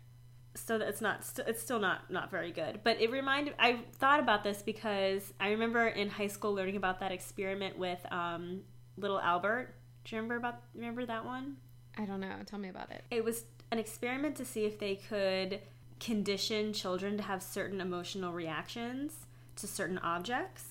So 0.55 0.77
that 0.79 0.89
it's 0.89 1.01
not 1.01 1.25
st- 1.25 1.49
it's 1.49 1.63
still 1.63 1.79
not 1.79 2.11
not 2.11 2.31
very 2.31 2.53
good 2.53 2.81
but 2.85 3.01
it 3.01 3.11
reminded 3.11 3.55
i 3.59 3.81
thought 3.95 4.21
about 4.21 4.45
this 4.45 4.61
because 4.63 5.33
i 5.41 5.51
remember 5.51 5.87
in 5.87 6.09
high 6.11 6.27
school 6.27 6.53
learning 6.55 6.77
about 6.77 7.01
that 7.01 7.11
experiment 7.13 7.79
with 7.79 8.01
um, 8.13 8.61
little 8.99 9.19
albert 9.21 9.75
do 10.05 10.15
you 10.15 10.21
remember 10.21 10.37
about 10.37 10.61
remember 10.75 11.05
that 11.07 11.25
one 11.25 11.57
I 11.99 12.07
don't 12.07 12.21
know. 12.21 12.37
Tell 12.47 12.59
me 12.59 12.71
about 12.71 12.91
it. 12.91 13.05
it 13.11 13.23
was 13.23 13.45
an 13.71 13.79
experiment 13.79 14.35
to 14.37 14.47
see 14.47 14.65
if 14.65 14.79
they 14.79 14.97
could 14.97 15.61
condition 16.01 16.73
children 16.73 17.17
to 17.19 17.23
have 17.23 17.43
certain 17.43 17.81
emotional 17.83 18.33
reactions 18.33 19.27
to 19.57 19.67
certain 19.67 19.99
objects 19.99 20.65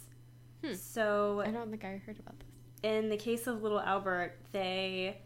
Hmm. 0.63 0.73
so 0.75 1.41
I 1.45 1.49
don't 1.51 1.69
think 1.71 1.83
I 1.85 2.01
heard 2.05 2.19
about 2.19 2.35
this. 2.39 2.47
in 2.83 3.09
the 3.09 3.17
case 3.17 3.47
of 3.47 3.63
little 3.63 3.79
Albert, 3.79 4.37
they 4.51 5.17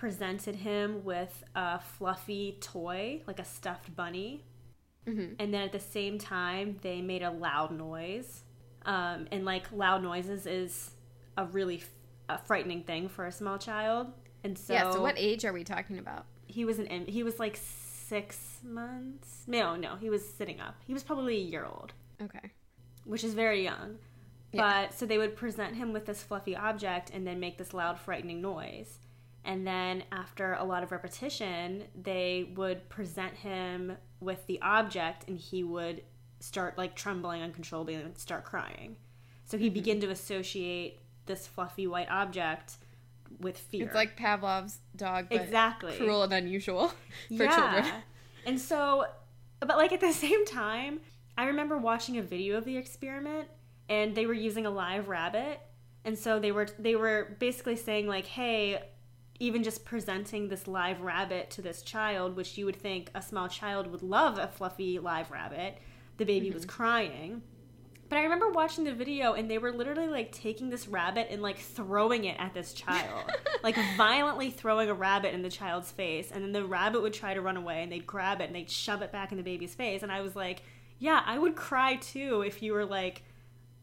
presented 0.00 0.56
him 0.56 1.04
with 1.04 1.44
a 1.54 1.78
fluffy 1.78 2.56
toy, 2.62 3.20
like 3.26 3.38
a 3.38 3.44
stuffed 3.44 3.94
bunny. 3.94 4.42
Mm-hmm. 5.06 5.34
And 5.38 5.52
then 5.52 5.60
at 5.60 5.72
the 5.72 5.80
same 5.80 6.18
time, 6.18 6.78
they 6.80 7.02
made 7.02 7.22
a 7.22 7.30
loud 7.30 7.70
noise. 7.70 8.40
Um, 8.86 9.28
and 9.30 9.44
like 9.44 9.70
loud 9.72 10.02
noises 10.02 10.46
is 10.46 10.92
a 11.36 11.44
really 11.44 11.76
f- 11.76 11.90
a 12.30 12.38
frightening 12.38 12.82
thing 12.84 13.10
for 13.10 13.26
a 13.26 13.32
small 13.32 13.58
child. 13.58 14.06
And 14.42 14.56
so, 14.56 14.72
yeah. 14.72 14.90
So, 14.90 15.02
what 15.02 15.16
age 15.18 15.44
are 15.44 15.52
we 15.52 15.64
talking 15.64 15.98
about? 15.98 16.24
he 16.46 16.64
was 16.64 16.78
an 16.80 16.86
in- 16.86 17.06
he 17.06 17.22
was 17.22 17.38
like 17.38 17.56
six 17.62 18.58
months. 18.64 19.44
No, 19.46 19.76
no, 19.76 19.96
he 19.96 20.10
was 20.10 20.26
sitting 20.26 20.60
up. 20.60 20.74
He 20.86 20.92
was 20.94 21.02
probably 21.02 21.36
a 21.36 21.44
year 21.44 21.64
old. 21.64 21.92
Okay. 22.22 22.50
which 23.04 23.22
is 23.22 23.34
very 23.34 23.62
young. 23.62 23.98
Yeah. 24.52 24.84
But 24.86 24.94
so 24.94 25.06
they 25.06 25.18
would 25.18 25.36
present 25.36 25.76
him 25.76 25.92
with 25.92 26.06
this 26.06 26.22
fluffy 26.22 26.56
object 26.56 27.10
and 27.10 27.26
then 27.26 27.38
make 27.38 27.56
this 27.58 27.72
loud, 27.72 27.98
frightening 27.98 28.40
noise. 28.40 28.98
And 29.44 29.66
then 29.66 30.04
after 30.12 30.54
a 30.54 30.64
lot 30.64 30.82
of 30.82 30.92
repetition, 30.92 31.84
they 32.00 32.52
would 32.56 32.88
present 32.88 33.34
him 33.34 33.96
with 34.20 34.46
the 34.46 34.60
object 34.60 35.24
and 35.28 35.38
he 35.38 35.64
would 35.64 36.02
start 36.40 36.76
like 36.76 36.94
trembling 36.94 37.42
uncontrollably 37.42 37.94
and 37.94 38.16
start 38.18 38.44
crying. 38.44 38.96
So 39.44 39.56
Mm-hmm. 39.56 39.64
he'd 39.64 39.74
begin 39.74 40.00
to 40.02 40.10
associate 40.10 41.00
this 41.26 41.46
fluffy 41.46 41.86
white 41.86 42.10
object 42.10 42.76
with 43.40 43.56
fear. 43.58 43.86
It's 43.86 43.94
like 43.94 44.16
Pavlov's 44.16 44.78
dog, 44.96 45.26
but 45.30 45.40
exactly 45.40 45.96
cruel 45.96 46.22
and 46.22 46.32
unusual 46.32 46.92
for 47.36 47.46
children. 47.46 47.84
And 48.46 48.60
so, 48.60 49.06
but 49.60 49.76
like 49.76 49.92
at 49.92 50.00
the 50.00 50.12
same 50.26 50.44
time, 50.46 51.00
I 51.36 51.46
remember 51.46 51.78
watching 51.78 52.18
a 52.18 52.22
video 52.22 52.58
of 52.58 52.64
the 52.64 52.76
experiment, 52.76 53.48
and 53.88 54.14
they 54.14 54.26
were 54.26 54.34
using 54.34 54.66
a 54.66 54.70
live 54.70 55.08
rabbit, 55.08 55.60
and 56.04 56.18
so 56.18 56.38
they 56.38 56.52
were 56.52 56.68
they 56.78 56.94
were 56.96 57.36
basically 57.40 57.76
saying 57.76 58.06
like, 58.06 58.26
hey. 58.26 58.82
Even 59.40 59.64
just 59.64 59.84
presenting 59.84 60.48
this 60.48 60.68
live 60.68 61.00
rabbit 61.00 61.50
to 61.50 61.62
this 61.62 61.82
child, 61.82 62.36
which 62.36 62.56
you 62.56 62.66
would 62.66 62.76
think 62.76 63.10
a 63.14 63.22
small 63.22 63.48
child 63.48 63.88
would 63.88 64.02
love 64.02 64.38
a 64.38 64.46
fluffy 64.46 64.98
live 64.98 65.30
rabbit, 65.30 65.78
the 66.18 66.24
baby 66.24 66.50
was 66.50 66.64
mm-hmm. 66.64 66.76
crying. 66.76 67.42
But 68.10 68.18
I 68.18 68.24
remember 68.24 68.50
watching 68.50 68.82
the 68.82 68.92
video 68.92 69.34
and 69.34 69.48
they 69.48 69.58
were 69.58 69.70
literally 69.70 70.08
like 70.08 70.32
taking 70.32 70.68
this 70.68 70.88
rabbit 70.88 71.28
and 71.30 71.40
like 71.40 71.58
throwing 71.58 72.24
it 72.24 72.36
at 72.40 72.52
this 72.52 72.72
child. 72.72 73.30
like 73.62 73.76
violently 73.96 74.50
throwing 74.50 74.90
a 74.90 74.94
rabbit 74.94 75.32
in 75.32 75.42
the 75.42 75.48
child's 75.48 75.92
face. 75.92 76.32
And 76.32 76.42
then 76.42 76.50
the 76.50 76.64
rabbit 76.64 77.02
would 77.02 77.14
try 77.14 77.34
to 77.34 77.40
run 77.40 77.56
away 77.56 77.84
and 77.84 77.92
they'd 77.92 78.06
grab 78.06 78.40
it 78.40 78.46
and 78.46 78.54
they'd 78.54 78.68
shove 78.68 79.00
it 79.02 79.12
back 79.12 79.30
in 79.30 79.38
the 79.38 79.44
baby's 79.44 79.76
face. 79.76 80.02
And 80.02 80.10
I 80.10 80.22
was 80.22 80.34
like, 80.34 80.62
yeah, 80.98 81.22
I 81.24 81.38
would 81.38 81.54
cry 81.54 81.96
too 81.96 82.42
if 82.42 82.62
you 82.62 82.72
were 82.72 82.84
like 82.84 83.22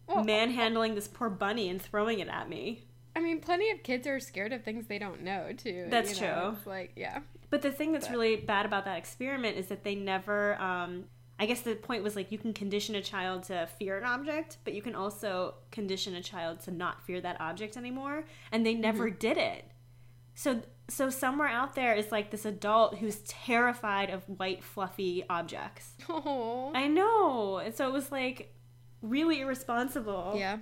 oh, 0.10 0.16
oh, 0.16 0.20
oh. 0.20 0.24
manhandling 0.24 0.96
this 0.96 1.08
poor 1.08 1.30
bunny 1.30 1.70
and 1.70 1.82
throwing 1.82 2.20
it 2.20 2.28
at 2.28 2.50
me. 2.50 2.84
I 3.18 3.20
mean, 3.20 3.40
plenty 3.40 3.72
of 3.72 3.82
kids 3.82 4.06
are 4.06 4.20
scared 4.20 4.54
of 4.54 4.64
things 4.64 4.86
they 4.86 5.00
don't 5.00 5.24
know 5.24 5.52
too. 5.58 5.88
That's 5.90 6.20
you 6.22 6.28
know? 6.28 6.56
true. 6.64 6.72
Like, 6.72 6.92
yeah. 6.96 7.22
But 7.50 7.64
the 7.64 7.72
thing 7.72 7.92
that's 7.92 8.08
But- 8.08 8.14
really 8.14 8.36
bad 8.36 8.68
about 8.68 8.86
that 8.86 8.98
experiment 8.98 9.58
is 9.58 9.68
that 9.68 9.84
they 9.84 9.96
never. 9.96 10.56
Um, 10.62 11.06
I 11.40 11.46
guess 11.48 11.62
the 11.62 11.76
point 11.76 12.04
was 12.04 12.16
like 12.16 12.32
you 12.32 12.38
can 12.38 12.54
condition 12.54 12.94
a 12.96 13.02
child 13.02 13.44
to 13.44 13.68
fear 13.80 13.98
an 13.98 14.04
object, 14.04 14.58
but 14.64 14.74
you 14.74 14.82
can 14.84 14.94
also 14.96 15.56
condition 15.72 16.16
a 16.16 16.22
child 16.22 16.60
to 16.62 16.72
not 16.72 17.02
fear 17.04 17.20
that 17.22 17.40
object 17.42 17.76
anymore, 17.76 18.26
and 18.52 18.66
they 18.66 18.74
never 18.76 19.10
did 19.10 19.38
it. 19.38 19.66
So, 20.36 20.62
so 20.88 21.10
somewhere 21.10 21.48
out 21.48 21.74
there 21.74 21.94
is 21.96 22.12
like 22.12 22.30
this 22.30 22.46
adult 22.46 22.98
who's 22.98 23.18
terrified 23.22 24.10
of 24.12 24.24
white 24.26 24.64
fluffy 24.64 25.24
objects. 25.30 25.94
Oh. 26.10 26.72
I 26.76 26.88
know, 26.88 27.58
and 27.58 27.74
so 27.76 27.88
it 27.88 27.94
was 27.94 28.12
like 28.12 28.54
really 29.02 29.42
irresponsible. 29.42 30.36
Yeah. 30.38 30.58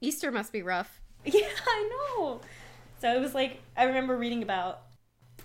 Easter 0.00 0.30
must 0.30 0.52
be 0.52 0.62
rough. 0.62 1.00
Yeah, 1.32 1.48
I 1.66 1.90
know. 1.90 2.40
So 3.00 3.14
it 3.14 3.20
was 3.20 3.34
like 3.34 3.60
I 3.76 3.84
remember 3.84 4.16
reading 4.16 4.42
about 4.42 4.82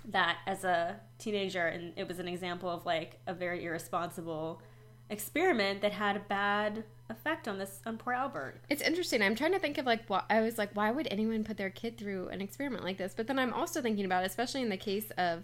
that 0.06 0.38
as 0.48 0.64
a 0.64 1.00
teenager, 1.18 1.68
and 1.68 1.94
it 1.98 2.08
was 2.08 2.20
an 2.20 2.28
example 2.28 2.70
of 2.70 2.86
like 2.86 3.20
a 3.28 3.34
very 3.34 3.64
irresponsible 3.66 4.62
experiment 5.10 5.82
that 5.82 5.92
had 5.92 6.16
a 6.16 6.20
bad 6.20 6.84
effect 7.10 7.48
on 7.48 7.58
this 7.58 7.82
on 7.86 7.98
poor 7.98 8.14
Albert. 8.14 8.62
It's 8.70 8.82
interesting. 8.82 9.22
I'm 9.22 9.36
trying 9.36 9.54
to 9.54 9.60
think 9.60 9.78
of 9.78 9.86
like 9.86 10.08
what 10.08 10.26
I 10.30 10.42
was 10.42 10.58
like, 10.58 10.70
why 10.74 10.92
would 10.92 11.08
anyone 11.10 11.44
put 11.44 11.58
their 11.58 11.70
kid 11.70 11.98
through 11.98 12.30
an 12.30 12.42
experiment 12.42 12.84
like 12.84 12.98
this? 12.98 13.14
But 13.16 13.28
then 13.28 13.40
I'm 13.40 13.54
also 13.54 13.82
thinking 13.82 14.06
about, 14.06 14.26
especially 14.26 14.62
in 14.62 14.70
the 14.70 14.78
case 14.78 15.10
of 15.18 15.44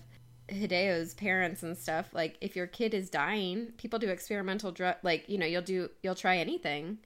Hideo's 0.49 1.15
parents 1.15 1.63
and 1.63 1.77
stuff, 1.77 2.09
like 2.13 2.37
if 2.41 2.55
your 2.55 2.67
kid 2.67 2.93
is 2.93 3.09
dying, 3.09 3.73
people 3.77 3.97
do 3.97 4.09
experimental 4.09 4.71
drug 4.71 4.95
like, 5.01 5.27
you 5.27 5.37
know, 5.37 5.45
you'll 5.45 5.61
do 5.63 5.89
you'll 6.03 6.15
try 6.15 6.37
anything 6.37 6.99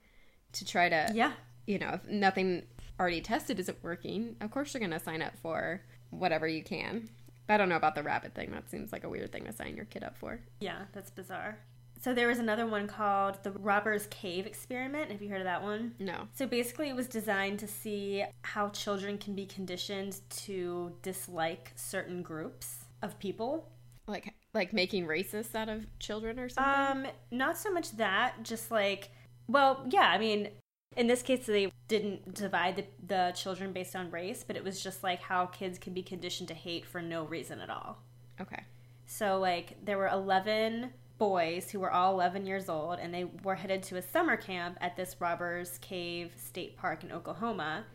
to 0.52 0.64
try 0.64 0.88
to 0.88 1.10
Yeah, 1.14 1.32
you 1.66 1.78
know, 1.78 1.92
if 1.94 2.06
nothing 2.06 2.64
already 3.00 3.20
tested 3.22 3.58
isn't 3.58 3.82
working, 3.82 4.36
of 4.40 4.50
course 4.50 4.74
you're 4.74 4.80
gonna 4.80 5.00
sign 5.00 5.22
up 5.22 5.36
for 5.42 5.80
whatever 6.10 6.46
you 6.46 6.62
can. 6.62 7.08
I 7.48 7.56
don't 7.56 7.68
know 7.68 7.76
about 7.76 7.96
the 7.96 8.02
rabbit 8.04 8.34
thing. 8.34 8.52
That 8.52 8.70
seems 8.70 8.92
like 8.92 9.02
a 9.02 9.08
weird 9.08 9.32
thing 9.32 9.44
to 9.46 9.52
sign 9.52 9.74
your 9.74 9.86
kid 9.86 10.04
up 10.04 10.16
for. 10.18 10.40
yeah, 10.60 10.82
that's 10.92 11.10
bizarre. 11.10 11.58
So 12.02 12.14
there 12.14 12.28
was 12.28 12.38
another 12.38 12.66
one 12.66 12.86
called 12.86 13.42
the 13.42 13.50
Robbers 13.50 14.06
Cave 14.06 14.46
experiment. 14.46 15.10
Have 15.12 15.20
you 15.20 15.28
heard 15.28 15.40
of 15.40 15.44
that 15.44 15.62
one? 15.62 15.94
No. 15.98 16.28
So 16.32 16.46
basically, 16.46 16.88
it 16.88 16.96
was 16.96 17.06
designed 17.06 17.58
to 17.58 17.68
see 17.68 18.24
how 18.40 18.70
children 18.70 19.18
can 19.18 19.34
be 19.34 19.44
conditioned 19.44 20.20
to 20.30 20.92
dislike 21.02 21.72
certain 21.76 22.22
groups 22.22 22.86
of 23.02 23.18
people 23.18 23.68
Like 24.06 24.32
like 24.54 24.72
making 24.72 25.06
racists 25.06 25.54
out 25.54 25.68
of 25.68 25.86
children 25.98 26.38
or 26.38 26.48
something? 26.48 27.06
Um, 27.06 27.12
not 27.30 27.58
so 27.58 27.70
much 27.70 27.90
that, 27.98 28.42
just 28.44 28.70
like, 28.70 29.10
well, 29.46 29.86
yeah, 29.90 30.08
I 30.08 30.16
mean, 30.18 30.48
in 30.96 31.06
this 31.06 31.22
case, 31.22 31.46
they 31.46 31.70
didn't 31.88 32.34
divide 32.34 32.76
the, 32.76 32.84
the 33.06 33.32
children 33.36 33.72
based 33.72 33.94
on 33.94 34.10
race, 34.10 34.44
but 34.46 34.56
it 34.56 34.64
was 34.64 34.82
just 34.82 35.02
like 35.02 35.20
how 35.20 35.46
kids 35.46 35.78
can 35.78 35.94
be 35.94 36.02
conditioned 36.02 36.48
to 36.48 36.54
hate 36.54 36.84
for 36.84 37.00
no 37.00 37.24
reason 37.24 37.60
at 37.60 37.70
all. 37.70 37.98
okay. 38.40 38.64
So, 39.06 39.38
like, 39.40 39.84
there 39.84 39.98
were 39.98 40.08
11 40.08 40.90
boys 41.18 41.70
who 41.70 41.80
were 41.80 41.90
all 41.90 42.12
11 42.14 42.46
years 42.46 42.68
old, 42.68 43.00
and 43.00 43.12
they 43.12 43.24
were 43.24 43.56
headed 43.56 43.82
to 43.84 43.96
a 43.96 44.02
summer 44.02 44.36
camp 44.36 44.78
at 44.80 44.96
this 44.96 45.16
Robbers 45.18 45.78
Cave 45.78 46.32
State 46.36 46.76
Park 46.76 47.02
in 47.02 47.10
Oklahoma. 47.10 47.86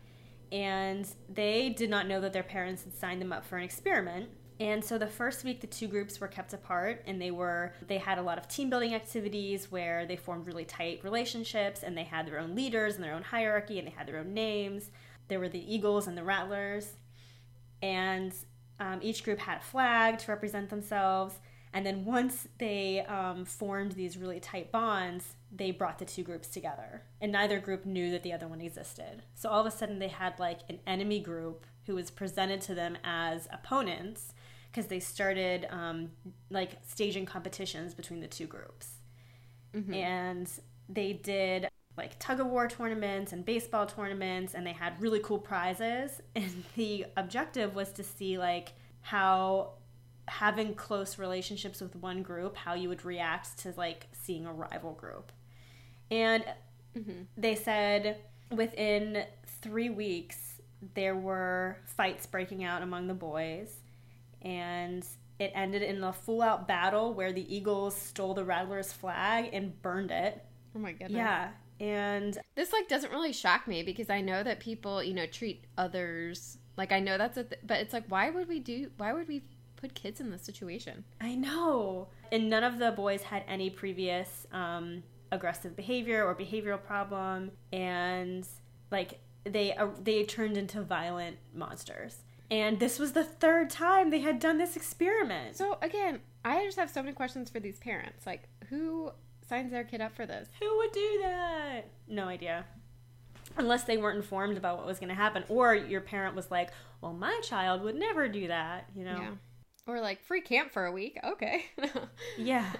And 0.52 1.08
they 1.28 1.70
did 1.70 1.88
not 1.88 2.06
know 2.06 2.20
that 2.20 2.32
their 2.34 2.42
parents 2.42 2.84
had 2.84 2.94
signed 2.94 3.22
them 3.22 3.32
up 3.32 3.46
for 3.46 3.56
an 3.56 3.64
experiment. 3.64 4.28
And 4.58 4.82
so 4.82 4.96
the 4.96 5.06
first 5.06 5.44
week 5.44 5.60
the 5.60 5.66
two 5.66 5.86
groups 5.86 6.18
were 6.18 6.28
kept 6.28 6.54
apart 6.54 7.02
and 7.06 7.20
they 7.20 7.30
were 7.30 7.74
they 7.86 7.98
had 7.98 8.18
a 8.18 8.22
lot 8.22 8.38
of 8.38 8.48
team 8.48 8.70
building 8.70 8.94
activities 8.94 9.70
where 9.70 10.06
they 10.06 10.16
formed 10.16 10.46
really 10.46 10.64
tight 10.64 11.00
relationships 11.04 11.82
and 11.82 11.96
they 11.96 12.04
had 12.04 12.26
their 12.26 12.38
own 12.38 12.54
leaders 12.54 12.94
and 12.94 13.04
their 13.04 13.14
own 13.14 13.22
hierarchy 13.22 13.78
and 13.78 13.86
they 13.86 13.92
had 13.92 14.08
their 14.08 14.18
own 14.18 14.32
names. 14.32 14.90
There 15.28 15.40
were 15.40 15.48
the 15.48 15.74
Eagles 15.74 16.06
and 16.06 16.16
the 16.16 16.24
Rattlers 16.24 16.94
and 17.82 18.32
um, 18.80 19.00
each 19.02 19.24
group 19.24 19.38
had 19.38 19.58
a 19.58 19.62
flag 19.62 20.18
to 20.20 20.30
represent 20.30 20.70
themselves. 20.70 21.38
And 21.72 21.84
then 21.84 22.06
once 22.06 22.48
they 22.58 23.00
um, 23.00 23.44
formed 23.44 23.92
these 23.92 24.16
really 24.16 24.40
tight 24.40 24.72
bonds, 24.72 25.36
they 25.54 25.70
brought 25.70 25.98
the 25.98 26.04
two 26.06 26.22
groups 26.22 26.48
together. 26.48 27.02
And 27.20 27.32
neither 27.32 27.58
group 27.60 27.84
knew 27.84 28.10
that 28.12 28.22
the 28.22 28.32
other 28.32 28.48
one 28.48 28.62
existed. 28.62 29.22
So 29.34 29.50
all 29.50 29.60
of 29.60 29.66
a 29.66 29.70
sudden, 29.70 29.98
they 29.98 30.08
had 30.08 30.38
like 30.38 30.60
an 30.70 30.78
enemy 30.86 31.20
group 31.20 31.66
who 31.86 31.94
was 31.94 32.10
presented 32.10 32.60
to 32.62 32.74
them 32.74 32.96
as 33.04 33.46
opponents 33.52 34.32
because 34.76 34.88
they 34.88 35.00
started 35.00 35.66
um, 35.70 36.12
like 36.50 36.72
staging 36.86 37.26
competitions 37.26 37.94
between 37.94 38.20
the 38.20 38.28
two 38.28 38.46
groups. 38.46 38.96
And 39.92 40.50
they 40.88 41.14
did 41.14 41.68
like 41.96 42.18
tug 42.18 42.40
of 42.40 42.46
war 42.48 42.68
tournaments 42.68 43.32
and 43.32 43.44
baseball 43.44 43.86
tournaments 43.86 44.54
and 44.54 44.66
they 44.66 44.72
had 44.72 45.00
really 45.00 45.20
cool 45.20 45.38
prizes 45.38 46.22
and 46.36 46.64
the 46.76 47.06
objective 47.16 47.74
was 47.74 47.92
to 47.92 48.04
see 48.04 48.38
like 48.38 48.74
how 49.02 49.72
having 50.28 50.74
close 50.74 51.18
relationships 51.18 51.80
with 51.80 51.96
one 51.96 52.22
group, 52.22 52.56
how 52.56 52.74
you 52.74 52.88
would 52.88 53.04
react 53.04 53.58
to 53.60 53.74
like 53.76 54.08
seeing 54.12 54.46
a 54.46 54.52
rival 54.54 54.92
group. 54.94 55.32
And 56.10 56.44
Mm-hmm. 56.96 57.24
they 57.36 57.56
said 57.56 58.18
within 58.50 59.24
three 59.62 59.90
weeks 59.90 60.60
there 60.94 61.16
were 61.16 61.78
fights 61.84 62.26
breaking 62.26 62.64
out 62.64 62.82
among 62.82 63.08
the 63.08 63.14
boys, 63.14 63.80
and 64.46 65.06
it 65.38 65.52
ended 65.54 65.82
in 65.82 66.02
a 66.02 66.12
full 66.12 66.40
out 66.40 66.66
battle 66.66 67.12
where 67.12 67.32
the 67.32 67.54
Eagles 67.54 67.94
stole 67.94 68.32
the 68.32 68.44
Rattlers 68.44 68.92
flag 68.92 69.50
and 69.52 69.80
burned 69.82 70.10
it. 70.10 70.42
Oh 70.74 70.78
my 70.78 70.92
goodness. 70.92 71.12
Yeah. 71.12 71.48
And 71.78 72.38
This 72.54 72.72
like 72.72 72.88
doesn't 72.88 73.12
really 73.12 73.34
shock 73.34 73.68
me 73.68 73.82
because 73.82 74.08
I 74.08 74.22
know 74.22 74.42
that 74.42 74.60
people, 74.60 75.02
you 75.02 75.12
know, 75.12 75.26
treat 75.26 75.64
others 75.76 76.56
like 76.76 76.92
I 76.92 77.00
know 77.00 77.18
that's 77.18 77.36
a 77.36 77.44
th- 77.44 77.60
but 77.66 77.80
it's 77.80 77.92
like 77.92 78.04
why 78.08 78.30
would 78.30 78.48
we 78.48 78.60
do 78.60 78.90
why 78.96 79.12
would 79.12 79.28
we 79.28 79.42
put 79.76 79.94
kids 79.94 80.20
in 80.20 80.30
this 80.30 80.42
situation? 80.42 81.04
I 81.20 81.34
know. 81.34 82.08
And 82.32 82.48
none 82.48 82.64
of 82.64 82.78
the 82.78 82.92
boys 82.92 83.22
had 83.22 83.44
any 83.46 83.70
previous 83.70 84.46
um, 84.52 85.02
aggressive 85.32 85.76
behavior 85.76 86.24
or 86.24 86.34
behavioral 86.34 86.82
problem, 86.82 87.52
and 87.72 88.46
like 88.90 89.20
they 89.44 89.74
uh, 89.74 89.88
they 90.02 90.24
turned 90.24 90.56
into 90.56 90.82
violent 90.82 91.36
monsters. 91.54 92.16
And 92.50 92.78
this 92.78 92.98
was 92.98 93.12
the 93.12 93.24
third 93.24 93.70
time 93.70 94.10
they 94.10 94.20
had 94.20 94.38
done 94.38 94.58
this 94.58 94.76
experiment. 94.76 95.56
So 95.56 95.78
again, 95.82 96.20
I 96.44 96.64
just 96.64 96.78
have 96.78 96.90
so 96.90 97.02
many 97.02 97.14
questions 97.14 97.50
for 97.50 97.58
these 97.58 97.78
parents. 97.78 98.26
Like 98.26 98.48
who 98.68 99.10
signs 99.48 99.70
their 99.70 99.84
kid 99.84 100.00
up 100.00 100.14
for 100.14 100.26
this? 100.26 100.48
Who 100.60 100.76
would 100.78 100.92
do 100.92 101.18
that? 101.22 101.82
No 102.08 102.28
idea. 102.28 102.64
Unless 103.56 103.84
they 103.84 103.96
weren't 103.96 104.16
informed 104.16 104.56
about 104.56 104.76
what 104.76 104.86
was 104.86 104.98
going 104.98 105.08
to 105.08 105.14
happen, 105.14 105.44
or 105.48 105.74
your 105.74 106.00
parent 106.00 106.34
was 106.34 106.50
like, 106.50 106.70
"Well, 107.00 107.12
my 107.12 107.40
child 107.42 107.82
would 107.82 107.94
never 107.94 108.28
do 108.28 108.48
that," 108.48 108.88
you 108.94 109.04
know. 109.04 109.16
Yeah. 109.16 109.30
Or 109.86 110.00
like 110.00 110.20
free 110.24 110.40
camp 110.40 110.72
for 110.72 110.84
a 110.84 110.92
week. 110.92 111.18
Okay. 111.24 111.66
Yeah. 112.36 112.72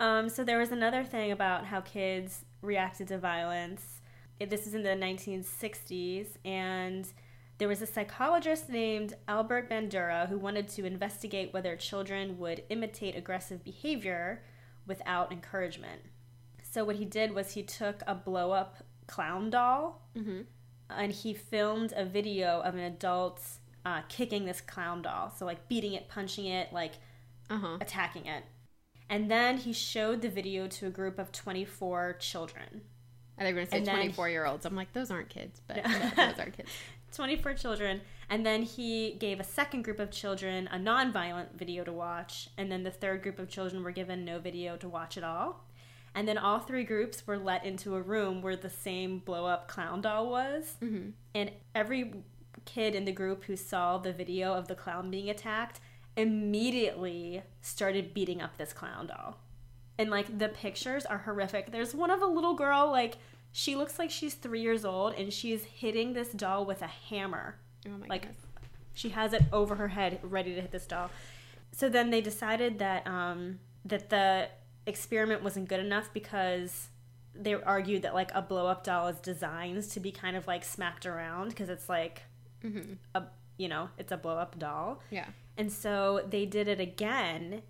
Um, 0.00 0.28
so 0.28 0.42
there 0.44 0.58
was 0.58 0.72
another 0.72 1.04
thing 1.04 1.30
about 1.30 1.66
how 1.66 1.80
kids 1.80 2.44
reacted 2.60 3.08
to 3.08 3.18
violence. 3.18 4.00
This 4.40 4.66
is 4.66 4.74
in 4.74 4.82
the 4.82 4.90
1960s, 4.90 6.26
and 6.44 7.06
there 7.62 7.68
was 7.68 7.80
a 7.80 7.86
psychologist 7.86 8.68
named 8.68 9.14
Albert 9.28 9.70
Bandura 9.70 10.28
who 10.28 10.36
wanted 10.36 10.66
to 10.66 10.84
investigate 10.84 11.52
whether 11.52 11.76
children 11.76 12.36
would 12.36 12.64
imitate 12.70 13.14
aggressive 13.14 13.62
behavior 13.62 14.42
without 14.84 15.30
encouragement. 15.30 16.02
So 16.64 16.82
what 16.84 16.96
he 16.96 17.04
did 17.04 17.32
was 17.32 17.52
he 17.52 17.62
took 17.62 18.02
a 18.04 18.16
blow 18.16 18.50
up 18.50 18.78
clown 19.06 19.48
doll 19.50 20.08
Mhm. 20.16 20.46
and 20.90 21.12
he 21.12 21.34
filmed 21.34 21.92
a 21.94 22.04
video 22.04 22.60
of 22.62 22.74
an 22.74 22.80
adult 22.80 23.40
uh, 23.86 24.02
kicking 24.08 24.44
this 24.44 24.60
clown 24.60 25.02
doll. 25.02 25.30
So 25.30 25.46
like 25.46 25.68
beating 25.68 25.92
it, 25.92 26.08
punching 26.08 26.46
it, 26.46 26.72
like 26.72 26.94
uh-huh. 27.48 27.78
attacking 27.80 28.26
it. 28.26 28.42
And 29.08 29.30
then 29.30 29.58
he 29.58 29.72
showed 29.72 30.20
the 30.20 30.28
video 30.28 30.66
to 30.66 30.88
a 30.88 30.90
group 30.90 31.16
of 31.16 31.30
24 31.30 32.14
children. 32.14 32.82
I 33.38 33.44
think 33.44 33.54
we're 33.54 33.66
gonna 33.66 33.84
say 33.86 33.92
24 33.92 34.30
year 34.30 34.46
olds. 34.46 34.66
I'm 34.66 34.74
like, 34.74 34.92
those 34.92 35.12
aren't 35.12 35.28
kids, 35.28 35.60
but 35.68 35.76
yeah, 35.86 36.10
those 36.16 36.38
are 36.40 36.50
kids. 36.50 36.68
24 37.12 37.54
children. 37.54 38.00
And 38.28 38.46
then 38.46 38.62
he 38.62 39.16
gave 39.18 39.40
a 39.40 39.44
second 39.44 39.82
group 39.82 39.98
of 39.98 40.10
children 40.10 40.68
a 40.72 40.78
non-violent 40.78 41.58
video 41.58 41.84
to 41.84 41.92
watch. 41.92 42.48
And 42.56 42.70
then 42.72 42.82
the 42.82 42.90
third 42.90 43.22
group 43.22 43.38
of 43.38 43.48
children 43.48 43.82
were 43.82 43.90
given 43.90 44.24
no 44.24 44.38
video 44.38 44.76
to 44.78 44.88
watch 44.88 45.16
at 45.16 45.24
all. 45.24 45.64
And 46.14 46.28
then 46.28 46.38
all 46.38 46.58
three 46.58 46.84
groups 46.84 47.26
were 47.26 47.38
let 47.38 47.64
into 47.64 47.94
a 47.94 48.02
room 48.02 48.42
where 48.42 48.56
the 48.56 48.70
same 48.70 49.18
blow 49.18 49.46
up 49.46 49.68
clown 49.68 50.02
doll 50.02 50.30
was. 50.30 50.76
Mm-hmm. 50.82 51.10
And 51.34 51.50
every 51.74 52.12
kid 52.64 52.94
in 52.94 53.04
the 53.04 53.12
group 53.12 53.44
who 53.44 53.56
saw 53.56 53.98
the 53.98 54.12
video 54.12 54.52
of 54.52 54.68
the 54.68 54.74
clown 54.74 55.10
being 55.10 55.30
attacked 55.30 55.80
immediately 56.16 57.42
started 57.62 58.12
beating 58.12 58.42
up 58.42 58.58
this 58.58 58.72
clown 58.72 59.06
doll. 59.06 59.38
And 59.98 60.10
like 60.10 60.38
the 60.38 60.48
pictures 60.48 61.06
are 61.06 61.18
horrific. 61.18 61.70
There's 61.70 61.94
one 61.94 62.10
of 62.10 62.22
a 62.22 62.26
little 62.26 62.54
girl, 62.54 62.90
like, 62.90 63.16
she 63.52 63.76
looks 63.76 63.98
like 63.98 64.10
she's 64.10 64.34
three 64.34 64.60
years 64.60 64.84
old 64.84 65.14
and 65.14 65.32
she's 65.32 65.64
hitting 65.64 66.14
this 66.14 66.28
doll 66.32 66.64
with 66.64 66.82
a 66.82 66.86
hammer. 66.86 67.56
Oh 67.86 67.90
my 67.90 68.06
Like, 68.08 68.22
goodness. 68.22 68.40
She 68.94 69.10
has 69.10 69.32
it 69.32 69.42
over 69.52 69.76
her 69.76 69.88
head, 69.88 70.18
ready 70.22 70.54
to 70.54 70.60
hit 70.60 70.70
this 70.70 70.86
doll. 70.86 71.10
So 71.72 71.88
then 71.88 72.10
they 72.10 72.20
decided 72.20 72.78
that 72.80 73.06
um, 73.06 73.58
that 73.84 74.10
the 74.10 74.48
experiment 74.86 75.42
wasn't 75.42 75.68
good 75.68 75.80
enough 75.80 76.10
because 76.12 76.88
they 77.34 77.54
argued 77.54 78.02
that 78.02 78.12
like 78.14 78.30
a 78.34 78.42
blow 78.42 78.66
up 78.66 78.84
doll 78.84 79.08
is 79.08 79.16
designed 79.18 79.82
to 79.90 80.00
be 80.00 80.12
kind 80.12 80.36
of 80.36 80.46
like 80.46 80.64
smacked 80.64 81.06
around 81.06 81.48
because 81.48 81.68
it's 81.68 81.88
like 81.88 82.22
Mm-hmm. 82.62 82.92
a 83.16 83.24
you 83.58 83.66
know 83.68 83.88
it's 83.98 84.12
a 84.12 84.16
blow 84.16 84.36
up 84.36 84.58
doll. 84.58 85.00
Yeah. 85.10 85.26
And 85.58 85.72
so 85.72 86.24
they 86.28 86.46
did 86.46 86.68
it 86.68 86.78
again 86.80 87.62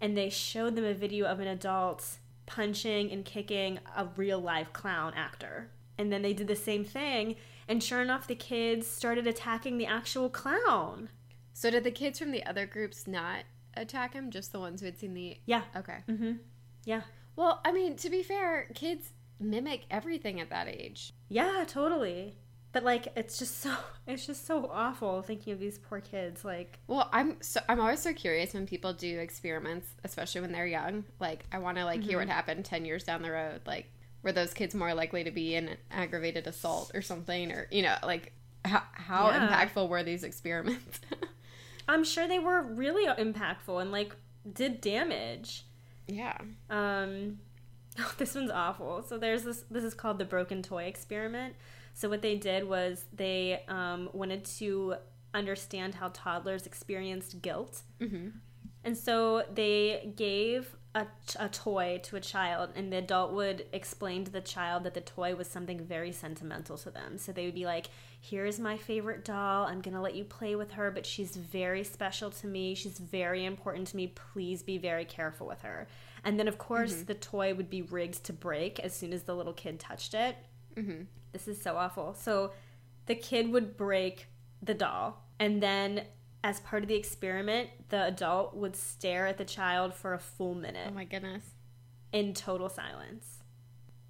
and 0.00 0.16
they 0.16 0.28
showed 0.30 0.74
them 0.76 0.84
a 0.84 0.92
video 0.94 1.26
of 1.26 1.40
an 1.40 1.46
adult 1.48 2.18
punching 2.46 3.10
and 3.10 3.24
kicking 3.24 3.78
a 3.96 4.06
real 4.16 4.40
life 4.40 4.72
clown 4.72 5.12
actor. 5.14 5.70
And 5.96 6.12
then 6.12 6.22
they 6.22 6.32
did 6.32 6.48
the 6.48 6.56
same 6.56 6.84
thing 6.84 7.36
and 7.68 7.82
sure 7.82 8.02
enough 8.02 8.26
the 8.26 8.34
kids 8.34 8.86
started 8.86 9.26
attacking 9.26 9.78
the 9.78 9.86
actual 9.86 10.28
clown. 10.28 11.08
So 11.52 11.70
did 11.70 11.84
the 11.84 11.90
kids 11.90 12.18
from 12.18 12.30
the 12.30 12.44
other 12.44 12.66
groups 12.66 13.06
not 13.06 13.44
attack 13.74 14.12
him? 14.12 14.30
Just 14.30 14.52
the 14.52 14.60
ones 14.60 14.80
who 14.80 14.86
had 14.86 14.98
seen 14.98 15.14
the 15.14 15.38
Yeah. 15.46 15.62
Okay. 15.76 15.98
Mm-hmm. 16.08 16.32
Yeah. 16.84 17.02
Well, 17.36 17.60
I 17.64 17.72
mean, 17.72 17.96
to 17.96 18.10
be 18.10 18.22
fair, 18.22 18.68
kids 18.74 19.12
mimic 19.40 19.84
everything 19.90 20.40
at 20.40 20.50
that 20.50 20.68
age. 20.68 21.12
Yeah, 21.28 21.64
totally. 21.66 22.36
But 22.74 22.82
like 22.84 23.08
it's 23.16 23.38
just 23.38 23.60
so 23.60 23.74
it's 24.06 24.26
just 24.26 24.46
so 24.46 24.68
awful 24.70 25.22
thinking 25.22 25.52
of 25.54 25.60
these 25.60 25.78
poor 25.78 26.00
kids 26.00 26.44
like 26.44 26.78
Well, 26.88 27.08
I'm 27.12 27.36
so 27.40 27.60
I'm 27.68 27.80
always 27.80 28.00
so 28.00 28.12
curious 28.12 28.52
when 28.52 28.66
people 28.66 28.92
do 28.92 29.18
experiments, 29.20 29.88
especially 30.04 30.42
when 30.42 30.52
they're 30.52 30.66
young. 30.66 31.04
Like, 31.20 31.44
I 31.52 31.58
want 31.58 31.78
to 31.78 31.84
like 31.86 32.02
hear 32.02 32.18
what 32.18 32.28
happened 32.28 32.66
ten 32.66 32.84
years 32.84 33.04
down 33.04 33.22
the 33.22 33.30
road. 33.30 33.62
Like, 33.64 33.86
were 34.22 34.32
those 34.32 34.52
kids 34.52 34.74
more 34.74 34.92
likely 34.92 35.24
to 35.24 35.30
be 35.30 35.54
in 35.54 35.68
an 35.68 35.76
aggravated 35.90 36.46
assault 36.46 36.90
or 36.94 37.00
something, 37.00 37.50
or 37.52 37.68
you 37.70 37.82
know, 37.82 37.94
like 38.02 38.32
how 38.64 38.82
how 38.92 39.28
Yeah. 39.30 39.48
impactful 39.48 39.88
were 39.88 40.02
these 40.02 40.24
experiments? 40.24 41.00
I'm 41.88 42.02
sure 42.02 42.26
they 42.26 42.38
were 42.38 42.62
really 42.62 43.06
impactful 43.06 43.80
and 43.80 43.92
like 43.92 44.16
did 44.52 44.80
damage. 44.80 45.64
yeah. 46.08 46.36
Um, 46.70 47.38
this 48.18 48.34
one's 48.34 48.50
awful. 48.50 49.02
So 49.02 49.16
there's 49.16 49.44
this. 49.44 49.64
This 49.70 49.84
is 49.84 49.94
called 49.94 50.18
the 50.18 50.24
broken 50.24 50.62
toy 50.62 50.84
experiment. 50.84 51.54
So 51.94 52.08
what 52.08 52.22
they 52.22 52.36
did 52.36 52.68
was 52.68 53.04
they 53.12 53.62
um, 53.68 54.10
wanted 54.12 54.44
to 54.58 54.96
understand 55.32 55.94
how 55.94 56.10
toddlers 56.12 56.66
experienced 56.66 57.40
guilt, 57.42 57.82
hmm 58.00 58.28
and 58.86 58.96
so 58.98 59.44
they 59.54 60.12
gave 60.14 60.76
a, 60.94 61.06
a 61.40 61.48
toy 61.48 62.00
to 62.04 62.16
a 62.16 62.20
child, 62.20 62.68
and 62.76 62.92
the 62.92 62.98
adult 62.98 63.32
would 63.32 63.64
explain 63.72 64.24
to 64.26 64.30
the 64.30 64.42
child 64.42 64.84
that 64.84 64.92
the 64.92 65.00
toy 65.00 65.34
was 65.34 65.48
something 65.48 65.80
very 65.82 66.12
sentimental 66.12 66.76
to 66.76 66.90
them. 66.90 67.16
So 67.16 67.32
they 67.32 67.46
would 67.46 67.54
be 67.54 67.64
like, 67.64 67.86
"Here's 68.20 68.60
my 68.60 68.76
favorite 68.76 69.24
doll. 69.24 69.64
I'm 69.64 69.80
gonna 69.80 70.02
let 70.02 70.14
you 70.14 70.24
play 70.24 70.54
with 70.54 70.72
her, 70.72 70.90
but 70.90 71.06
she's 71.06 71.34
very 71.34 71.82
special 71.82 72.30
to 72.30 72.46
me. 72.46 72.74
She's 72.74 72.98
very 72.98 73.44
important 73.46 73.88
to 73.88 73.96
me. 73.96 74.08
Please 74.08 74.62
be 74.62 74.76
very 74.76 75.06
careful 75.06 75.46
with 75.46 75.62
her." 75.62 75.88
And 76.22 76.38
then, 76.38 76.46
of 76.46 76.58
course, 76.58 77.02
the 77.02 77.14
toy 77.14 77.54
would 77.54 77.70
be 77.70 77.82
rigged 77.82 78.22
to 78.24 78.32
break 78.32 78.78
as 78.80 78.94
soon 78.94 79.12
as 79.14 79.22
the 79.22 79.34
little 79.34 79.54
kid 79.54 79.80
touched 79.80 80.12
it. 80.14 80.36
hmm 80.76 81.02
This 81.34 81.46
is 81.48 81.60
so 81.60 81.76
awful. 81.76 82.14
So 82.14 82.52
the 83.04 83.14
kid 83.14 83.50
would 83.50 83.76
break 83.76 84.28
the 84.62 84.72
doll, 84.72 85.26
and 85.38 85.62
then 85.62 86.04
as 86.42 86.60
part 86.60 86.82
of 86.82 86.88
the 86.88 86.94
experiment, 86.94 87.68
the 87.90 88.06
adult 88.06 88.54
would 88.56 88.76
stare 88.76 89.26
at 89.26 89.36
the 89.36 89.44
child 89.44 89.92
for 89.94 90.14
a 90.14 90.18
full 90.18 90.54
minute 90.54 90.88
Oh 90.90 90.94
my 90.94 91.04
goodness. 91.04 91.44
in 92.12 92.32
total 92.34 92.68
silence. 92.70 93.42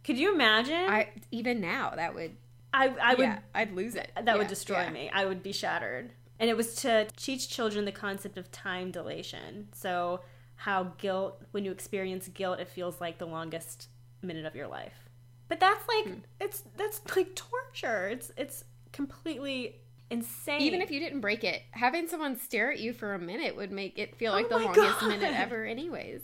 Could 0.05 0.19
you 0.19 0.33
imagine? 0.35 0.75
I 0.89 1.09
even 1.33 1.61
now 1.61 1.93
that 1.97 2.15
would 2.15 2.37
I, 2.73 2.89
I 3.01 3.15
would 3.15 3.21
yeah, 3.21 3.39
I'd 3.55 3.73
lose 3.73 3.95
it. 3.95 4.11
that 4.17 4.27
Yeah, 4.27 4.37
would 4.37 4.49
destroy 4.49 4.83
yeah. 4.83 4.91
me. 4.91 5.11
I 5.13 5.25
would 5.25 5.43
be 5.43 5.53
shattered. 5.53 6.13
And 6.41 6.51
it 6.51 6.57
was 6.57 6.75
to 6.77 7.07
teach 7.17 7.49
children 7.49 7.85
the 7.85 7.93
concept 7.93 8.37
of 8.37 8.51
time 8.53 8.91
dilation. 8.91 9.69
So 9.73 10.21
how 10.57 10.93
guilt 10.99 11.41
when 11.53 11.65
you 11.65 11.71
experience 11.73 12.29
guilt 12.29 12.59
it 12.61 12.69
feels 12.69 13.01
like 13.01 13.19
the 13.19 13.27
longest 13.27 13.89
minute 14.23 14.45
of 14.45 14.55
your 14.57 14.67
life. 14.69 15.04
But 15.49 15.61
that's 15.61 15.87
like 15.89 16.07
Hmm. 16.07 16.21
it's 16.41 16.63
that's 16.77 17.01
like 17.17 17.35
torture. 17.35 18.09
It's 18.09 18.31
it's 18.37 18.65
completely 18.93 19.77
insane. 20.11 20.61
Even 20.63 20.81
if 20.83 20.91
you 20.91 21.01
didn't 21.01 21.21
break 21.21 21.45
it, 21.45 21.63
having 21.73 22.09
someone 22.09 22.37
stare 22.37 22.73
at 22.73 22.81
you 22.81 22.93
for 22.93 23.15
a 23.15 23.19
minute 23.19 23.57
would 23.57 23.71
make 23.73 23.99
it 23.99 24.15
feel 24.17 24.33
like 24.33 24.47
Oh 24.47 24.59
the 24.59 24.65
longest 24.65 25.01
God. 25.01 25.09
minute 25.09 25.35
ever, 25.35 25.65
anyways. 25.77 26.23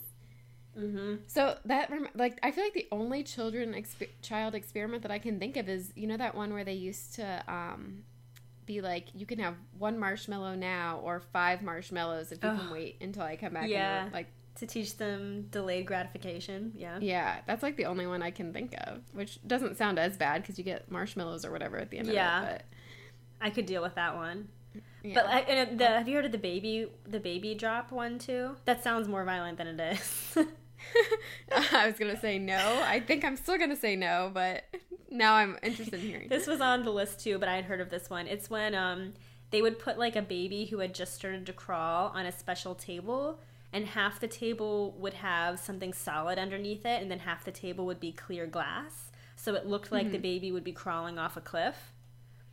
hmm 0.75 1.15
So 1.27 1.57
that 1.65 1.91
like 2.15 2.39
I 2.43 2.51
feel 2.51 2.63
like 2.63 2.73
the 2.73 2.87
only 2.91 3.23
children 3.23 3.73
exp- 3.73 4.07
child 4.21 4.55
experiment 4.55 5.01
that 5.03 5.11
I 5.11 5.19
can 5.19 5.39
think 5.39 5.57
of 5.57 5.67
is 5.69 5.91
you 5.95 6.07
know 6.07 6.17
that 6.17 6.35
one 6.35 6.53
where 6.53 6.63
they 6.63 6.73
used 6.73 7.15
to 7.15 7.43
um 7.47 8.03
be 8.65 8.79
like 8.81 9.07
you 9.13 9.25
can 9.25 9.39
have 9.39 9.55
one 9.77 9.97
marshmallow 9.99 10.55
now 10.55 10.99
or 11.03 11.19
five 11.19 11.61
marshmallows 11.61 12.31
if 12.31 12.43
you 12.43 12.49
can 12.51 12.69
wait 12.69 12.97
until 13.01 13.23
I 13.23 13.35
come 13.35 13.53
back. 13.53 13.69
Yeah. 13.69 14.03
And 14.05 14.13
like 14.13 14.27
to 14.55 14.67
teach 14.67 14.97
them 14.97 15.47
delayed 15.51 15.85
gratification. 15.87 16.73
Yeah. 16.75 16.99
yeah, 17.01 17.39
that's 17.47 17.63
like 17.63 17.77
the 17.77 17.85
only 17.85 18.05
one 18.07 18.21
I 18.21 18.31
can 18.31 18.51
think 18.53 18.73
of, 18.85 19.01
which 19.13 19.39
doesn't 19.47 19.77
sound 19.77 19.97
as 19.97 20.17
bad 20.17 20.41
because 20.41 20.57
you 20.57 20.63
get 20.63 20.91
marshmallows 20.91 21.45
or 21.45 21.51
whatever 21.51 21.77
at 21.77 21.89
the 21.89 21.97
end 21.99 22.07
Yeah. 22.09 22.41
of 22.43 22.47
it. 22.49 22.65
I 23.39 23.49
could 23.49 23.65
deal 23.65 23.81
with 23.81 23.95
that 23.95 24.15
one. 24.15 24.49
But 25.03 25.25
I, 25.25 25.39
and 25.39 25.79
the, 25.79 25.87
have 25.87 26.07
you 26.07 26.15
heard 26.15 26.25
of 26.25 26.31
the 26.31 26.37
baby 26.37 26.87
the 27.07 27.19
baby 27.19 27.55
drop 27.55 27.91
one 27.91 28.19
too? 28.19 28.55
That 28.65 28.83
sounds 28.83 29.07
more 29.07 29.23
violent 29.25 29.57
than 29.57 29.67
it 29.67 29.79
is. 29.97 30.37
I 31.73 31.87
was 31.87 31.97
gonna 31.97 32.19
say 32.19 32.37
no. 32.39 32.81
I 32.85 32.99
think 32.99 33.25
I'm 33.25 33.35
still 33.35 33.57
gonna 33.57 33.75
say 33.75 33.95
no, 33.95 34.29
but 34.33 34.63
now 35.09 35.33
I'm 35.33 35.57
interested 35.63 35.95
in 35.95 36.01
hearing. 36.01 36.29
this 36.29 36.45
was 36.47 36.61
on 36.61 36.83
the 36.83 36.91
list 36.91 37.19
too, 37.23 37.37
but 37.39 37.49
I 37.49 37.55
had 37.55 37.65
heard 37.65 37.81
of 37.81 37.89
this 37.89 38.09
one. 38.09 38.27
It's 38.27 38.49
when 38.49 38.75
um 38.75 39.13
they 39.49 39.61
would 39.61 39.79
put 39.79 39.97
like 39.97 40.15
a 40.15 40.21
baby 40.21 40.65
who 40.65 40.79
had 40.79 40.93
just 40.93 41.13
started 41.15 41.45
to 41.47 41.53
crawl 41.53 42.11
on 42.15 42.25
a 42.25 42.31
special 42.31 42.75
table 42.75 43.39
and 43.73 43.85
half 43.87 44.19
the 44.19 44.27
table 44.27 44.91
would 44.99 45.13
have 45.15 45.59
something 45.59 45.93
solid 45.93 46.37
underneath 46.37 46.85
it 46.85 47.01
and 47.01 47.09
then 47.09 47.19
half 47.19 47.43
the 47.45 47.51
table 47.51 47.85
would 47.85 47.99
be 47.99 48.11
clear 48.11 48.45
glass. 48.45 49.11
So 49.35 49.55
it 49.55 49.65
looked 49.65 49.91
like 49.91 50.11
the 50.11 50.17
baby 50.19 50.51
would 50.51 50.63
be 50.63 50.71
crawling 50.73 51.17
off 51.17 51.35
a 51.37 51.41
cliff. 51.41 51.93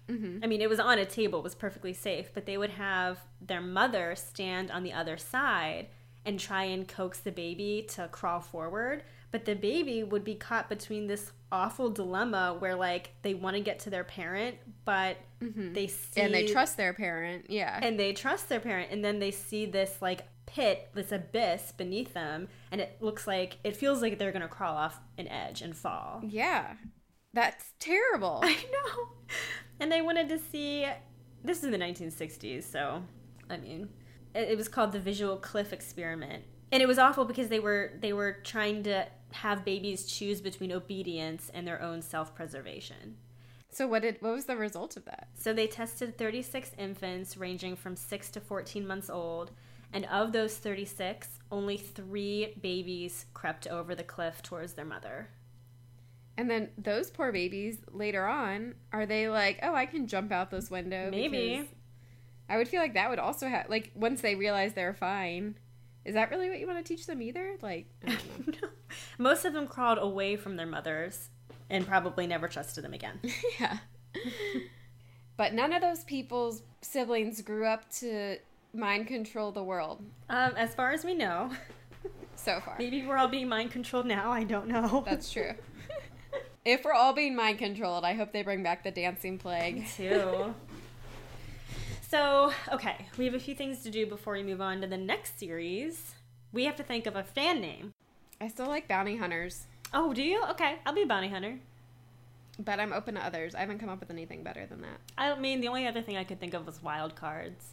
Mhm. 0.09 0.43
I 0.43 0.47
mean, 0.47 0.63
it 0.63 0.71
was 0.71 0.81
on 0.81 0.99
a 0.99 1.05
table, 1.05 1.41
it 1.41 1.43
was 1.43 1.55
perfectly 1.55 1.93
safe, 1.93 2.31
but 2.33 2.47
they 2.47 2.57
would 2.57 2.71
have 2.71 3.19
their 3.43 3.61
mother 3.61 4.15
stand 4.17 4.71
on 4.71 4.83
the 4.83 4.93
other 4.93 5.19
side 5.19 5.89
and 6.25 6.41
try 6.41 6.65
and 6.65 6.89
coax 6.89 7.21
the 7.21 7.31
baby 7.33 7.85
to 7.91 8.09
crawl 8.09 8.41
forward. 8.41 9.03
But 9.31 9.45
the 9.45 9.55
baby 9.55 10.03
would 10.03 10.25
be 10.25 10.35
caught 10.35 10.71
between 10.71 11.07
this 11.07 11.33
awful 11.53 11.91
dilemma 11.91 12.57
where, 12.59 12.75
like, 12.75 13.11
they 13.21 13.35
want 13.35 13.57
to 13.57 13.63
get 13.63 13.79
to 13.81 13.91
their 13.91 14.05
parent, 14.05 14.57
but 14.87 15.19
they 15.41 15.87
see. 15.87 16.21
and 16.23 16.33
they 16.33 16.47
trust 16.47 16.79
their 16.79 16.95
parent. 16.95 17.47
Yeah. 17.51 17.79
And 17.83 17.99
they 18.01 18.15
trust 18.15 18.49
their 18.49 18.61
parent, 18.61 18.91
and 18.91 19.05
then 19.05 19.19
they 19.19 19.31
see 19.31 19.67
this, 19.67 20.01
like, 20.01 20.23
pit, 20.49 20.91
this 20.95 21.13
abyss 21.13 21.73
beneath 21.73 22.15
them, 22.15 22.49
and 22.73 22.81
it 22.81 22.97
looks 23.01 23.27
like, 23.27 23.59
it 23.65 23.77
feels 23.77 24.03
like 24.03 24.19
they're 24.19 24.33
to 24.33 24.49
crawl 24.49 24.77
off 24.77 25.01
an 25.17 25.29
edge 25.29 25.63
and 25.63 25.77
fall. 25.77 26.23
yeah. 26.27 26.75
That's 27.35 27.73
terrible. 27.79 28.41
I 28.43 28.55
know. 28.55 29.09
And 29.81 29.93
they 29.93 30.03
wanted 30.03 30.29
to 30.31 30.39
see. 30.39 30.87
This 31.45 31.59
is 31.59 31.65
in 31.65 31.71
the 31.71 31.79
1960s, 31.79 32.65
so 32.65 33.03
I 33.49 33.59
mean, 33.59 33.91
it, 34.35 34.51
it 34.51 34.57
was 34.57 34.69
called 34.69 34.93
the 34.93 34.99
Visual 34.99 35.37
Cliff 35.37 35.73
Experiment, 35.73 36.43
and 36.73 36.83
it 36.83 36.87
was 36.87 36.99
awful 36.99 37.25
because 37.25 37.49
they 37.49 37.61
were 37.61 37.93
they 38.01 38.13
were 38.13 38.39
trying 38.43 38.83
to 38.85 39.07
have 39.33 39.65
babies 39.65 40.07
choose 40.07 40.41
between 40.41 40.73
obedience 40.73 41.51
and 41.53 41.67
their 41.67 41.81
own 41.81 42.03
self-preservation. 42.03 43.19
So 43.71 43.87
what 43.87 44.03
did 44.03 44.17
what 44.21 44.35
was 44.35 44.47
the 44.47 44.57
result 44.57 44.97
of 44.97 45.05
that? 45.05 45.29
So 45.39 45.53
they 45.53 45.67
tested 45.67 46.19
36 46.19 46.73
infants 46.79 47.37
ranging 47.37 47.77
from 47.77 47.95
6 47.95 48.31
to 48.31 48.41
14 48.41 48.87
months 48.87 49.11
old, 49.11 49.53
and 49.93 50.05
of 50.07 50.33
those 50.33 50.57
36, 50.57 51.39
only 51.51 51.77
3 51.77 52.55
babies 52.61 53.27
crept 53.35 53.67
over 53.67 53.95
the 53.95 54.05
cliff 54.05 54.43
towards 54.43 54.75
their 54.75 54.85
mother. 54.85 55.31
And 56.37 56.49
then 56.49 56.69
those 56.79 57.11
poor 57.11 57.33
babies 57.33 57.79
later 57.91 58.25
on, 58.27 58.77
are 58.93 59.07
they 59.07 59.29
like, 59.29 59.59
oh, 59.63 59.75
I 59.75 59.87
can 59.87 60.07
jump 60.07 60.31
out 60.31 60.51
this 60.51 60.71
window? 60.71 61.11
Maybe. 61.11 61.69
I 62.49 62.57
would 62.57 62.69
feel 62.69 62.81
like 62.81 62.95
that 62.95 63.11
would 63.11 63.19
also 63.19 63.49
have 63.49 63.69
like 63.69 63.91
once 63.95 64.21
they 64.21 64.35
realize 64.35 64.73
they're 64.73 64.95
fine. 64.95 65.57
Is 66.05 66.15
that 66.15 66.31
really 66.31 66.49
what 66.49 66.61
you 66.61 66.67
want 66.67 66.79
to 66.79 66.97
teach 66.97 67.07
them 67.07 67.21
either? 67.21 67.57
Like, 67.61 67.87
I 68.07 68.17
don't 68.47 68.63
know. 68.63 68.69
Most 69.19 69.45
of 69.45 69.53
them 69.53 69.67
crawled 69.67 69.99
away 69.99 70.37
from 70.37 70.57
their 70.57 70.67
mothers 70.67 71.29
and 71.69 71.87
probably 71.87 72.27
never 72.27 72.49
trusted 72.49 72.85
them 72.85 72.95
again. 72.95 73.21
yeah. 73.61 73.79
but 75.37 75.53
none 75.53 75.73
of 75.73 75.83
those 75.83 76.05
people's 76.05 76.63
siblings 76.81 77.43
grew 77.43 77.67
up 77.67 77.91
to 77.97 78.39
mind 78.75 79.07
control 79.07 79.53
the 79.53 79.63
world 79.63 80.03
Um, 80.29 80.53
as 80.57 80.75
far 80.75 80.93
as 80.93 81.05
we 81.05 81.15
know, 81.15 81.51
so 82.37 82.61
far. 82.61 82.77
maybe 82.79 83.05
we're 83.07 83.17
all 83.17 83.29
being 83.29 83.49
mind 83.49 83.71
controlled 83.71 84.07
now. 84.07 84.31
I 84.31 84.45
don't 84.45 84.69
know. 84.69 85.03
That's 85.07 85.33
true. 85.33 85.53
if 86.65 86.85
we're 86.85 86.93
all 86.93 87.13
being 87.13 87.35
mind 87.35 87.59
controlled, 87.59 88.05
I 88.05 88.15
hope 88.15 88.33
they 88.33 88.43
bring 88.43 88.63
back 88.63 88.85
the 88.85 88.91
dancing 88.91 89.39
plague. 89.39 89.87
too. 89.97 90.55
So, 92.09 92.53
okay, 92.73 93.07
we 93.19 93.27
have 93.27 93.35
a 93.35 93.39
few 93.41 93.55
things 93.55 93.83
to 93.83 93.91
do 93.91 94.07
before 94.07 94.33
we 94.33 94.43
move 94.43 94.61
on 94.63 94.81
to 94.81 94.87
the 94.87 94.97
next 94.97 95.39
series. 95.39 96.15
We 96.53 96.65
have 96.65 96.77
to 96.77 96.83
think 96.83 97.07
of 97.07 97.17
a 97.17 97.23
fan 97.23 97.61
name. 97.61 97.93
I 98.41 98.49
still 98.49 98.67
like 98.67 98.89
bounty 98.89 99.17
hunters, 99.17 99.65
Oh, 99.93 100.13
do 100.15 100.23
you? 100.23 100.43
Okay, 100.51 100.77
I'll 100.87 100.95
be 100.95 101.03
a 101.03 101.07
bounty 101.07 101.29
hunter. 101.29 101.59
but 102.59 102.79
I'm 102.81 102.93
open 102.93 103.15
to 103.17 103.25
others. 103.25 103.55
I 103.55 103.61
haven't 103.61 103.79
come 103.79 103.89
up 103.89 104.01
with 104.01 104.11
anything 104.11 104.43
better 104.43 104.65
than 104.67 104.81
that. 104.83 105.01
I 105.17 105.35
mean, 105.39 105.61
the 105.61 105.69
only 105.69 105.87
other 105.87 106.03
thing 106.03 106.17
I 106.17 106.25
could 106.25 106.41
think 106.41 106.55
of 106.55 106.67
was 106.67 106.83
wild 106.83 107.15
cards. 107.17 107.65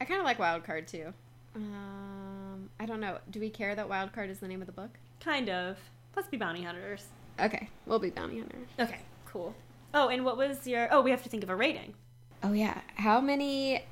I 0.00 0.04
kind 0.04 0.20
of 0.20 0.24
like 0.24 0.38
Wildcard 0.38 0.86
too. 0.86 1.12
Um, 1.54 2.70
I 2.80 2.86
don't 2.86 3.00
know. 3.00 3.18
Do 3.30 3.40
we 3.40 3.50
care 3.50 3.74
that 3.74 3.88
Wildcard 3.88 4.28
is 4.28 4.40
the 4.40 4.48
name 4.48 4.60
of 4.60 4.66
the 4.66 4.72
book? 4.72 4.90
Kind 5.20 5.48
of. 5.48 5.78
Let's 6.16 6.28
be 6.28 6.36
bounty 6.36 6.62
hunters. 6.62 7.06
Okay, 7.40 7.68
we'll 7.86 7.98
be 7.98 8.10
bounty 8.10 8.38
hunters. 8.38 8.68
Okay, 8.78 9.00
cool. 9.26 9.54
Oh, 9.92 10.08
and 10.08 10.24
what 10.24 10.36
was 10.36 10.66
your. 10.66 10.88
Oh, 10.90 11.02
we 11.02 11.10
have 11.10 11.22
to 11.22 11.28
think 11.28 11.42
of 11.42 11.50
a 11.50 11.56
rating. 11.56 11.94
Oh 12.42 12.52
yeah, 12.52 12.80
how 12.96 13.20
many? 13.20 13.84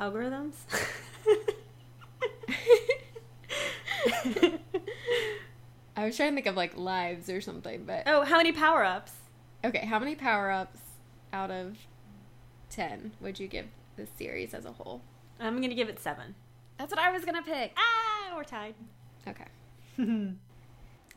Algorithms? 0.00 0.54
I 5.96 6.06
was 6.06 6.16
trying 6.16 6.30
to 6.30 6.34
think 6.34 6.46
of 6.46 6.56
like 6.56 6.76
lives 6.76 7.28
or 7.28 7.40
something, 7.40 7.84
but 7.84 8.04
oh, 8.06 8.24
how 8.24 8.36
many 8.36 8.52
power 8.52 8.84
ups? 8.84 9.12
okay, 9.64 9.86
how 9.86 9.98
many 9.98 10.14
power 10.14 10.50
ups 10.50 10.80
out 11.32 11.50
of 11.50 11.76
ten 12.70 13.12
would 13.20 13.38
you 13.38 13.46
give 13.46 13.66
this 13.96 14.08
series 14.16 14.54
as 14.54 14.64
a 14.64 14.72
whole? 14.72 15.02
I'm 15.42 15.60
gonna 15.60 15.74
give 15.74 15.88
it 15.88 15.98
seven. 16.00 16.34
That's 16.78 16.90
what 16.90 17.00
I 17.00 17.10
was 17.12 17.24
gonna 17.24 17.42
pick. 17.42 17.72
Ah, 17.76 18.34
we're 18.36 18.44
tied. 18.44 18.74
Okay, 19.28 19.46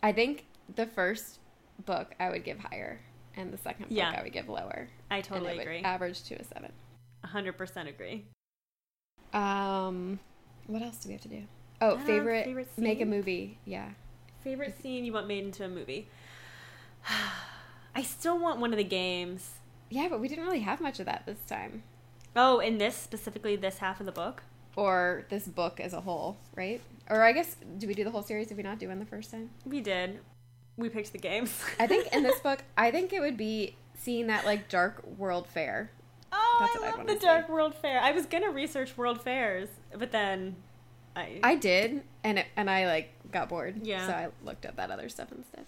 I 0.03 0.11
think 0.11 0.45
the 0.75 0.85
first 0.85 1.39
book 1.85 2.13
I 2.19 2.29
would 2.29 2.43
give 2.43 2.59
higher, 2.59 2.99
and 3.35 3.51
the 3.53 3.57
second 3.57 3.89
book 3.89 3.97
I 3.99 4.21
would 4.23 4.33
give 4.33 4.49
lower. 4.49 4.87
I 5.11 5.17
and 5.17 5.25
totally 5.25 5.51
it 5.51 5.57
would 5.57 5.61
agree. 5.63 5.81
Average 5.81 6.23
to 6.23 6.35
a 6.35 6.43
seven. 6.43 6.71
100% 7.25 7.87
agree. 7.89 8.25
Um, 9.33 10.19
what 10.67 10.81
else 10.83 10.97
do 10.97 11.09
we 11.09 11.13
have 11.13 11.21
to 11.23 11.27
do? 11.27 11.43
Oh, 11.81 11.95
Uh, 11.95 11.99
favorite, 12.05 12.45
favorite 12.45 12.67
make 12.77 13.01
a 13.01 13.05
movie. 13.05 13.57
Yeah. 13.65 13.89
Favorite 14.43 14.79
scene 14.81 15.05
you 15.05 15.11
want 15.13 15.27
made 15.27 15.43
into 15.43 15.65
a 15.65 15.67
movie? 15.67 16.07
I 17.95 18.03
still 18.03 18.37
want 18.37 18.59
one 18.59 18.71
of 18.71 18.77
the 18.77 18.83
games. 18.83 19.53
Yeah, 19.89 20.07
but 20.09 20.19
we 20.19 20.27
didn't 20.27 20.45
really 20.45 20.59
have 20.59 20.81
much 20.81 20.99
of 20.99 21.05
that 21.07 21.23
this 21.25 21.39
time. 21.47 21.83
Oh, 22.35 22.59
in 22.59 22.77
this 22.77 22.95
specifically, 22.95 23.55
this 23.55 23.77
half 23.77 23.99
of 23.99 24.05
the 24.05 24.11
book. 24.11 24.43
Or 24.75 25.25
this 25.29 25.47
book 25.47 25.79
as 25.79 25.93
a 25.93 26.01
whole, 26.01 26.37
right? 26.55 26.81
Or 27.09 27.23
I 27.23 27.31
guess, 27.31 27.55
do 27.77 27.87
we 27.87 27.93
do 27.93 28.03
the 28.03 28.11
whole 28.11 28.23
series? 28.23 28.47
Did 28.47 28.57
we 28.57 28.63
not 28.63 28.77
do 28.79 28.89
one 28.89 28.99
the 28.99 29.05
first 29.05 29.31
time? 29.31 29.49
We 29.65 29.79
did. 29.79 30.19
We 30.75 30.89
picked 30.89 31.13
the 31.13 31.17
games. 31.17 31.57
I 31.79 31.87
think 31.87 32.13
in 32.13 32.23
this 32.23 32.39
book, 32.43 32.63
I 32.77 32.91
think 32.91 33.13
it 33.13 33.21
would 33.21 33.37
be 33.37 33.77
seeing 33.97 34.27
that 34.27 34.43
like 34.45 34.67
dark 34.67 35.01
world 35.17 35.47
fair. 35.47 35.91
oh, 36.33 36.57
That's 36.59 36.75
I 36.83 36.97
love 36.97 37.07
the 37.07 37.13
see. 37.13 37.19
Dark 37.19 37.47
World 37.47 37.73
Fair. 37.75 38.01
I 38.01 38.11
was 38.11 38.25
gonna 38.25 38.49
research 38.49 38.97
world 38.97 39.21
fairs, 39.21 39.69
but 39.97 40.11
then 40.11 40.57
I, 41.15 41.39
I 41.43 41.55
did, 41.55 42.01
and 42.25 42.39
it, 42.39 42.47
and 42.57 42.69
I 42.69 42.87
like 42.87 43.13
got 43.31 43.47
bored. 43.47 43.79
Yeah. 43.87 44.05
So 44.05 44.11
I 44.11 44.27
looked 44.43 44.65
up 44.65 44.75
that 44.75 44.91
other 44.91 45.07
stuff 45.07 45.29
instead. 45.31 45.65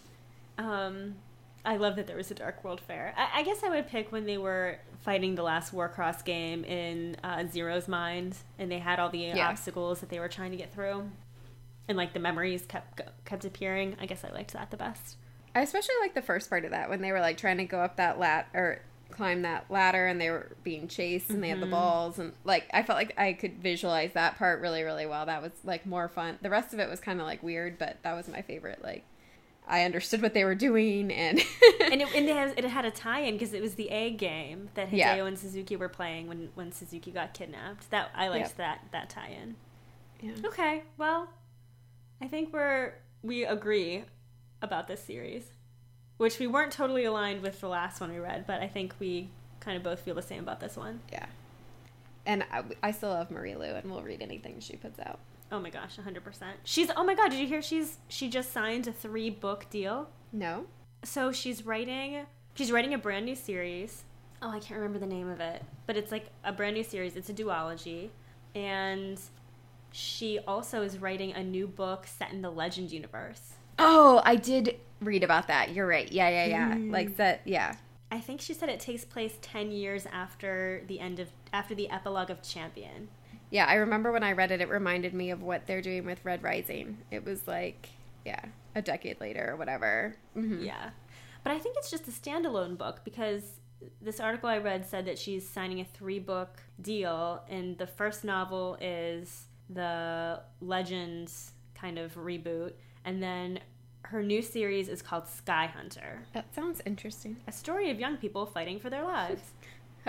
um, 0.57 1.15
I 1.67 1.75
love 1.75 1.97
that 1.97 2.07
there 2.07 2.15
was 2.15 2.31
a 2.31 2.33
Dark 2.33 2.63
World 2.63 2.79
Fair. 2.79 3.13
I, 3.17 3.41
I 3.41 3.43
guess 3.43 3.61
I 3.61 3.69
would 3.69 3.87
pick 3.87 4.11
when 4.11 4.25
they 4.25 4.37
were 4.37 4.79
fighting 5.01 5.35
the 5.35 5.43
last 5.43 5.73
Warcross 5.73 6.23
game 6.23 6.63
in 6.63 7.17
uh, 7.23 7.43
Zero's 7.51 7.87
mind, 7.89 8.37
and 8.57 8.71
they 8.71 8.79
had 8.79 8.99
all 8.99 9.09
the 9.09 9.19
Yeah. 9.19 9.49
obstacles 9.49 9.99
that 9.99 10.09
they 10.09 10.19
were 10.19 10.29
trying 10.29 10.51
to 10.51 10.57
get 10.57 10.73
through, 10.73 11.11
and 11.89 11.97
like 11.97 12.13
the 12.13 12.19
memories 12.21 12.65
kept 12.65 13.01
kept 13.25 13.43
appearing. 13.45 13.97
I 13.99 14.05
guess 14.05 14.23
I 14.23 14.29
liked 14.31 14.53
that 14.53 14.71
the 14.71 14.77
best. 14.77 15.17
I 15.53 15.61
especially 15.61 15.95
like 16.01 16.13
the 16.13 16.21
first 16.21 16.49
part 16.49 16.63
of 16.65 16.71
that 16.71 16.89
when 16.89 17.01
they 17.01 17.11
were 17.11 17.19
like 17.19 17.37
trying 17.37 17.57
to 17.57 17.65
go 17.65 17.79
up 17.81 17.97
that 17.97 18.17
lat 18.17 18.47
or 18.53 18.79
climb 19.09 19.41
that 19.41 19.65
ladder 19.71 20.05
and 20.07 20.21
they 20.21 20.29
were 20.29 20.51
being 20.63 20.87
chased 20.87 21.29
and 21.31 21.41
they 21.43 21.49
had 21.49 21.59
the 21.61 21.65
Mhm. 21.65 21.71
balls 21.71 22.19
and 22.19 22.33
like 22.43 22.69
I 22.73 22.83
felt 22.83 22.97
like 22.97 23.13
I 23.17 23.33
could 23.33 23.57
visualize 23.63 24.13
that 24.13 24.37
part 24.37 24.61
really 24.61 24.83
really 24.83 25.05
well. 25.05 25.25
That 25.25 25.41
was 25.41 25.51
like 25.65 25.85
more 25.85 26.07
fun. 26.07 26.37
The 26.41 26.49
rest 26.49 26.73
of 26.73 26.79
it 26.79 26.87
was 26.89 26.99
kind 26.99 27.19
of 27.19 27.25
like 27.25 27.41
weird, 27.43 27.77
but 27.79 27.97
that 28.03 28.13
was 28.13 28.27
my 28.27 28.41
favorite. 28.41 28.83
Like 28.83 29.03
I 29.69 29.83
understood 29.83 30.21
what 30.21 30.33
they 30.33 30.45
were 30.45 30.55
doing 30.55 31.11
and 31.11 31.39
and 31.81 32.01
it, 32.01 32.15
and 32.15 32.29
it, 32.29 32.35
has, 32.35 32.53
it 32.55 32.63
had 32.65 32.85
a 32.85 32.91
tie-in 32.91 33.33
because 33.35 33.53
it 33.53 33.61
was 33.61 33.75
the 33.75 33.89
egg 33.91 34.17
game 34.17 34.69
that 34.75 34.87
Hideo 34.89 34.97
Yeah. 34.97 35.25
and 35.25 35.35
Sasuke 35.37 35.77
were 35.77 35.89
playing 35.89 36.27
when, 36.27 36.49
when 36.55 36.71
Sasuke 36.71 37.13
got 37.13 37.33
kidnapped. 37.33 37.89
That 37.91 38.09
I 38.15 38.29
liked 38.29 38.47
Yep. 38.49 38.57
that 38.57 38.79
that 38.91 39.09
tie-in. 39.09 39.55
yeah. 40.21 40.31
Okay, 40.45 40.83
well, 40.97 41.29
I 42.21 42.27
think 42.27 42.53
we're 42.53 42.93
we 43.21 43.43
agree 43.45 44.03
about 44.61 44.87
this 44.87 45.03
series, 45.03 45.51
which 46.17 46.39
we 46.39 46.47
weren't 46.47 46.71
totally 46.71 47.03
aligned 47.03 47.41
with 47.43 47.59
the 47.59 47.67
last 47.67 47.99
one 47.99 48.11
we 48.11 48.19
read, 48.19 48.45
but 48.47 48.61
I 48.61 48.67
think 48.67 48.95
we 48.99 49.29
kind 49.59 49.75
of 49.75 49.83
both 49.83 49.99
feel 49.99 50.15
the 50.15 50.21
same 50.21 50.41
about 50.43 50.59
this 50.61 50.77
one. 50.77 51.01
yeah. 51.11 51.25
And 52.25 52.43
I, 52.51 52.63
I 52.83 52.91
still 52.91 53.09
love 53.09 53.31
Marie 53.31 53.55
Lu 53.55 53.63
and 53.65 53.89
we'll 53.91 54.01
read 54.01 54.21
anything 54.21 54.59
she 54.59 54.75
puts 54.75 54.99
out. 54.99 55.19
Oh 55.51 55.59
my 55.59 55.69
gosh, 55.69 55.97
100%. 55.97 56.43
She's 56.63 56.89
oh 56.95 57.03
my 57.03 57.15
god, 57.15 57.31
did 57.31 57.39
you 57.39 57.47
hear 57.47 57.61
she's 57.61 57.97
she 58.07 58.29
just 58.29 58.51
signed 58.51 58.87
a 58.87 58.91
3 58.91 59.29
book 59.29 59.65
deal? 59.69 60.09
No? 60.33 60.65
So 61.03 61.31
she's 61.31 61.65
writing 61.65 62.25
she's 62.55 62.71
writing 62.71 62.93
a 62.93 62.97
brand 62.97 63.25
new 63.25 63.35
series. 63.35 64.03
Oh, 64.41 64.49
I 64.49 64.59
can't 64.59 64.79
remember 64.79 64.99
the 64.99 65.07
name 65.07 65.29
of 65.29 65.39
it, 65.39 65.63
but 65.85 65.97
it's 65.97 66.11
like 66.11 66.29
a 66.43 66.51
brand 66.51 66.75
new 66.75 66.83
series. 66.83 67.15
It's 67.15 67.29
a 67.29 67.33
duology 67.33 68.09
and 68.55 69.19
she 69.91 70.39
also 70.47 70.81
is 70.81 70.97
writing 70.97 71.33
a 71.33 71.43
new 71.43 71.67
book 71.67 72.07
set 72.07 72.31
in 72.31 72.41
the 72.41 72.51
Legend 72.51 72.91
universe. 72.91 73.53
Oh, 73.79 74.21
I 74.25 74.35
did 74.35 74.77
read 75.01 75.23
about 75.23 75.47
that. 75.47 75.73
You're 75.73 75.87
right. 75.87 76.11
Yeah, 76.11 76.29
yeah, 76.29 76.45
yeah. 76.45 76.73
Mm. 76.73 76.91
Like 76.91 77.17
that, 77.17 77.41
yeah. 77.45 77.75
I 78.11 78.19
think 78.19 78.41
she 78.41 78.53
said 78.53 78.69
it 78.69 78.79
takes 78.79 79.05
place 79.05 79.37
10 79.41 79.71
years 79.71 80.05
after 80.11 80.83
the 80.87 80.99
end 80.99 81.19
of 81.19 81.29
after 81.53 81.75
the 81.75 81.89
epilogue 81.89 82.29
of 82.29 82.41
Champion. 82.41 83.09
Yeah, 83.49 83.65
I 83.65 83.75
remember 83.75 84.11
when 84.11 84.23
I 84.23 84.33
read 84.33 84.51
it, 84.51 84.61
it 84.61 84.69
reminded 84.69 85.13
me 85.13 85.31
of 85.31 85.41
what 85.41 85.67
they're 85.67 85.81
doing 85.81 86.05
with 86.05 86.23
Red 86.25 86.43
Rising. 86.43 86.97
It 87.11 87.23
was 87.25 87.47
like, 87.47 87.89
yeah, 88.25 88.41
a 88.75 88.81
decade 88.81 89.21
later 89.21 89.51
or 89.51 89.55
whatever. 89.55 90.15
Mhm. 90.35 90.65
Yeah. 90.65 90.89
But 91.43 91.53
I 91.53 91.59
think 91.59 91.75
it's 91.77 91.89
just 91.89 92.07
a 92.07 92.11
standalone 92.11 92.77
book 92.77 93.01
because 93.05 93.43
this 94.01 94.19
article 94.19 94.49
I 94.49 94.57
read 94.57 94.85
said 94.85 95.05
that 95.05 95.17
she's 95.17 95.47
signing 95.47 95.79
a 95.79 95.85
three 95.85 96.19
book 96.19 96.59
deal, 96.81 97.43
and 97.47 97.77
the 97.77 97.87
first 97.87 98.23
novel 98.25 98.77
is 98.81 99.45
the 99.69 100.41
Legends 100.61 101.51
kind 101.75 101.97
of 101.99 102.15
reboot, 102.15 102.73
and 103.05 103.21
then 103.23 103.59
her 104.03 104.23
new 104.23 104.41
series 104.41 104.89
is 104.89 105.01
called 105.01 105.27
Sky 105.27 105.67
Hunter, 105.67 106.23
That 106.33 106.53
sounds 106.55 106.81
interesting. 106.85 107.37
a 107.47 107.51
story 107.51 107.91
of 107.91 107.99
young 107.99 108.17
people 108.17 108.45
fighting 108.45 108.79
for 108.79 108.89
their 108.89 109.03
lives. 109.03 109.41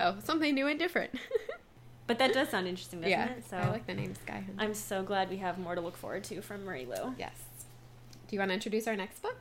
Oh, 0.00 0.16
something 0.22 0.54
new 0.54 0.68
and 0.68 0.78
different. 0.78 1.10
But 2.08 2.18
that 2.20 2.32
does 2.32 2.48
sound 2.48 2.66
interesting, 2.66 3.00
doesn't 3.00 3.10
yeah, 3.10 3.28
it? 3.28 3.44
So 3.48 3.58
I 3.58 3.68
like 3.68 3.86
the 3.86 3.92
name 3.92 4.14
Sky 4.14 4.42
Hunter. 4.44 4.54
I'm 4.56 4.72
so 4.72 5.02
glad 5.02 5.28
we 5.28 5.36
have 5.36 5.58
more 5.58 5.74
to 5.74 5.80
look 5.80 5.96
forward 5.96 6.24
to 6.24 6.40
from 6.40 6.64
Marie 6.64 6.86
Lu. 6.86 7.14
yes. 7.18 7.34
Do 8.26 8.34
you 8.34 8.40
want 8.40 8.50
to 8.50 8.54
introduce 8.54 8.86
our 8.86 8.96
next 8.96 9.22
book? 9.22 9.36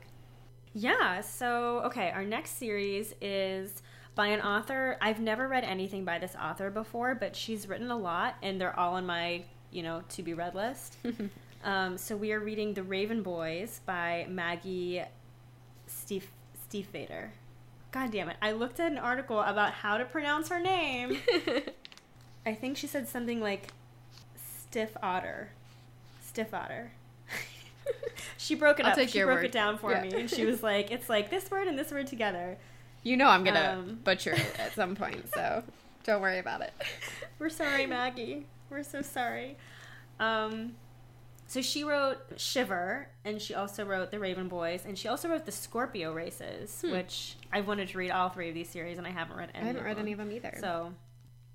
Yeah, 0.74 1.22
so 1.22 1.80
okay, 1.86 2.10
our 2.10 2.24
next 2.24 2.58
series 2.58 3.14
is 3.20 3.82
by 4.14 4.28
an 4.28 4.40
author. 4.40 4.98
I've 5.00 5.18
never 5.18 5.48
read 5.48 5.64
anything 5.64 6.04
by 6.04 6.18
this 6.18 6.36
author 6.36 6.70
before, 6.70 7.14
but 7.14 7.34
she's 7.34 7.66
written 7.68 7.90
a 7.90 7.96
lot 7.96 8.36
and 8.42 8.60
they're 8.60 8.78
all 8.78 8.94
on 8.94 9.06
my, 9.06 9.44
you 9.70 9.82
know, 9.82 10.02
to 10.10 10.22
be 10.22 10.34
read 10.34 10.54
list. 10.54 10.98
um, 11.64 11.96
so 11.96 12.16
we 12.16 12.32
are 12.32 12.40
reading 12.40 12.74
The 12.74 12.82
Raven 12.82 13.22
Boys 13.22 13.80
by 13.86 14.26
Maggie 14.28 15.02
Stief 15.86 16.30
Stiefvater. 16.70 17.30
God 17.90 18.10
damn 18.10 18.28
it. 18.28 18.36
I 18.42 18.52
looked 18.52 18.80
at 18.80 18.92
an 18.92 18.98
article 18.98 19.40
about 19.40 19.72
how 19.72 19.96
to 19.96 20.04
pronounce 20.04 20.48
her 20.50 20.60
name. 20.60 21.18
I 22.46 22.54
think 22.54 22.76
she 22.76 22.86
said 22.86 23.08
something 23.08 23.40
like 23.40 23.68
stiff 24.36 24.96
otter. 25.02 25.50
Stiff 26.22 26.52
otter. 26.54 26.92
she 28.36 28.54
broke 28.54 28.80
it 28.80 28.86
I'll 28.86 28.98
up. 29.00 29.08
she 29.08 29.22
broke 29.22 29.36
word. 29.38 29.44
it 29.46 29.52
down 29.52 29.78
for 29.78 29.92
Yeah. 29.92 30.02
me. 30.02 30.12
And 30.14 30.30
she 30.30 30.44
was 30.44 30.62
like, 30.62 30.90
it's 30.90 31.08
like 31.08 31.30
this 31.30 31.50
word 31.50 31.68
and 31.68 31.78
this 31.78 31.90
word 31.90 32.06
together. 32.06 32.56
you 33.02 33.16
know 33.16 33.28
I'm 33.28 33.44
gonna 33.44 33.76
Um, 33.78 34.00
butcher 34.04 34.32
it 34.32 34.54
at 34.58 34.72
some 34.74 34.94
point, 34.94 35.28
so 35.32 35.62
don't 36.04 36.20
worry 36.20 36.38
about 36.38 36.60
it. 36.62 36.72
We're 37.38 37.48
sorry, 37.50 37.86
Maggie. 37.86 38.46
We're 38.70 38.82
so 38.82 39.02
sorry. 39.02 39.56
Um, 40.20 40.74
so 41.46 41.62
she 41.62 41.82
wrote 41.84 42.18
Shiver, 42.36 43.08
and 43.24 43.40
she 43.40 43.54
also 43.54 43.84
wrote 43.84 44.10
The 44.10 44.18
Raven 44.18 44.48
Boys, 44.48 44.84
and 44.84 44.98
she 44.98 45.08
also 45.08 45.28
wrote 45.28 45.46
The 45.46 45.52
Scorpio 45.52 46.12
Races, 46.12 46.82
Hmm. 46.82 46.90
which 46.92 47.36
I 47.52 47.62
wanted 47.62 47.88
to 47.88 47.98
read 47.98 48.10
all 48.10 48.28
three 48.28 48.48
of 48.48 48.54
these 48.54 48.68
series, 48.68 48.98
and 48.98 49.06
I 49.06 49.10
haven't 49.10 49.36
read 49.38 49.50
any. 49.54 49.64
I 49.64 49.66
haven't 49.68 49.84
read 49.84 49.96
them. 49.96 50.02
any 50.02 50.12
of 50.12 50.18
them 50.18 50.32
either. 50.32 50.54
So, 50.60 50.92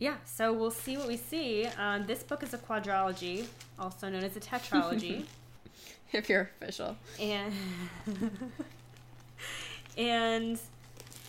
yeah, 0.04 0.16
so 0.26 0.52
we'll 0.52 0.70
see 0.70 0.98
what 0.98 1.08
we 1.08 1.16
see. 1.16 1.66
Um, 1.78 2.06
this 2.06 2.24
book 2.24 2.44
is 2.44 2.54
a 2.54 2.58
quadrology, 2.58 3.46
also 3.80 4.10
known 4.10 4.26
as 4.26 4.36
a 4.36 4.40
tetralogy. 4.42 5.24
if 6.12 6.28
you're 6.28 6.50
official. 6.62 6.98
and 7.22 7.54
and 9.98 10.60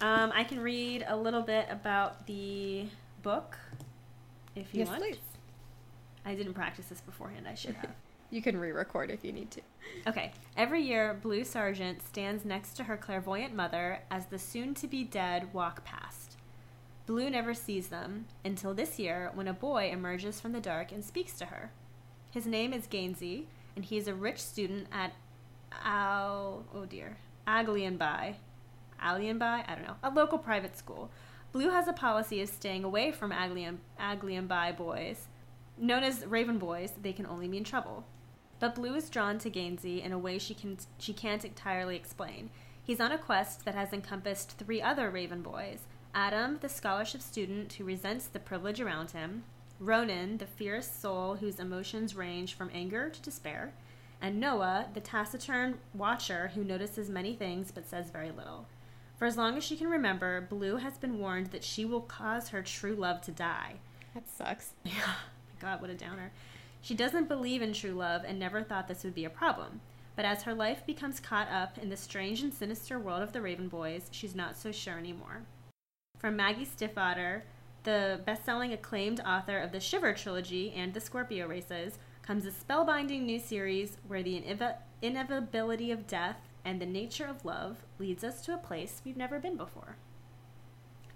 um, 0.00 0.32
I 0.34 0.42
can 0.42 0.58
read 0.58 1.04
a 1.06 1.16
little 1.16 1.42
bit 1.42 1.68
about 1.70 2.26
the 2.26 2.86
book 3.22 3.56
if 4.56 4.74
you 4.74 4.80
yes, 4.80 4.88
want. 4.88 5.02
please. 5.02 5.18
I 6.26 6.34
didn't 6.34 6.54
practice 6.54 6.86
this 6.86 7.00
beforehand. 7.00 7.46
I 7.48 7.54
should 7.54 7.76
have. 7.76 7.90
You 8.30 8.42
can 8.42 8.58
re-record 8.58 9.12
if 9.12 9.24
you 9.24 9.30
need 9.30 9.52
to. 9.52 9.60
Okay. 10.08 10.32
Every 10.56 10.82
year, 10.82 11.16
Blue 11.22 11.44
Sargent 11.44 12.02
stands 12.04 12.44
next 12.44 12.72
to 12.72 12.84
her 12.84 12.96
clairvoyant 12.96 13.54
mother 13.54 14.00
as 14.10 14.26
the 14.26 14.40
soon 14.40 14.74
to 14.74 14.88
be 14.88 15.04
dead 15.04 15.54
walk 15.54 15.84
past. 15.84 16.23
Blue 17.06 17.28
never 17.28 17.52
sees 17.52 17.88
them 17.88 18.26
until 18.44 18.72
this 18.72 18.98
year 18.98 19.30
when 19.34 19.48
a 19.48 19.52
boy 19.52 19.90
emerges 19.90 20.40
from 20.40 20.52
the 20.52 20.60
dark 20.60 20.90
and 20.90 21.04
speaks 21.04 21.36
to 21.38 21.46
her. 21.46 21.70
His 22.30 22.46
name 22.46 22.72
is 22.72 22.86
Gansey, 22.86 23.46
and 23.76 23.84
he 23.84 23.96
is 23.96 24.08
a 24.08 24.14
rich 24.14 24.40
student 24.40 24.86
at 24.90 25.12
Al. 25.84 26.64
Oh 26.74 26.86
dear. 26.86 27.18
Aglianby. 27.46 28.36
Alienby? 29.02 29.64
I 29.68 29.74
don't 29.74 29.86
know. 29.86 29.96
A 30.02 30.10
local 30.10 30.38
private 30.38 30.76
school. 30.76 31.10
Blue 31.52 31.70
has 31.70 31.86
a 31.86 31.92
policy 31.92 32.40
of 32.40 32.48
staying 32.48 32.84
away 32.84 33.12
from 33.12 33.32
Aglian, 33.32 33.78
Aglianby 34.00 34.76
boys. 34.76 35.28
Known 35.76 36.04
as 36.04 36.26
Raven 36.26 36.58
Boys, 36.58 36.92
they 37.00 37.12
can 37.12 37.26
only 37.26 37.48
mean 37.48 37.64
trouble. 37.64 38.04
But 38.60 38.74
Blue 38.74 38.94
is 38.94 39.10
drawn 39.10 39.38
to 39.38 39.50
Gansey 39.50 40.02
in 40.02 40.12
a 40.12 40.18
way 40.18 40.38
she 40.38 40.54
can 40.54 40.78
she 40.98 41.12
can't 41.12 41.44
entirely 41.44 41.96
explain. 41.96 42.50
He's 42.82 43.00
on 43.00 43.12
a 43.12 43.18
quest 43.18 43.64
that 43.64 43.74
has 43.74 43.92
encompassed 43.92 44.52
three 44.58 44.80
other 44.80 45.10
Raven 45.10 45.42
boys: 45.42 45.80
Adam, 46.14 46.58
the 46.60 46.68
scholarship 46.68 47.20
student 47.20 47.72
who 47.72 47.84
resents 47.84 48.28
the 48.28 48.38
privilege 48.38 48.80
around 48.80 49.10
him; 49.10 49.42
Ronan, 49.80 50.38
the 50.38 50.46
fierce 50.46 50.88
soul 50.88 51.34
whose 51.34 51.58
emotions 51.58 52.14
range 52.14 52.54
from 52.54 52.70
anger 52.72 53.10
to 53.10 53.20
despair; 53.20 53.72
and 54.22 54.38
Noah, 54.38 54.86
the 54.94 55.00
taciturn 55.00 55.78
watcher 55.92 56.52
who 56.54 56.62
notices 56.62 57.10
many 57.10 57.34
things 57.34 57.72
but 57.72 57.88
says 57.88 58.10
very 58.10 58.30
little. 58.30 58.66
For 59.16 59.26
as 59.26 59.36
long 59.36 59.56
as 59.56 59.64
she 59.64 59.76
can 59.76 59.88
remember, 59.88 60.40
Blue 60.40 60.76
has 60.76 60.98
been 60.98 61.18
warned 61.18 61.48
that 61.48 61.64
she 61.64 61.84
will 61.84 62.00
cause 62.00 62.50
her 62.50 62.62
true 62.62 62.94
love 62.94 63.20
to 63.22 63.32
die. 63.32 63.74
That 64.14 64.28
sucks. 64.28 64.70
Yeah. 64.84 64.92
My 64.94 65.60
God, 65.60 65.80
what 65.80 65.90
a 65.90 65.94
downer. 65.94 66.30
She 66.80 66.94
doesn't 66.94 67.26
believe 67.26 67.60
in 67.60 67.72
true 67.72 67.92
love 67.92 68.22
and 68.24 68.38
never 68.38 68.62
thought 68.62 68.86
this 68.86 69.02
would 69.02 69.14
be 69.14 69.24
a 69.24 69.30
problem. 69.30 69.80
But 70.14 70.26
as 70.26 70.44
her 70.44 70.54
life 70.54 70.86
becomes 70.86 71.18
caught 71.18 71.48
up 71.48 71.76
in 71.76 71.88
the 71.88 71.96
strange 71.96 72.40
and 72.40 72.54
sinister 72.54 73.00
world 73.00 73.22
of 73.22 73.32
the 73.32 73.40
Raven 73.40 73.66
Boys, 73.66 74.08
she's 74.12 74.34
not 74.34 74.56
so 74.56 74.70
sure 74.70 74.96
anymore. 74.96 75.42
From 76.24 76.36
Maggie 76.36 76.64
Stiefvater, 76.64 77.42
the 77.82 78.18
best-selling 78.24 78.72
acclaimed 78.72 79.20
author 79.26 79.58
of 79.58 79.72
the 79.72 79.78
Shiver 79.78 80.14
trilogy 80.14 80.72
and 80.74 80.94
the 80.94 81.00
Scorpio 81.00 81.46
races, 81.46 81.98
comes 82.22 82.46
a 82.46 82.50
spellbinding 82.50 83.24
new 83.24 83.38
series 83.38 83.98
where 84.08 84.22
the 84.22 84.40
inev- 84.40 84.76
inevitability 85.02 85.90
of 85.90 86.06
death 86.06 86.38
and 86.64 86.80
the 86.80 86.86
nature 86.86 87.26
of 87.26 87.44
love 87.44 87.84
leads 87.98 88.24
us 88.24 88.40
to 88.40 88.54
a 88.54 88.56
place 88.56 89.02
we've 89.04 89.18
never 89.18 89.38
been 89.38 89.58
before. 89.58 89.96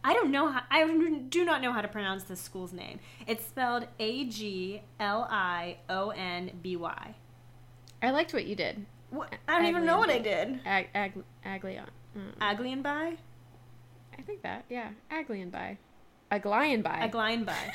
I 0.04 0.12
don't 0.12 0.30
know 0.30 0.52
how, 0.52 0.64
I 0.70 0.86
do 1.30 1.42
not 1.42 1.62
know 1.62 1.72
how 1.72 1.80
to 1.80 1.88
pronounce 1.88 2.24
this 2.24 2.42
school's 2.42 2.74
name. 2.74 3.00
It's 3.26 3.46
spelled 3.46 3.86
A 3.98 4.26
G 4.26 4.82
L 5.00 5.26
I 5.30 5.78
O 5.88 6.11
N 6.11 6.50
B 6.61 6.76
Y. 6.76 7.14
I 8.02 8.11
liked 8.11 8.34
what 8.34 8.44
you 8.44 8.54
did. 8.54 8.84
What? 9.09 9.34
I 9.48 9.56
don't 9.56 9.68
even 9.68 9.86
know 9.86 9.96
what 9.96 10.11
I 10.11 10.18
did. 10.18 10.61
Ag- 10.66 10.90
ag- 10.94 11.24
Aglion. 11.46 11.86
Mm. 12.14 12.34
Aglian 12.42 12.82
by? 12.82 13.16
I 14.19 14.23
think 14.23 14.43
that. 14.43 14.64
Yeah. 14.69 14.91
Aglion 15.11 15.51
by. 15.51 15.79
Aglion 16.31 16.83
by. 16.83 17.09
Aglian 17.09 17.45
by. 17.45 17.55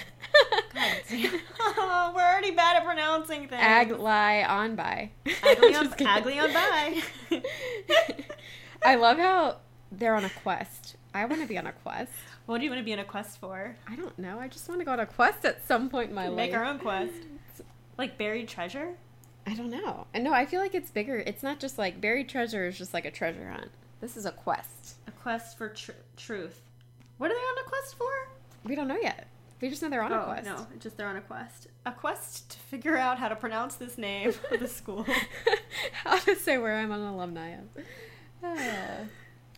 Oh, 0.75 2.11
we're 2.15 2.21
already 2.21 2.51
bad 2.51 2.77
at 2.77 2.83
pronouncing 2.83 3.47
things. 3.47 3.61
Agli 3.61 4.43
on 4.43 4.75
by. 4.75 5.11
Aglion. 5.43 5.93
Aglion 6.01 6.53
by. 6.53 7.01
I 8.83 8.95
love 8.95 9.17
how 9.17 9.57
they're 9.91 10.15
on 10.15 10.25
a 10.25 10.29
quest. 10.29 10.95
I 11.13 11.25
want 11.25 11.41
to 11.41 11.47
be 11.47 11.57
on 11.57 11.67
a 11.67 11.71
quest. 11.71 12.11
what 12.47 12.57
do 12.57 12.63
you 12.63 12.71
want 12.71 12.79
to 12.79 12.83
be 12.83 12.93
on 12.93 12.99
a 12.99 13.05
quest 13.05 13.39
for? 13.39 13.75
I 13.87 13.95
don't 13.95 14.17
know. 14.17 14.39
I 14.39 14.47
just 14.47 14.67
want 14.67 14.81
to 14.81 14.85
go 14.85 14.91
on 14.91 14.99
a 14.99 15.05
quest 15.05 15.45
at 15.45 15.65
some 15.67 15.89
point 15.89 16.09
in 16.09 16.15
my 16.15 16.27
life. 16.27 16.35
Make 16.37 16.53
our 16.53 16.65
own 16.65 16.79
quest. 16.79 17.13
Like 17.97 18.17
buried 18.17 18.47
treasure? 18.47 18.95
I 19.45 19.53
don't 19.53 19.69
know. 19.69 20.07
Know. 20.15 20.33
I 20.33 20.45
feel 20.45 20.59
like 20.59 20.73
it's 20.73 20.89
bigger. 20.89 21.17
It's 21.17 21.43
not 21.43 21.59
just 21.59 21.77
like 21.77 22.01
buried 22.01 22.29
treasure 22.29 22.65
is 22.65 22.77
just 22.77 22.93
like 22.93 23.05
a 23.05 23.11
treasure 23.11 23.49
hunt. 23.49 23.69
This 24.03 24.17
is 24.17 24.25
a 24.25 24.33
quest. 24.33 24.95
A 25.07 25.11
quest 25.11 25.57
for 25.57 25.69
tr- 25.69 25.91
truth. 26.17 26.59
What 27.19 27.31
are 27.31 27.35
they 27.35 27.39
on 27.39 27.65
a 27.65 27.69
quest 27.69 27.95
for? 27.95 28.11
We 28.65 28.75
don't 28.75 28.89
know 28.89 28.97
yet. 29.01 29.29
We 29.61 29.69
just 29.69 29.81
know 29.81 29.89
they're 29.89 30.03
on 30.03 30.11
oh, 30.11 30.23
a 30.23 30.25
quest. 30.25 30.45
no, 30.45 30.67
just 30.77 30.97
they're 30.97 31.07
on 31.07 31.15
a 31.15 31.21
quest. 31.21 31.67
A 31.85 31.91
quest 31.93 32.51
to 32.51 32.59
figure 32.59 32.97
out 32.97 33.17
how 33.17 33.29
to 33.29 33.35
pronounce 33.37 33.75
this 33.75 33.97
name 33.97 34.33
of 34.51 34.59
the 34.59 34.67
school. 34.67 35.05
How 35.93 36.17
to 36.17 36.35
say 36.35 36.57
where 36.57 36.75
I'm 36.75 36.91
an 36.91 36.99
alumni 36.99 37.53
of. 37.53 38.43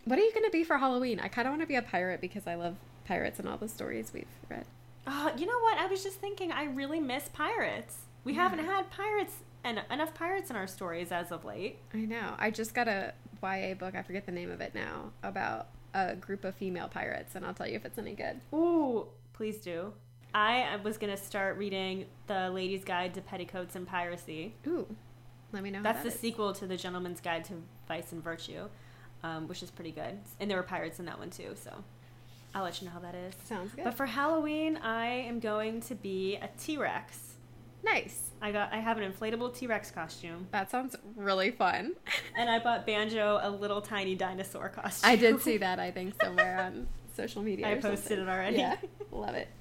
What 0.04 0.16
are 0.20 0.22
you 0.22 0.32
going 0.32 0.44
to 0.44 0.52
be 0.52 0.62
for 0.62 0.78
Halloween? 0.78 1.18
I 1.18 1.26
kind 1.26 1.48
of 1.48 1.50
want 1.50 1.62
to 1.62 1.66
be 1.66 1.74
a 1.74 1.82
pirate 1.82 2.20
because 2.20 2.46
I 2.46 2.54
love 2.54 2.76
pirates 3.04 3.40
and 3.40 3.48
all 3.48 3.56
the 3.56 3.68
stories 3.68 4.12
we've 4.14 4.26
read. 4.48 4.64
Oh, 5.08 5.32
you 5.36 5.46
know 5.46 5.58
what? 5.58 5.78
I 5.78 5.86
was 5.86 6.04
just 6.04 6.20
thinking, 6.20 6.52
I 6.52 6.66
really 6.66 7.00
miss 7.00 7.28
pirates. 7.30 7.96
We 8.22 8.34
haven't 8.34 8.64
had 8.64 8.88
pirates 8.92 9.34
and 9.64 9.82
enough 9.90 10.14
pirates 10.14 10.48
in 10.50 10.54
our 10.54 10.68
stories 10.68 11.10
as 11.10 11.32
of 11.32 11.44
late. 11.44 11.78
I 11.92 12.04
know. 12.04 12.34
I 12.38 12.52
just 12.52 12.72
got 12.72 12.86
a 12.86 13.12
YA 13.42 13.74
book, 13.74 13.94
I 13.94 14.02
forget 14.02 14.26
the 14.26 14.32
name 14.32 14.50
of 14.50 14.60
it 14.60 14.74
now, 14.74 15.12
about 15.22 15.68
a 15.94 16.14
group 16.14 16.44
of 16.44 16.54
female 16.54 16.88
pirates, 16.88 17.34
and 17.34 17.44
I'll 17.44 17.54
tell 17.54 17.66
you 17.68 17.76
if 17.76 17.84
it's 17.84 17.98
any 17.98 18.14
good. 18.14 18.40
Ooh, 18.54 19.06
please 19.32 19.58
do. 19.58 19.92
I 20.34 20.76
was 20.82 20.98
gonna 20.98 21.16
start 21.16 21.56
reading 21.56 22.06
the 22.26 22.50
Lady's 22.50 22.84
Guide 22.84 23.14
to 23.14 23.22
Petticoats 23.22 23.74
and 23.76 23.86
Piracy. 23.86 24.54
Ooh. 24.66 24.86
Let 25.52 25.62
me 25.62 25.70
know 25.70 25.78
how 25.78 25.84
That's 25.84 25.98
that 26.02 26.10
the 26.10 26.14
is. 26.14 26.20
sequel 26.20 26.52
to 26.54 26.66
the 26.66 26.76
Gentleman's 26.76 27.20
Guide 27.20 27.44
to 27.44 27.54
Vice 27.88 28.12
and 28.12 28.22
Virtue, 28.22 28.68
um, 29.22 29.48
which 29.48 29.62
is 29.62 29.70
pretty 29.70 29.92
good. 29.92 30.18
And 30.40 30.50
there 30.50 30.58
were 30.58 30.62
pirates 30.64 30.98
in 30.98 31.06
that 31.06 31.18
one 31.18 31.30
too, 31.30 31.54
so 31.54 31.72
I'll 32.54 32.64
let 32.64 32.80
you 32.80 32.88
know 32.88 32.92
how 32.92 33.00
that 33.00 33.14
is. 33.14 33.34
Sounds 33.44 33.72
good. 33.74 33.84
But 33.84 33.94
for 33.94 34.06
Halloween, 34.06 34.76
I 34.78 35.06
am 35.06 35.40
going 35.40 35.80
to 35.82 35.94
be 35.94 36.36
a 36.36 36.48
T 36.58 36.76
Rex. 36.76 37.35
Nice. 37.86 38.22
I 38.42 38.52
got 38.52 38.72
I 38.72 38.78
have 38.78 38.98
an 38.98 39.10
inflatable 39.10 39.56
T 39.56 39.66
Rex 39.66 39.90
costume, 39.90 40.46
That 40.50 40.70
sounds 40.70 40.94
really 41.16 41.50
fun. 41.50 41.94
and 42.36 42.50
I 42.50 42.58
bought 42.58 42.84
Banjo 42.86 43.38
a 43.42 43.48
little 43.50 43.80
tiny 43.80 44.14
dinosaur 44.14 44.68
costume. 44.68 45.10
I 45.10 45.16
did 45.16 45.40
see 45.40 45.56
that, 45.58 45.78
I 45.78 45.90
think, 45.90 46.14
somewhere 46.22 46.60
on 46.60 46.86
social 47.16 47.42
media. 47.42 47.66
I 47.68 47.74
posted 47.76 47.98
something. 48.18 48.18
it 48.18 48.28
already. 48.28 48.58
Yeah, 48.58 48.76
love 49.10 49.34
it. 49.34 49.48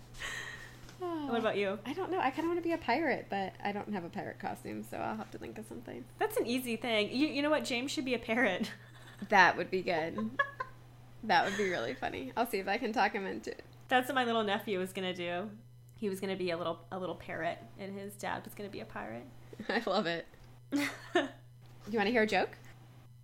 What 1.00 1.40
about 1.40 1.58
you? 1.58 1.78
I 1.86 1.94
don't 1.94 2.10
know. 2.12 2.20
I 2.20 2.30
kind 2.32 2.40
of 2.40 2.46
want 2.46 2.58
to 2.58 2.64
be 2.64 2.72
a 2.72 2.78
pirate, 2.78 3.28
but 3.30 3.54
I 3.64 3.72
don't 3.72 3.94
have 3.94 4.04
a 4.06 4.10
pirate 4.10 4.40
costume, 4.40 4.84
so 4.90 4.98
I'll 4.98 5.18
have 5.18 5.30
to 5.32 5.38
think 5.38 5.58
of 5.58 5.66
something. 5.68 6.04
That's 6.20 6.38
an 6.38 6.48
easy 6.48 6.78
thing. 6.78 7.10
You 7.12 7.28
you 7.28 7.42
know 7.44 7.50
what? 7.50 7.64
James 7.64 7.92
should 7.92 8.06
be 8.06 8.14
a 8.16 8.20
parrot. 8.20 8.72
That 9.30 9.56
would 9.56 9.72
be 9.72 9.82
good. 9.82 10.30
that 11.24 11.46
would 11.46 11.56
be 11.58 11.70
really 11.70 11.94
funny. 11.94 12.34
I'll 12.36 12.46
see 12.48 12.58
if 12.58 12.68
I 12.68 12.78
can 12.78 12.92
talk 12.92 13.14
him 13.14 13.26
into 13.26 13.50
it. 13.52 13.64
That's 13.88 14.10
what 14.10 14.16
my 14.16 14.26
little 14.26 14.44
nephew 14.44 14.78
was 14.78 14.92
gonna 14.92 15.14
do. 15.14 15.50
He 15.96 16.10
was 16.10 16.20
gonna 16.20 16.36
be 16.36 16.52
a 16.52 16.58
little 16.58 16.80
a 16.92 17.00
little 17.00 17.16
parrot, 17.16 17.58
and 17.80 17.98
his 17.98 18.14
dad 18.16 18.44
was 18.44 18.54
gonna 18.54 18.70
be 18.70 18.82
a 18.82 18.86
pirate. 18.86 19.26
I 19.70 19.82
love 19.86 20.06
it. 20.06 20.28
You 21.92 22.00
want 22.00 22.08
to 22.08 22.12
hear 22.12 22.24
a 22.24 22.28
joke? 22.28 22.50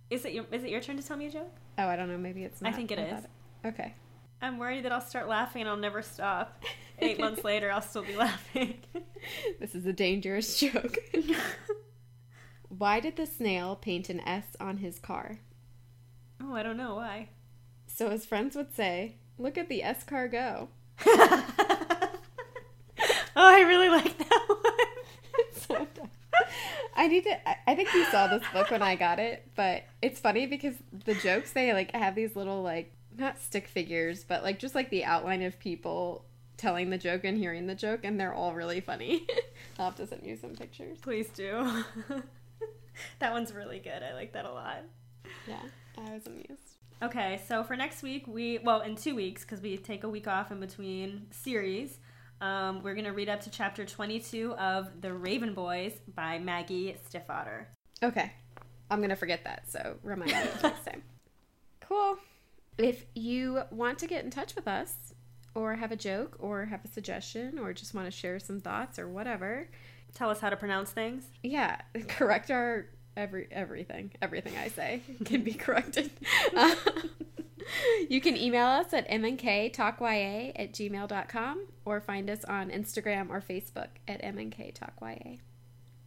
is 0.08 0.24
it 0.24 0.32
your 0.34 0.44
is 0.52 0.62
it 0.62 0.70
your 0.70 0.80
turn 0.80 0.96
to 0.96 1.02
tell 1.02 1.16
me 1.16 1.26
a 1.26 1.30
joke? 1.30 1.50
Oh, 1.78 1.88
I 1.88 1.96
don't 1.96 2.08
know. 2.08 2.16
Maybe 2.16 2.44
it's 2.44 2.62
Not. 2.62 2.72
I 2.72 2.76
think 2.76 2.92
it 2.92 2.98
is. 3.00 3.10
thought 3.10 3.30
Okay. 3.64 3.94
I'm 4.40 4.56
worried 4.58 4.84
that 4.84 4.92
I'll 4.92 5.00
start 5.00 5.26
laughing 5.28 5.62
and 5.62 5.68
I'll 5.68 5.76
never 5.76 6.00
stop. 6.00 6.62
Eight 7.00 7.18
months 7.18 7.42
later, 7.42 7.72
I'll 7.72 7.80
still 7.82 8.04
be 8.04 8.14
laughing. 8.14 8.74
This 9.58 9.74
is 9.74 9.84
a 9.86 9.92
dangerous 9.92 10.60
joke. 10.60 10.96
Why 12.68 13.00
did 13.00 13.16
the 13.16 13.26
snail 13.26 13.74
paint 13.76 14.08
an 14.08 14.20
S 14.20 14.44
on 14.60 14.76
his 14.78 14.98
car? 15.00 15.38
oh, 16.40 16.54
I 16.54 16.62
don't 16.62 16.76
know 16.76 16.94
why. 16.94 17.30
So 17.88 18.10
his 18.10 18.24
friends 18.24 18.54
would 18.56 18.74
say, 18.74 19.16
Look 19.38 19.58
at 19.58 19.68
the 19.68 19.82
S 19.82 20.04
car 20.04 20.28
go. 20.28 20.68
Oh, 23.36 23.54
I 23.56 23.60
really 23.62 23.88
like 23.88 24.16
that 24.18 24.44
one. 24.48 25.44
so 25.52 25.86
dumb. 25.94 26.08
I 26.94 27.06
need 27.08 27.24
to. 27.24 27.48
I- 27.48 27.56
I 27.66 27.74
think 27.74 27.92
you 27.94 28.04
saw 28.06 28.26
this 28.26 28.42
book 28.52 28.70
when 28.70 28.82
I 28.82 28.96
got 28.96 29.18
it, 29.18 29.48
but 29.54 29.84
it's 30.02 30.20
funny 30.20 30.46
because 30.46 30.74
the 31.04 31.14
jokes 31.14 31.52
they 31.52 31.72
like 31.72 31.94
have 31.94 32.14
these 32.14 32.36
little 32.36 32.62
like 32.62 32.92
not 33.16 33.38
stick 33.40 33.68
figures, 33.68 34.24
but 34.24 34.42
like 34.42 34.58
just 34.58 34.74
like 34.74 34.90
the 34.90 35.04
outline 35.04 35.42
of 35.42 35.58
people 35.58 36.24
telling 36.58 36.90
the 36.90 36.98
joke 36.98 37.24
and 37.24 37.36
hearing 37.38 37.66
the 37.66 37.74
joke, 37.74 38.00
and 38.04 38.18
they're 38.20 38.34
all 38.34 38.54
really 38.54 38.80
funny. 38.80 39.26
I'll 39.78 39.86
have 39.86 39.96
to 39.96 40.06
send 40.06 40.26
you 40.26 40.36
some 40.36 40.54
pictures. 40.54 40.98
Please 41.00 41.28
do. 41.28 41.84
that 43.18 43.32
one's 43.32 43.52
really 43.52 43.78
good. 43.78 44.02
I 44.02 44.12
like 44.14 44.32
that 44.32 44.44
a 44.44 44.52
lot. 44.52 44.82
Yeah, 45.46 45.62
I 45.98 46.12
was 46.14 46.26
amused. 46.26 46.76
Okay, 47.02 47.40
so 47.48 47.64
for 47.64 47.74
next 47.76 48.02
week, 48.02 48.26
we 48.26 48.58
well 48.58 48.80
in 48.82 48.96
two 48.96 49.14
weeks 49.14 49.42
because 49.42 49.60
we 49.60 49.76
take 49.76 50.04
a 50.04 50.08
week 50.08 50.28
off 50.28 50.50
in 50.52 50.60
between 50.60 51.26
series. 51.30 51.98
Um, 52.42 52.82
we're 52.82 52.94
gonna 52.96 53.12
read 53.12 53.28
up 53.28 53.40
to 53.42 53.50
chapter 53.50 53.84
twenty-two 53.84 54.54
of 54.54 55.00
*The 55.00 55.12
Raven 55.14 55.54
Boys* 55.54 55.92
by 56.14 56.40
Maggie 56.40 56.96
Stiefvater. 57.08 57.66
Okay, 58.02 58.32
I'm 58.90 59.00
gonna 59.00 59.14
forget 59.16 59.44
that, 59.44 59.70
so 59.70 59.96
remind 60.02 60.32
me 60.32 60.38
next 60.62 60.84
time. 60.84 61.02
Cool. 61.80 62.16
If 62.78 63.06
you 63.14 63.62
want 63.70 63.98
to 64.00 64.08
get 64.08 64.24
in 64.24 64.30
touch 64.30 64.56
with 64.56 64.66
us, 64.66 65.14
or 65.54 65.76
have 65.76 65.92
a 65.92 65.96
joke, 65.96 66.36
or 66.40 66.64
have 66.64 66.84
a 66.84 66.88
suggestion, 66.88 67.60
or 67.60 67.72
just 67.72 67.94
want 67.94 68.06
to 68.08 68.10
share 68.10 68.40
some 68.40 68.60
thoughts 68.60 68.98
or 68.98 69.08
whatever, 69.08 69.68
Tell 70.14 70.28
us 70.28 70.40
how 70.40 70.50
to 70.50 70.56
pronounce 70.56 70.90
things. 70.90 71.24
yeah, 71.44 71.80
correct 72.08 72.50
our 72.50 72.86
every 73.16 73.48
everything. 73.50 74.12
Everything 74.20 74.56
I 74.56 74.68
say 74.68 75.02
can 75.24 75.42
be 75.42 75.52
corrected. 75.52 76.10
Uh, 76.54 76.74
you 78.08 78.20
can 78.20 78.36
email 78.36 78.66
us 78.66 78.92
at 78.92 79.08
mnktalkya 79.08 80.52
at 80.56 80.72
gmail.com 80.72 81.66
or 81.84 82.00
find 82.00 82.30
us 82.30 82.44
on 82.44 82.70
Instagram 82.70 83.30
or 83.30 83.40
Facebook 83.40 83.88
at 84.08 84.22
mnktalkya. 84.22 85.38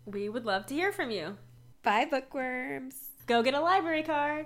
We 0.06 0.30
would 0.30 0.45
love 0.45 0.66
to 0.68 0.74
hear 0.74 0.91
from 0.91 1.12
you. 1.12 1.38
Bye, 1.84 2.06
bookworms. 2.06 2.95
Go 3.26 3.41
get 3.41 3.53
a 3.53 3.60
library 3.60 4.03
card. 4.03 4.45